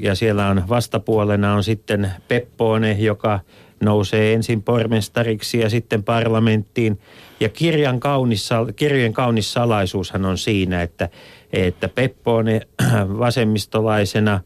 ja 0.00 0.14
siellä 0.14 0.48
on 0.48 0.62
vastapuolena 0.68 1.54
on 1.54 1.64
sitten 1.64 2.10
Peppoone, 2.28 2.92
joka 2.92 3.40
nousee 3.80 4.34
ensin 4.34 4.62
pormestariksi 4.62 5.58
ja 5.58 5.70
sitten 5.70 6.02
parlamenttiin. 6.04 6.98
Ja 7.40 7.48
kirjan 7.48 8.00
kaunis, 8.00 8.50
kirjojen 8.76 9.12
kaunis 9.12 9.52
salaisuushan 9.52 10.24
on 10.24 10.38
siinä, 10.38 10.82
että, 10.82 11.08
että 11.52 11.88
Peppoone 11.88 12.60
vasemmistolaisena 13.18 14.40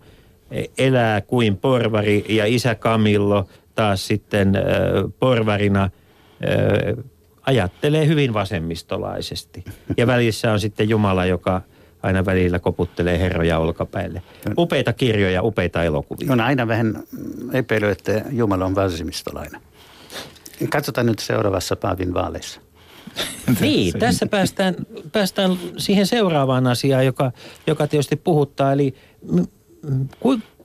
elää 0.78 1.20
kuin 1.20 1.57
porvari 1.57 2.24
ja 2.28 2.47
isä 2.47 2.74
Camillo 2.74 3.49
taas 3.74 4.07
sitten 4.07 4.53
porvarina 5.18 5.91
ajattelee 7.47 8.07
hyvin 8.07 8.34
vasemmistolaisesti. 8.34 9.64
Ja 9.97 10.07
välissä 10.07 10.53
on 10.53 10.61
sitten 10.61 10.88
Jumala, 10.88 11.26
joka 11.26 11.62
aina 12.03 12.24
välillä 12.24 12.59
koputtelee 12.59 13.18
herroja 13.18 13.59
olkapäille. 13.59 14.22
Upeita 14.59 14.93
kirjoja, 14.93 15.43
upeita 15.43 15.84
elokuvia. 15.84 16.32
On 16.32 16.41
aina 16.41 16.68
vähän 16.68 17.03
epäily, 17.53 17.91
että 17.91 18.24
Jumala 18.30 18.64
on 18.64 18.74
vasemmistolainen. 18.74 19.61
Katsotaan 20.70 21.07
nyt 21.07 21.18
seuraavassa 21.18 21.76
Paavin 21.76 22.14
vaaleissa. 22.14 22.61
niin, 23.61 23.99
tässä 23.99 24.26
päästään, 24.26 24.74
päästään 25.12 25.57
siihen 25.76 26.07
seuraavaan 26.07 26.66
asiaan, 26.66 27.07
joka, 27.07 27.32
joka 27.66 27.86
tietysti 27.86 28.16
puhuttaa. 28.16 28.72
Eli 28.72 28.95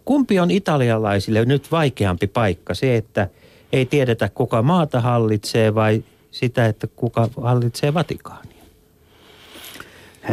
kumpi 0.05 0.39
on 0.39 0.51
italialaisille 0.51 1.45
nyt 1.45 1.71
vaikeampi 1.71 2.28
paikka? 2.28 2.73
Se, 2.73 2.95
että 2.95 3.30
ei 3.73 3.86
tiedetä 3.86 4.30
kuka 4.30 4.61
maata 4.61 5.01
hallitsee 5.01 5.76
vai 5.76 6.03
sitä, 6.36 6.65
että 6.65 6.88
kuka 6.88 7.29
hallitsee 7.41 7.93
Vatikaania? 7.93 8.55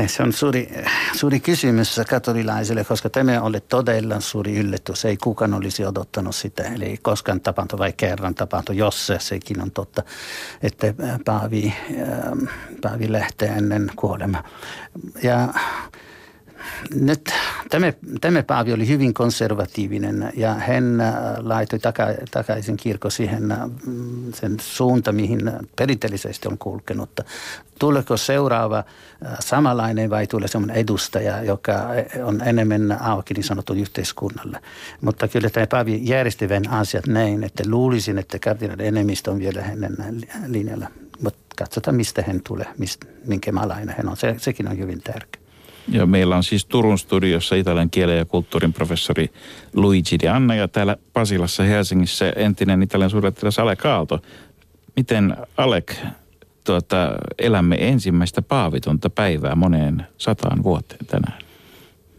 Se 0.06 0.22
on 0.22 0.32
suuri, 0.32 0.68
suuri 1.16 1.40
kysymys 1.40 2.00
katolilaisille, 2.08 2.84
koska 2.84 3.10
tämä 3.10 3.40
oli 3.42 3.60
todella 3.60 4.20
suuri 4.20 4.56
yllätys. 4.56 5.04
Ei 5.04 5.16
kukaan 5.16 5.54
olisi 5.54 5.86
odottanut 5.86 6.34
sitä. 6.34 6.62
Eli 6.62 6.96
koskaan 7.02 7.40
tapahtu 7.40 7.78
vai 7.78 7.92
kerran 7.92 8.34
tapahtu, 8.34 8.72
jos 8.72 9.06
se, 9.06 9.16
sekin 9.18 9.62
on 9.62 9.70
totta, 9.70 10.02
että 10.62 10.94
Paavi, 11.24 11.74
Paavi 12.82 13.12
lähtee 13.12 13.48
ennen 13.48 13.90
kuolemaa. 13.96 14.44
Ja 15.22 15.48
nyt 16.94 17.30
tämä, 17.70 17.92
tämä 18.20 18.42
Paavi 18.42 18.72
oli 18.72 18.88
hyvin 18.88 19.14
konservatiivinen 19.14 20.32
ja 20.36 20.54
hän 20.54 21.00
äh, 21.00 21.14
laitoi 21.38 21.78
taka, 21.78 22.06
takaisin 22.30 22.76
kirkko 22.76 23.10
siihen 23.10 23.52
äh, 23.52 23.58
sen 24.34 24.56
suunta, 24.60 25.12
mihin 25.12 25.52
perinteellisesti 25.76 26.48
on 26.48 26.58
kulkenut. 26.58 27.10
Tuleeko 27.78 28.16
seuraava 28.16 28.78
äh, 28.78 29.36
samanlainen 29.40 30.10
vai 30.10 30.26
tulee 30.26 30.48
sellainen 30.48 30.76
edustaja, 30.76 31.42
joka 31.42 31.72
on 32.24 32.40
enemmän 32.44 33.02
auki 33.02 33.34
niin 33.34 33.44
sanottu 33.44 33.74
yhteiskunnalle. 33.74 34.60
Mutta 35.00 35.28
kyllä 35.28 35.50
tämä 35.50 35.66
Paavi 35.66 36.00
järjesti 36.02 36.48
asiat 36.68 37.06
näin, 37.06 37.44
että 37.44 37.62
luulisin, 37.66 38.18
että 38.18 38.38
kardinaalin 38.38 38.86
enemmistö 38.86 39.30
on 39.30 39.38
vielä 39.38 39.62
hänen 39.62 39.96
linjalla. 40.46 40.88
Mutta 41.22 41.40
katsotaan, 41.58 41.96
mistä 41.96 42.24
hän 42.26 42.40
tulee, 42.46 42.66
mistä, 42.78 43.06
minkä 43.24 43.52
malainen 43.52 43.94
hän 43.96 44.08
on. 44.08 44.16
Se, 44.16 44.34
sekin 44.38 44.68
on 44.68 44.78
hyvin 44.78 45.02
tärkeä. 45.02 45.41
Ja 45.88 46.06
meillä 46.06 46.36
on 46.36 46.44
siis 46.44 46.66
Turun 46.66 46.98
studiossa 46.98 47.54
italian 47.54 47.90
kielen 47.90 48.18
ja 48.18 48.24
kulttuurin 48.24 48.72
professori 48.72 49.30
Luigi 49.74 50.16
Di 50.22 50.28
Anna 50.28 50.54
ja 50.54 50.68
täällä 50.68 50.96
Pasilassa 51.12 51.62
Helsingissä 51.62 52.32
entinen 52.36 52.82
Italian 52.82 53.10
suurlähettiläs 53.10 53.58
Alek 53.58 53.86
Aalto. 53.86 54.20
Miten 54.96 55.36
Alek, 55.56 55.94
tuota, 56.64 56.96
elämme 57.38 57.76
ensimmäistä 57.88 58.42
paavitonta 58.42 59.10
päivää 59.10 59.54
moneen 59.54 60.06
sataan 60.18 60.62
vuoteen 60.62 61.06
tänään? 61.06 61.42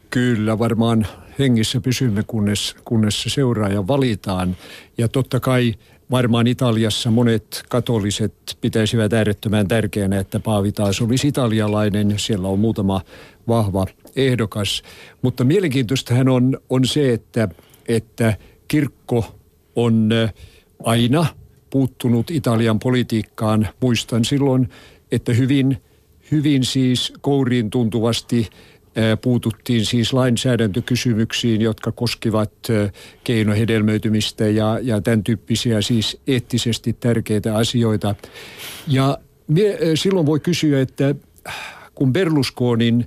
Kyllä, 0.10 0.60
varmaan 0.60 1.08
hengissä 1.40 1.82
pysymme, 1.82 2.24
kunnes, 2.28 2.76
kunnes 2.86 3.22
se 3.22 3.30
seuraaja 3.30 3.88
valitaan. 3.88 4.56
Ja 4.98 5.08
totta 5.08 5.40
kai 5.40 5.74
varmaan 6.12 6.48
Italiassa 6.48 7.12
monet 7.12 7.64
katoliset 7.70 8.58
pitäisivät 8.62 9.14
äärettömän 9.14 9.68
tärkeänä, 9.68 10.20
että 10.20 10.40
Paavi 10.40 10.72
taas 10.72 11.02
olisi 11.02 11.28
italialainen. 11.28 12.14
Siellä 12.18 12.48
on 12.48 12.60
muutama 12.60 13.02
vahva 13.48 13.86
ehdokas. 14.16 14.84
Mutta 15.22 15.44
mielenkiintoistahan 15.44 16.30
on, 16.30 16.58
on 16.70 16.88
se, 16.88 17.14
että, 17.14 17.50
että 17.88 18.38
kirkko 18.68 19.36
on 19.76 20.10
aina 20.84 21.26
puuttunut 21.70 22.32
Italian 22.32 22.80
politiikkaan. 22.80 23.68
Muistan 23.82 24.26
silloin, 24.26 24.70
että 25.12 25.34
hyvin, 25.34 25.78
hyvin 26.32 26.64
siis 26.64 27.14
kouriin 27.22 27.70
tuntuvasti 27.70 28.50
puututtiin 29.22 29.86
siis 29.86 30.14
lainsäädäntökysymyksiin, 30.14 31.62
jotka 31.62 31.92
koskivat 31.92 32.52
keinohedelmöitymistä 33.24 34.48
ja, 34.48 34.80
ja 34.82 35.02
tämän 35.02 35.24
tyyppisiä 35.24 35.82
siis 35.82 36.22
eettisesti 36.28 36.94
tärkeitä 36.94 37.56
asioita. 37.56 38.16
Ja 38.88 39.18
mie, 39.48 39.78
silloin 39.96 40.26
voi 40.26 40.40
kysyä, 40.40 40.82
että 40.82 41.16
kun 41.96 42.14
Berlusconin 42.14 43.06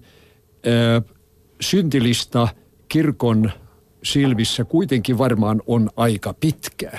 syntilista 1.60 2.48
kirkon 2.88 3.52
silmissä 4.02 4.64
kuitenkin 4.64 5.18
varmaan 5.18 5.62
on 5.66 5.90
aika 5.96 6.34
pitkä. 6.40 6.90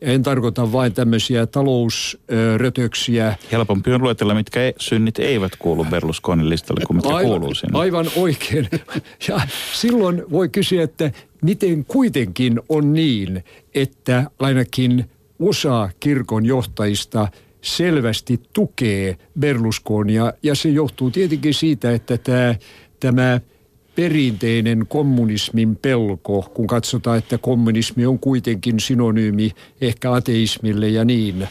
En 0.00 0.22
tarkoita 0.22 0.72
vain 0.72 0.92
tämmöisiä 0.92 1.46
talousrötöksiä. 1.46 3.36
Helpompi 3.52 3.92
on 3.92 4.02
luetella, 4.02 4.34
mitkä 4.34 4.62
e- 4.66 4.72
synnit 4.78 5.18
eivät 5.18 5.52
kuulu 5.58 5.84
Berlusconin 5.84 6.48
listalle 6.48 6.84
kuin 6.86 6.96
mitkä 6.96 7.14
aivan, 7.14 7.30
kuuluu 7.30 7.54
sinne. 7.54 7.78
Aivan 7.78 8.06
oikein. 8.16 8.68
Ja 9.28 9.40
silloin 9.74 10.22
voi 10.30 10.48
kysyä, 10.48 10.82
että 10.82 11.10
miten 11.42 11.84
kuitenkin 11.84 12.60
on 12.68 12.92
niin, 12.92 13.44
että 13.74 14.30
ainakin 14.38 15.10
osa 15.38 15.88
kirkon 16.00 16.46
johtajista 16.46 17.28
selvästi 17.60 18.40
tukee 18.52 19.16
Berlusconia. 19.38 20.32
Ja 20.42 20.54
se 20.54 20.68
johtuu 20.68 21.10
tietenkin 21.10 21.54
siitä, 21.54 21.92
että 21.92 22.18
tämä, 22.18 22.54
tämä 23.00 23.40
perinteinen 23.94 24.86
kommunismin 24.88 25.76
pelko, 25.76 26.50
kun 26.54 26.66
katsotaan, 26.66 27.18
että 27.18 27.38
kommunismi 27.38 28.06
on 28.06 28.18
kuitenkin 28.18 28.80
synonyymi 28.80 29.50
ehkä 29.80 30.12
ateismille 30.12 30.88
ja 30.88 31.04
niin, 31.04 31.48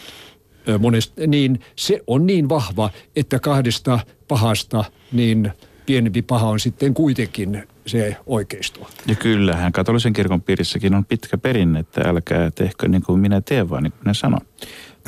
monest, 0.78 1.12
niin 1.26 1.60
se 1.76 2.00
on 2.06 2.26
niin 2.26 2.48
vahva, 2.48 2.90
että 3.16 3.38
kahdesta 3.38 4.00
pahasta 4.28 4.84
niin 5.12 5.52
pienempi 5.86 6.22
paha 6.22 6.48
on 6.48 6.60
sitten 6.60 6.94
kuitenkin 6.94 7.62
se 7.86 8.16
oikeisto. 8.26 8.90
Ja 9.06 9.14
kyllähän 9.14 9.72
katolisen 9.72 10.12
kirkon 10.12 10.42
piirissäkin 10.42 10.94
on 10.94 11.04
pitkä 11.04 11.38
perinne, 11.38 11.80
että 11.80 12.00
älkää 12.00 12.50
tehkö 12.50 12.88
niin 12.88 13.02
kuin 13.02 13.20
minä 13.20 13.40
teen, 13.40 13.70
vaan 13.70 13.82
niin 13.82 13.92
kuin 13.92 14.04
ne 14.04 14.14
sanon. 14.14 14.40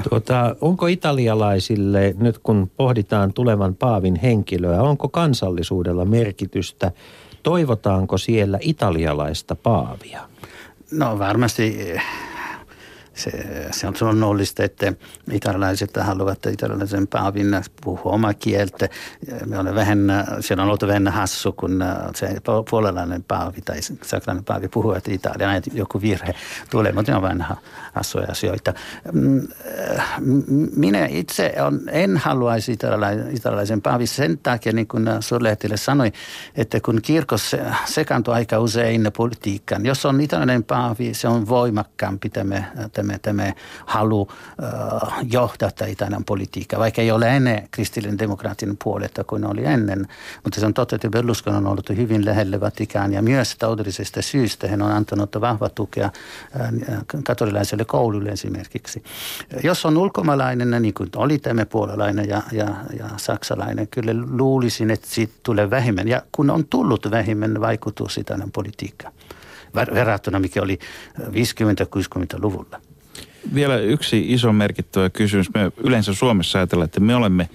Tuota, 0.09 0.57
onko 0.61 0.87
italialaisille, 0.87 2.15
nyt 2.19 2.39
kun 2.39 2.71
pohditaan 2.77 3.33
tulevan 3.33 3.75
paavin 3.75 4.17
henkilöä, 4.17 4.83
onko 4.83 5.09
kansallisuudella 5.09 6.05
merkitystä 6.05 6.93
Toivotaanko 7.43 8.19
siellä 8.19 8.59
italialaista 8.61 9.57
paavia? 9.57 10.21
No 10.91 11.19
varmasti 11.19 11.95
se, 13.21 13.31
se 13.71 13.87
on 13.87 13.95
luonnollista, 14.01 14.65
että 14.65 14.93
italialaiset 15.33 15.97
haluavat 15.97 16.41
että 16.41 16.51
italialaisen 16.51 17.07
paavin 17.07 17.47
puhua 17.85 18.13
omaa 18.13 18.35
kieltä. 18.35 18.89
Me 19.47 19.59
olemme 19.59 19.75
vähän, 19.75 19.99
siellä 20.41 20.63
on 20.63 20.67
ollut 20.67 20.87
vähän 20.87 21.09
hassu, 21.09 21.53
kun 21.53 21.85
se 22.15 22.37
puolalainen 22.71 23.25
paavi 23.29 23.61
tai 23.61 23.83
saksalainen 23.83 24.45
paavi 24.45 24.69
puhuu, 24.69 24.93
että 24.93 25.13
Italia 25.13 25.49
on 25.49 25.63
joku 25.73 26.01
virhe 26.01 26.35
tulee, 26.71 26.93
mutta 26.93 27.13
ne 27.13 27.17
on 27.17 27.23
vähän 27.23 27.47
hassuja 27.93 28.27
asioita. 28.31 28.75
Mm, 29.13 29.49
minä 30.77 31.07
itse 31.07 31.55
on, 31.67 31.81
en 31.91 32.17
haluaisi 32.17 32.73
italialaisen 33.33 33.83
paavin 33.83 34.09
sen 34.09 34.39
takia, 34.39 34.73
niin 34.73 34.89
kuin 34.89 35.07
suurlähettilä 35.21 35.77
sanoi, 35.77 36.13
että 36.57 36.81
kun 36.81 37.03
kirkos 37.03 37.57
sekaantuu 37.85 38.35
aika 38.35 38.59
usein 38.59 39.11
politiikkaan, 39.17 39.87
jos 39.87 40.07
on 40.07 40.21
italialainen 40.21 40.65
paavi, 40.65 41.15
se 41.15 41.29
on 41.29 41.49
voimakkaampi 41.49 42.29
tämä, 42.29 42.65
tämä, 42.93 43.10
tämä 43.19 43.53
halu 43.87 44.21
uh, 44.21 44.29
johtaa 45.31 45.71
Italian 45.87 46.25
politiikkaa, 46.25 46.81
vaikka 46.81 47.03
ei 47.03 47.11
ole 47.11 47.37
enää 47.37 47.63
kristillinen 47.71 48.19
demokraattinen 48.19 48.77
puoletta 48.85 49.25
kuin 49.25 49.45
oli 49.45 49.65
ennen. 49.65 50.09
Mutta 50.45 50.61
se 50.61 50.67
on 50.67 50.75
totta, 50.75 50.97
että 50.97 51.09
Berlusconi 51.09 51.57
on 51.57 51.67
ollut 51.67 51.89
hyvin 51.89 52.25
lähellä 52.25 52.61
Vatikaania 52.61 53.23
myös 53.23 53.57
taloudellisesta 53.59 54.23
syystä 54.23 54.69
hän 54.69 54.83
on 54.83 54.93
antanut 54.93 55.41
vahva 55.41 55.69
tukea 55.69 56.11
katolilaiselle 57.25 57.85
koululle 57.85 58.31
esimerkiksi. 58.31 59.03
Jos 59.63 59.87
on 59.87 59.97
ulkomaalainen, 59.97 60.83
niin 60.83 60.95
kuin 60.95 61.09
oli 61.17 61.39
tämä 61.39 61.67
puolalainen 61.67 62.29
ja, 62.29 62.43
ja, 62.53 62.67
ja 62.99 63.09
saksalainen, 63.17 63.89
kyllä 63.89 64.13
luulisin, 64.31 64.91
että 64.91 65.07
siitä 65.11 65.33
tulee 65.43 65.71
vähemmän. 65.71 66.09
Ja 66.09 66.23
kun 66.33 66.51
on 66.51 66.65
tullut 66.67 67.11
vähemmän 67.11 67.61
vaikutus 67.61 68.19
Italian 68.19 68.51
politiikkaan 68.53 69.13
verrattuna 69.75 70.39
mikä 70.39 70.63
oli 70.63 70.79
50-60-luvulla. 71.21 72.81
Vielä 73.55 73.77
yksi 73.77 74.25
iso 74.29 74.53
merkittävä 74.53 75.11
kysymys. 75.11 75.55
Me 75.55 75.73
yleensä 75.77 76.15
Suomessa 76.15 76.59
ajatellaan, 76.59 76.85
että 76.85 77.01
me 77.01 77.15
olemme 77.15 77.49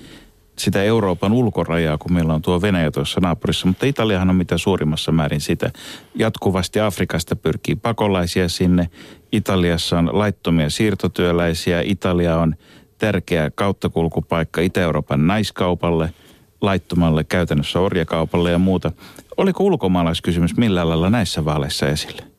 sitä 0.57 0.83
Euroopan 0.83 1.33
ulkorajaa, 1.33 1.97
kun 1.97 2.13
meillä 2.13 2.33
on 2.33 2.41
tuo 2.41 2.61
Venäjä 2.61 2.91
tuossa 2.91 3.21
naapurissa, 3.21 3.67
mutta 3.67 3.85
Italiahan 3.85 4.29
on 4.29 4.35
mitä 4.35 4.57
suurimmassa 4.57 5.11
määrin 5.11 5.41
sitä. 5.41 5.71
Jatkuvasti 6.15 6.79
Afrikasta 6.79 7.35
pyrkii 7.35 7.75
pakolaisia 7.75 8.49
sinne. 8.49 8.89
Italiassa 9.31 9.99
on 9.99 10.09
laittomia 10.13 10.69
siirtotyöläisiä. 10.69 11.81
Italia 11.81 12.37
on 12.37 12.55
tärkeä 12.97 13.51
kauttakulkupaikka 13.55 14.61
Itä-Euroopan 14.61 15.27
naiskaupalle, 15.27 16.13
laittomalle 16.61 17.23
käytännössä 17.23 17.79
orjakaupalle 17.79 18.51
ja 18.51 18.59
muuta. 18.59 18.91
Oliko 19.37 19.63
ulkomaalaiskysymys 19.63 20.57
millä 20.57 20.89
lailla 20.89 21.09
näissä 21.09 21.45
vaaleissa 21.45 21.87
esille? 21.87 22.34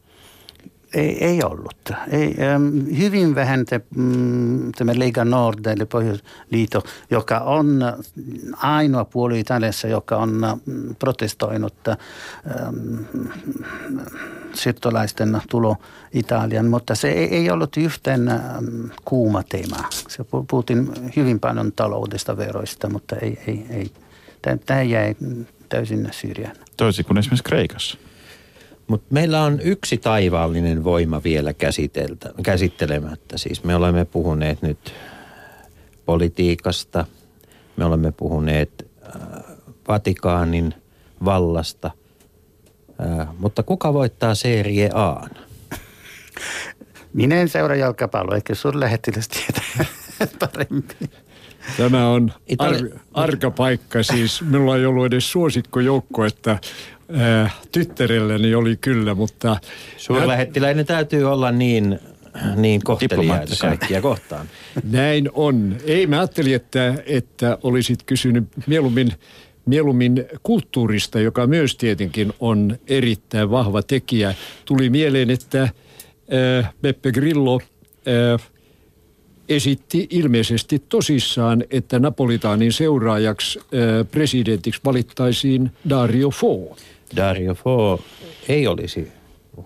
Ei, 0.94 1.24
ei 1.24 1.42
ollut. 1.44 1.90
Ei, 2.10 2.36
hyvin 2.98 3.34
vähän 3.34 3.64
te, 3.64 3.80
mm, 3.96 4.72
Lega 4.94 5.24
Nord, 5.24 5.66
eli 5.66 5.84
Pohjoisliitto, 5.86 6.82
joka 7.10 7.38
on 7.38 7.82
ainoa 8.56 9.04
puoli 9.04 9.40
Italiassa, 9.40 9.88
joka 9.88 10.16
on 10.16 10.60
mm, 10.66 10.94
protestoinut 10.94 11.88
ähm, 11.88 11.96
siirtolaisten 14.54 15.40
tulo 15.48 15.76
Italian, 16.12 16.66
mutta 16.66 16.94
se 16.94 17.08
ei, 17.08 17.34
ei 17.36 17.50
ollut 17.50 17.76
ähm, 18.08 18.90
kuuma 19.04 19.42
teema. 19.42 19.76
Se 20.08 20.24
puhuttiin 20.48 20.88
hyvin 21.16 21.40
paljon 21.40 21.72
taloudesta 21.72 22.36
veroista, 22.36 22.88
mutta 22.88 23.16
ei, 23.16 23.38
ei, 23.46 23.66
ei. 23.70 23.90
Tämä 24.66 24.82
jäi 24.82 25.16
täysin 25.68 26.08
syrjään. 26.10 26.56
Toisin 26.76 27.04
kuin 27.04 27.18
esimerkiksi 27.18 27.44
Kreikassa. 27.44 27.98
Mutta 28.86 29.06
meillä 29.10 29.42
on 29.42 29.60
yksi 29.60 29.96
taivaallinen 29.96 30.84
voima 30.84 31.22
vielä 31.24 31.54
käsittelemättä. 32.42 33.38
Siis 33.38 33.64
me 33.64 33.76
olemme 33.76 34.04
puhuneet 34.04 34.62
nyt 34.62 34.94
politiikasta, 36.04 37.06
me 37.76 37.84
olemme 37.84 38.12
puhuneet 38.12 38.90
äh, 39.06 39.54
Vatikaanin 39.88 40.74
vallasta, 41.24 41.90
äh, 43.00 43.28
mutta 43.38 43.62
kuka 43.62 43.92
voittaa 43.94 44.34
Serie 44.34 44.90
A? 44.94 45.26
Minä 47.12 47.40
en 47.40 47.48
seuraa 47.48 47.76
jalkapalloa, 47.76 48.36
ehkä 48.36 48.54
sun 48.54 48.80
lähettiläs 48.80 49.28
tietää 49.28 49.86
paremmin. 50.40 50.88
Tämä 51.76 52.08
on 52.08 52.32
ar- 52.58 53.00
arka 53.14 53.50
paikka. 53.50 54.02
Siis 54.02 54.42
minulla 54.42 54.76
ei 54.76 54.86
ollut 54.86 55.06
edes 55.06 55.32
suosikkojoukko, 55.32 56.24
että 56.24 56.58
äh, 57.20 57.56
tyttärelläni 57.72 58.54
oli 58.54 58.76
kyllä, 58.76 59.14
mutta... 59.14 59.56
Suurlähettiläinen 59.96 60.86
täytyy 60.86 61.24
olla 61.32 61.52
niin 61.52 61.98
niin 62.56 62.80
kohteliaita 62.84 63.54
kaikkia 63.60 64.02
kohtaan. 64.02 64.46
Näin 64.90 65.30
on. 65.32 65.76
Ei, 65.84 66.06
mä 66.06 66.18
ajattelin, 66.18 66.54
että, 66.54 66.94
että 67.06 67.58
olisit 67.62 68.02
kysynyt 68.02 68.44
mieluummin, 68.66 69.12
mieluummin 69.66 70.24
kulttuurista, 70.42 71.20
joka 71.20 71.46
myös 71.46 71.76
tietenkin 71.76 72.32
on 72.40 72.78
erittäin 72.88 73.50
vahva 73.50 73.82
tekijä. 73.82 74.34
Tuli 74.64 74.90
mieleen, 74.90 75.30
että 75.30 75.62
äh, 75.62 76.74
Beppe 76.82 77.12
Grillo 77.12 77.60
äh, 77.60 78.48
esitti 79.48 80.06
ilmeisesti 80.10 80.82
tosissaan, 80.88 81.64
että 81.70 81.98
Napolitaanin 81.98 82.72
seuraajaksi 82.72 83.58
äh, 83.58 83.64
presidentiksi 84.10 84.80
valittaisiin 84.84 85.70
Dario 85.88 86.30
Fo. 86.30 86.76
Dario 87.16 87.54
Fo 87.54 88.00
ei 88.48 88.66
olisi 88.66 89.12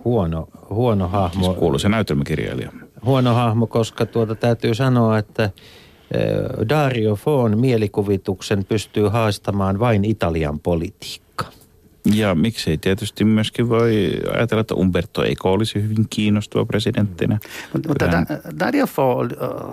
huono, 0.05 0.47
huono 0.69 1.07
hahmo. 1.07 1.45
Siis 1.45 1.57
kuuluisa 1.57 1.89
näytelmäkirjailija. 1.89 2.71
Huono 3.05 3.33
hahmo, 3.33 3.67
koska 3.67 4.05
tuota 4.05 4.35
täytyy 4.35 4.75
sanoa, 4.75 5.17
että 5.17 5.43
äh, 5.43 5.51
Dario 6.69 7.15
Foon 7.15 7.59
mielikuvituksen 7.59 8.65
pystyy 8.65 9.07
haastamaan 9.07 9.79
vain 9.79 10.05
Italian 10.05 10.59
politiikka. 10.59 11.30
Ja 12.05 12.35
miksei 12.35 12.77
tietysti 12.77 13.25
myöskin 13.25 13.69
voi 13.69 14.11
ajatella, 14.33 14.61
että 14.61 14.75
Umberto 14.75 15.23
Eco 15.23 15.51
olisi 15.51 15.81
hyvin 15.81 16.05
kiinnostava 16.09 16.65
presidenttinä. 16.65 17.39
Mutta, 17.73 17.89
mutta 17.89 18.07
hän... 18.07 18.25
Dario 18.59 18.87
Fo 18.87 19.17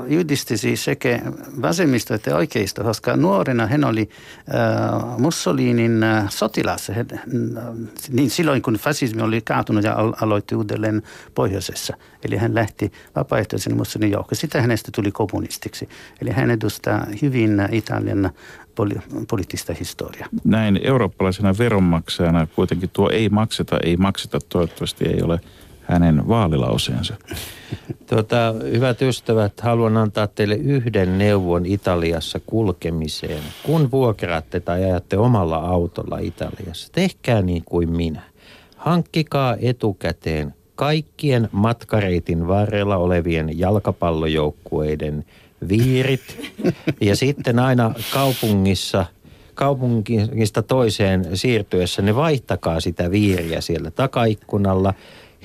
yhdisti 0.06 0.56
siis 0.56 0.84
sekä 0.84 1.20
vasemmisto 1.62 2.14
että 2.14 2.36
oikeisto, 2.36 2.84
koska 2.84 3.16
nuorena 3.16 3.66
hän 3.66 3.84
oli 3.84 4.08
äh, 4.54 5.18
Mussolinin 5.18 6.02
äh, 6.02 6.30
sotilas. 6.30 6.88
Hän, 6.88 7.06
äh, 7.12 7.64
niin 8.10 8.30
silloin 8.30 8.62
kun 8.62 8.74
fasismi 8.74 9.22
oli 9.22 9.40
kaatunut 9.40 9.84
ja 9.84 9.96
aloitti 10.20 10.54
uudelleen 10.54 11.02
pohjoisessa. 11.34 11.96
Eli 12.24 12.36
hän 12.36 12.54
lähti 12.54 12.92
vapaaehtoisen 13.16 13.76
Mussolinin 13.76 14.12
joukkoon. 14.12 14.36
Sitten 14.36 14.60
hänestä 14.60 14.90
tuli 14.94 15.12
kommunistiksi. 15.12 15.88
Eli 16.20 16.30
hän 16.30 16.50
edustaa 16.50 17.06
hyvin 17.22 17.68
Italian 17.72 18.30
poli- 18.78 19.26
poliittista 19.30 19.74
historiaa. 19.74 20.28
Näin 20.44 20.80
eurooppalaisena 20.84 21.58
veronmaksajana 21.58 22.46
kuitenkin 22.46 22.90
tuo 22.92 23.10
ei 23.10 23.28
makseta, 23.28 23.78
ei 23.84 23.96
makseta 23.96 24.38
toivottavasti 24.48 25.04
ei 25.04 25.22
ole 25.22 25.40
hänen 25.82 26.28
vaalilauseensa. 26.28 27.14
Tuota, 28.06 28.54
hyvät 28.72 29.02
ystävät, 29.02 29.60
haluan 29.60 29.96
antaa 29.96 30.26
teille 30.26 30.54
yhden 30.54 31.18
neuvon 31.18 31.66
Italiassa 31.66 32.40
kulkemiseen. 32.46 33.42
Kun 33.62 33.90
vuokraatte 33.90 34.60
tai 34.60 34.84
ajatte 34.84 35.18
omalla 35.18 35.56
autolla 35.56 36.18
Italiassa, 36.18 36.92
tehkää 36.92 37.42
niin 37.42 37.62
kuin 37.64 37.90
minä. 37.90 38.22
Hankkikaa 38.76 39.56
etukäteen 39.60 40.54
kaikkien 40.74 41.48
matkareitin 41.52 42.48
varrella 42.48 42.96
olevien 42.96 43.58
jalkapallojoukkueiden– 43.58 45.24
viirit. 45.68 46.52
Ja 47.00 47.16
sitten 47.16 47.58
aina 47.58 47.94
kaupungissa, 48.12 49.06
kaupungista 49.54 50.62
toiseen 50.62 51.36
siirtyessä 51.36 52.02
ne 52.02 52.14
vaihtakaa 52.14 52.80
sitä 52.80 53.10
viiriä 53.10 53.60
siellä 53.60 53.90
takaikkunalla 53.90 54.94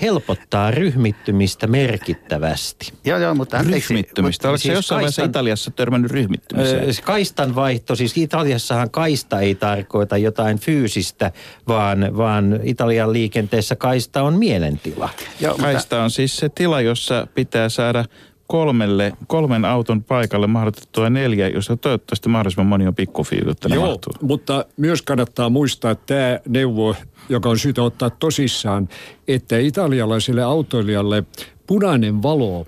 helpottaa 0.01 0.71
ryhmittymistä 0.71 1.67
merkittävästi. 1.67 2.93
Joo, 3.05 3.19
joo, 3.19 3.35
mutta 3.35 3.57
anteeksi. 3.57 3.93
Ryhmittymistä. 3.93 4.49
Oletko 4.49 4.61
siis 4.61 4.75
jossain 4.75 5.01
kaistan, 5.01 5.25
Italiassa 5.25 5.71
törmännyt 5.71 6.11
ryhmittymiseen? 6.11 6.89
Ö, 6.89 6.93
kaistan 7.03 7.55
vaihto, 7.55 7.95
siis 7.95 8.17
Italiassahan 8.17 8.91
kaista 8.91 9.39
ei 9.39 9.55
tarkoita 9.55 10.17
jotain 10.17 10.59
fyysistä, 10.59 11.31
vaan, 11.67 12.17
vaan 12.17 12.59
Italian 12.63 13.13
liikenteessä 13.13 13.75
kaista 13.75 14.23
on 14.23 14.33
mielentila. 14.33 15.09
Joo, 15.39 15.55
kaista 15.55 16.03
on 16.03 16.11
siis 16.11 16.37
se 16.37 16.49
tila, 16.49 16.81
jossa 16.81 17.27
pitää 17.35 17.69
saada 17.69 18.05
kolmelle, 18.47 19.13
kolmen 19.27 19.65
auton 19.65 20.03
paikalle 20.03 20.47
mahdotettua 20.47 21.09
neljä, 21.09 21.47
jossa 21.47 21.77
toivottavasti 21.77 22.29
mahdollisimman 22.29 22.67
moni 22.67 22.87
on 22.87 22.95
pikkufiilu, 22.95 23.51
että 23.51 23.69
Joo, 23.69 23.85
mahtuu. 23.85 24.13
mutta 24.21 24.65
myös 24.77 25.01
kannattaa 25.01 25.49
muistaa 25.49 25.91
että 25.91 26.05
tämä 26.05 26.39
neuvo, 26.47 26.95
joka 27.29 27.49
on 27.49 27.59
syytä 27.59 27.83
ottaa 27.83 28.09
tosissaan, 28.09 28.89
että 29.27 29.57
italialaiselle 29.57 30.43
autoilijalle 30.43 31.23
punainen 31.67 32.23
valo 32.23 32.65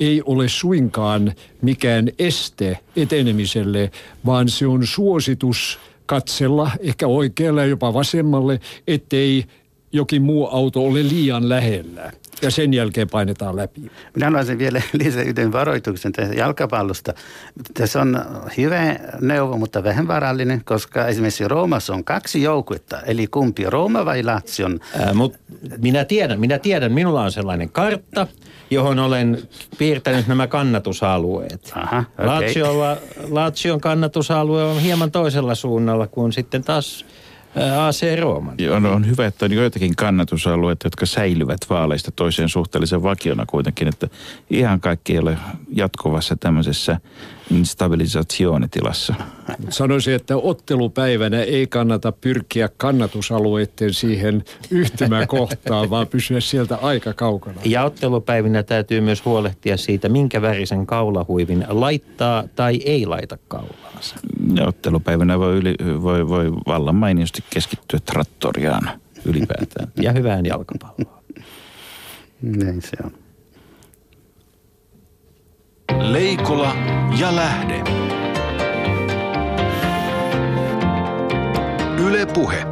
ei 0.00 0.22
ole 0.26 0.48
suinkaan 0.48 1.32
mikään 1.62 2.08
este 2.18 2.78
etenemiselle, 2.96 3.90
vaan 4.26 4.48
se 4.48 4.66
on 4.66 4.86
suositus 4.86 5.78
katsella 6.06 6.70
ehkä 6.80 7.06
oikealle 7.06 7.60
ja 7.60 7.66
jopa 7.66 7.94
vasemmalle, 7.94 8.60
ettei 8.86 9.44
jokin 9.92 10.22
muu 10.22 10.46
auto 10.46 10.84
ole 10.84 11.02
liian 11.02 11.48
lähellä 11.48 12.12
ja 12.42 12.50
sen 12.50 12.74
jälkeen 12.74 13.08
painetaan 13.10 13.56
läpi. 13.56 13.80
Minä 14.14 14.26
haluaisin 14.26 14.58
vielä 14.58 14.82
lisää 15.02 15.22
yhden 15.22 15.52
varoituksen 15.52 16.12
tästä 16.12 16.34
jalkapallosta. 16.34 17.14
Tässä 17.74 18.00
on 18.00 18.24
hyvä 18.56 18.96
neuvo, 19.20 19.56
mutta 19.56 19.84
vähän 19.84 20.08
varallinen, 20.08 20.62
koska 20.64 21.06
esimerkiksi 21.06 21.48
Roomassa 21.48 21.94
on 21.94 22.04
kaksi 22.04 22.42
joukkuetta, 22.42 23.00
eli 23.00 23.26
kumpi, 23.26 23.64
Rooma 23.64 24.04
vai 24.04 24.22
Lazion? 24.22 24.80
Ää, 25.00 25.14
mut 25.14 25.36
minä 25.78 26.04
tiedän, 26.04 26.40
minä 26.40 26.58
tiedän, 26.58 26.92
minulla 26.92 27.22
on 27.22 27.32
sellainen 27.32 27.68
kartta, 27.68 28.26
johon 28.70 28.98
olen 28.98 29.42
piirtänyt 29.78 30.26
nämä 30.26 30.46
kannatusalueet. 30.46 31.72
Aha. 31.74 32.04
Laziolla, 32.18 32.96
Lazion 33.30 33.80
kannatusalue 33.80 34.64
on 34.64 34.80
hieman 34.80 35.10
toisella 35.10 35.54
suunnalla 35.54 36.06
kuin 36.06 36.32
sitten 36.32 36.64
taas 36.64 37.04
AC 37.86 38.02
Rooman. 38.20 38.56
On, 38.76 38.86
on 38.86 39.06
hyvä, 39.06 39.26
että 39.26 39.44
on 39.44 39.52
joitakin 39.52 39.96
kannatusalueita, 39.96 40.86
jotka 40.86 41.06
säilyvät 41.06 41.60
vaaleista 41.70 42.10
toiseen 42.10 42.48
suhteellisen 42.48 43.02
vakiona 43.02 43.46
kuitenkin, 43.46 43.88
että 43.88 44.08
ihan 44.50 44.80
kaikki 44.80 45.12
ei 45.12 45.18
ole 45.18 45.38
jatkuvassa 45.74 46.36
tämmöisessä 46.36 47.00
instabilisationetilassa. 47.50 49.14
Sanoisin, 49.68 50.14
että 50.14 50.36
ottelupäivänä 50.36 51.42
ei 51.42 51.66
kannata 51.66 52.12
pyrkiä 52.12 52.68
kannatusalueiden 52.76 53.94
siihen 53.94 54.44
yhtymäkohtaan, 54.70 55.90
vaan 55.90 56.06
pysyä 56.06 56.40
sieltä 56.40 56.76
aika 56.76 57.12
kaukana. 57.12 57.60
Ja 57.64 57.84
ottelupäivinä 57.84 58.62
täytyy 58.62 59.00
myös 59.00 59.24
huolehtia 59.24 59.76
siitä, 59.76 60.08
minkä 60.08 60.42
värisen 60.42 60.86
kaulahuivin 60.86 61.64
laittaa 61.68 62.44
tai 62.56 62.80
ei 62.84 63.06
laita 63.06 63.38
kaulaansa. 63.48 64.16
Ja 64.54 64.66
ottelupäivänä 64.66 65.38
voi, 65.38 65.56
yli, 65.56 65.74
voi, 66.02 66.28
voi 66.28 66.52
vallan 66.52 66.94
mainiosti 66.94 67.44
keskittyä 67.50 68.00
trattoriaan 68.04 68.90
ylipäätään. 69.24 69.88
Ja 70.00 70.12
hyvään 70.12 70.46
jalkapalloon. 70.46 71.24
Näin 72.42 72.82
se 72.82 72.96
on. 73.04 73.27
Leikola 75.96 76.76
ja 77.20 77.36
lähde. 77.36 77.82
Yle 82.06 82.26
Puhe. 82.26 82.64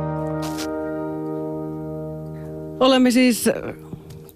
Olemme 2.80 3.10
siis 3.10 3.48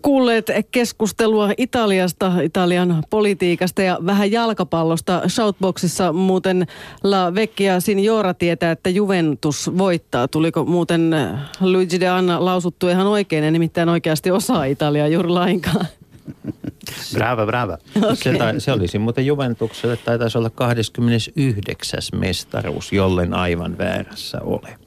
kuulleet 0.03 0.47
keskustelua 0.71 1.51
Italiasta, 1.57 2.41
Italian 2.41 3.03
politiikasta 3.11 3.83
ja 3.83 3.99
vähän 4.07 4.33
jalkapallosta. 4.33 5.23
Shoutboxissa 5.29 6.13
muuten 6.13 6.67
La 7.03 7.35
Vecchia 7.35 7.81
Signora 7.81 8.35
tietää, 8.35 8.71
että 8.71 8.91
Juventus 8.91 9.71
voittaa. 9.79 10.29
Tuliko 10.29 10.65
muuten 10.65 11.15
Luigi 11.61 12.01
de 12.01 12.09
Anna 12.09 12.45
lausuttu 12.45 12.89
ihan 12.89 13.07
oikein 13.07 13.45
ja 13.45 13.51
nimittäin 13.51 13.89
oikeasti 13.89 14.31
osaa 14.31 14.65
Italiaa 14.65 15.09
juuri 15.09 15.29
lainkaan? 15.29 15.87
Brava, 17.15 17.47
brava. 17.47 17.79
Se, 18.15 18.39
tai, 18.39 18.61
se 18.61 18.73
olisi 18.73 18.99
muuten 18.99 19.27
Juventukselle, 19.27 19.97
tai 19.97 20.19
taisi 20.19 20.39
olla 20.39 20.51
29. 20.51 22.01
mestaruus, 22.13 22.93
jollen 22.93 23.35
aivan 23.35 23.79
väärässä 23.79 24.41
ole. 24.41 24.79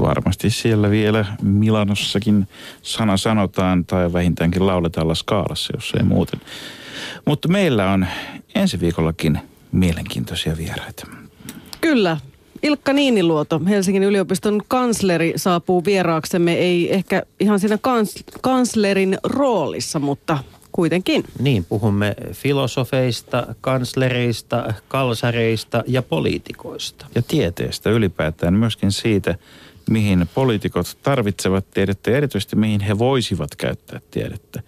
Varmasti 0.00 0.50
siellä 0.50 0.90
vielä 0.90 1.24
Milanossakin 1.42 2.48
sana 2.82 3.16
sanotaan 3.16 3.84
tai 3.84 4.12
vähintäänkin 4.12 4.66
lauletaan 4.66 5.16
skaalassa, 5.16 5.72
jos 5.76 5.92
ei 5.96 6.02
muuten. 6.02 6.40
Mutta 7.24 7.48
meillä 7.48 7.90
on 7.90 8.06
ensi 8.54 8.80
viikollakin 8.80 9.38
mielenkiintoisia 9.72 10.56
vieraita. 10.56 11.06
Kyllä. 11.80 12.16
Ilkka 12.62 12.92
Niiniluoto, 12.92 13.60
Helsingin 13.68 14.02
yliopiston 14.02 14.60
kansleri, 14.68 15.32
saapuu 15.36 15.84
vieraaksemme. 15.84 16.54
Ei 16.54 16.94
ehkä 16.94 17.22
ihan 17.40 17.60
siinä 17.60 17.78
kans, 17.80 18.24
kanslerin 18.40 19.18
roolissa, 19.24 19.98
mutta 19.98 20.38
kuitenkin. 20.78 21.24
Niin, 21.38 21.64
puhumme 21.64 22.16
filosofeista, 22.32 23.54
kanslereista, 23.60 24.74
kalsareista 24.88 25.84
ja 25.86 26.02
poliitikoista. 26.02 27.06
Ja 27.14 27.22
tieteestä 27.22 27.90
ylipäätään 27.90 28.54
myöskin 28.54 28.92
siitä, 28.92 29.34
mihin 29.90 30.28
poliitikot 30.34 30.98
tarvitsevat 31.02 31.70
tiedettä 31.70 32.10
ja 32.10 32.16
erityisesti 32.16 32.56
mihin 32.56 32.80
he 32.80 32.98
voisivat 32.98 33.56
käyttää 33.56 34.00
tiedettä. 34.10 34.62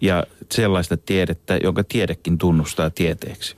Ja 0.00 0.24
sellaista 0.52 0.96
tiedettä, 0.96 1.56
jonka 1.56 1.84
tiedekin 1.84 2.38
tunnustaa 2.38 2.90
tieteeksi. 2.90 3.56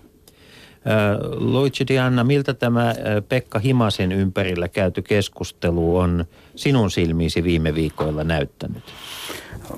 Luigi 1.31 1.87
Diana, 1.89 2.25
miltä 2.25 2.55
tämä 2.55 2.95
Pekka 3.29 3.59
Himasen 3.59 4.13
ympärillä 4.13 4.69
käyty 4.69 5.03
keskustelu 5.03 5.97
on 5.97 6.25
sinun 6.57 6.91
silmiisi 6.91 7.45
viime 7.45 7.75
viikoilla 7.75 8.25
näyttänyt? 8.25 8.85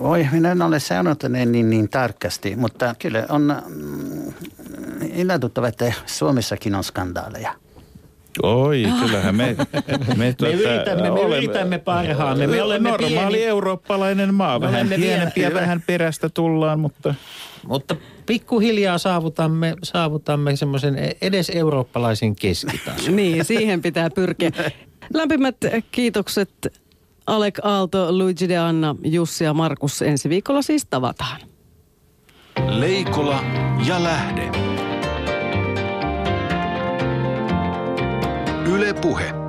Oi, 0.01 0.29
minä 0.33 0.53
en 0.53 0.63
ole 0.63 0.81
seurannut 0.81 1.23
niin, 1.29 1.53
niin, 1.53 1.71
niin 1.71 1.89
tarkasti, 1.89 2.57
mutta 2.57 2.95
kyllä 2.99 3.27
on 3.29 3.63
mm, 3.67 4.33
ilahduttava, 5.15 5.69
että 5.69 5.93
Suomessakin 6.07 6.75
on 6.75 6.85
skandaaleja. 6.85 7.55
Oi, 8.43 8.85
kyllähän 9.01 9.35
me... 9.37 9.57
Me, 10.17 10.33
tuota, 10.33 10.55
yritämme- 10.57 11.11
me 11.11 11.37
yritämme 11.37 11.79
parhaamme. 11.79 12.47
Me 12.47 12.63
olemme 12.63 12.91
normaali 12.91 13.37
pieni- 13.37 13.45
eurooppalainen 13.45 14.35
maa. 14.35 14.59
Me 14.59 14.67
Vähän 14.67 14.81
olemme 14.81 14.97
pienempiä, 14.97 15.49
hyvä. 15.49 15.61
vähän 15.61 15.83
perästä 15.87 16.29
tullaan, 16.29 16.81
mutta... 16.81 17.15
Mutta 17.69 17.97
pikkuhiljaa 18.27 18.99
saavutamme, 18.99 19.75
saavutamme 19.83 20.57
semmoisen 20.57 20.97
edes 21.21 21.51
eurooppalaisen 21.55 22.37
keskitason. 22.37 23.17
Niin, 23.17 23.45
siihen 23.45 23.83
pitää 23.83 24.11
pyrkiä. 24.11 24.51
Lämpimät 25.15 25.57
kiitokset 25.93 26.51
Alek 27.27 27.59
Aalto, 27.63 28.19
Luigi 28.19 28.49
de 28.49 28.59
Anna, 28.59 28.97
Jussi 29.05 29.45
ja 29.45 29.55
Markus. 29.55 30.03
Ensi 30.03 30.29
viikolla 30.29 30.63
siis 30.63 30.87
tavataan. 30.91 31.41
Leikola 32.69 33.45
ja 33.87 34.03
lähde. 34.03 34.51
Yle 38.67 38.95
Puhe. 38.95 39.44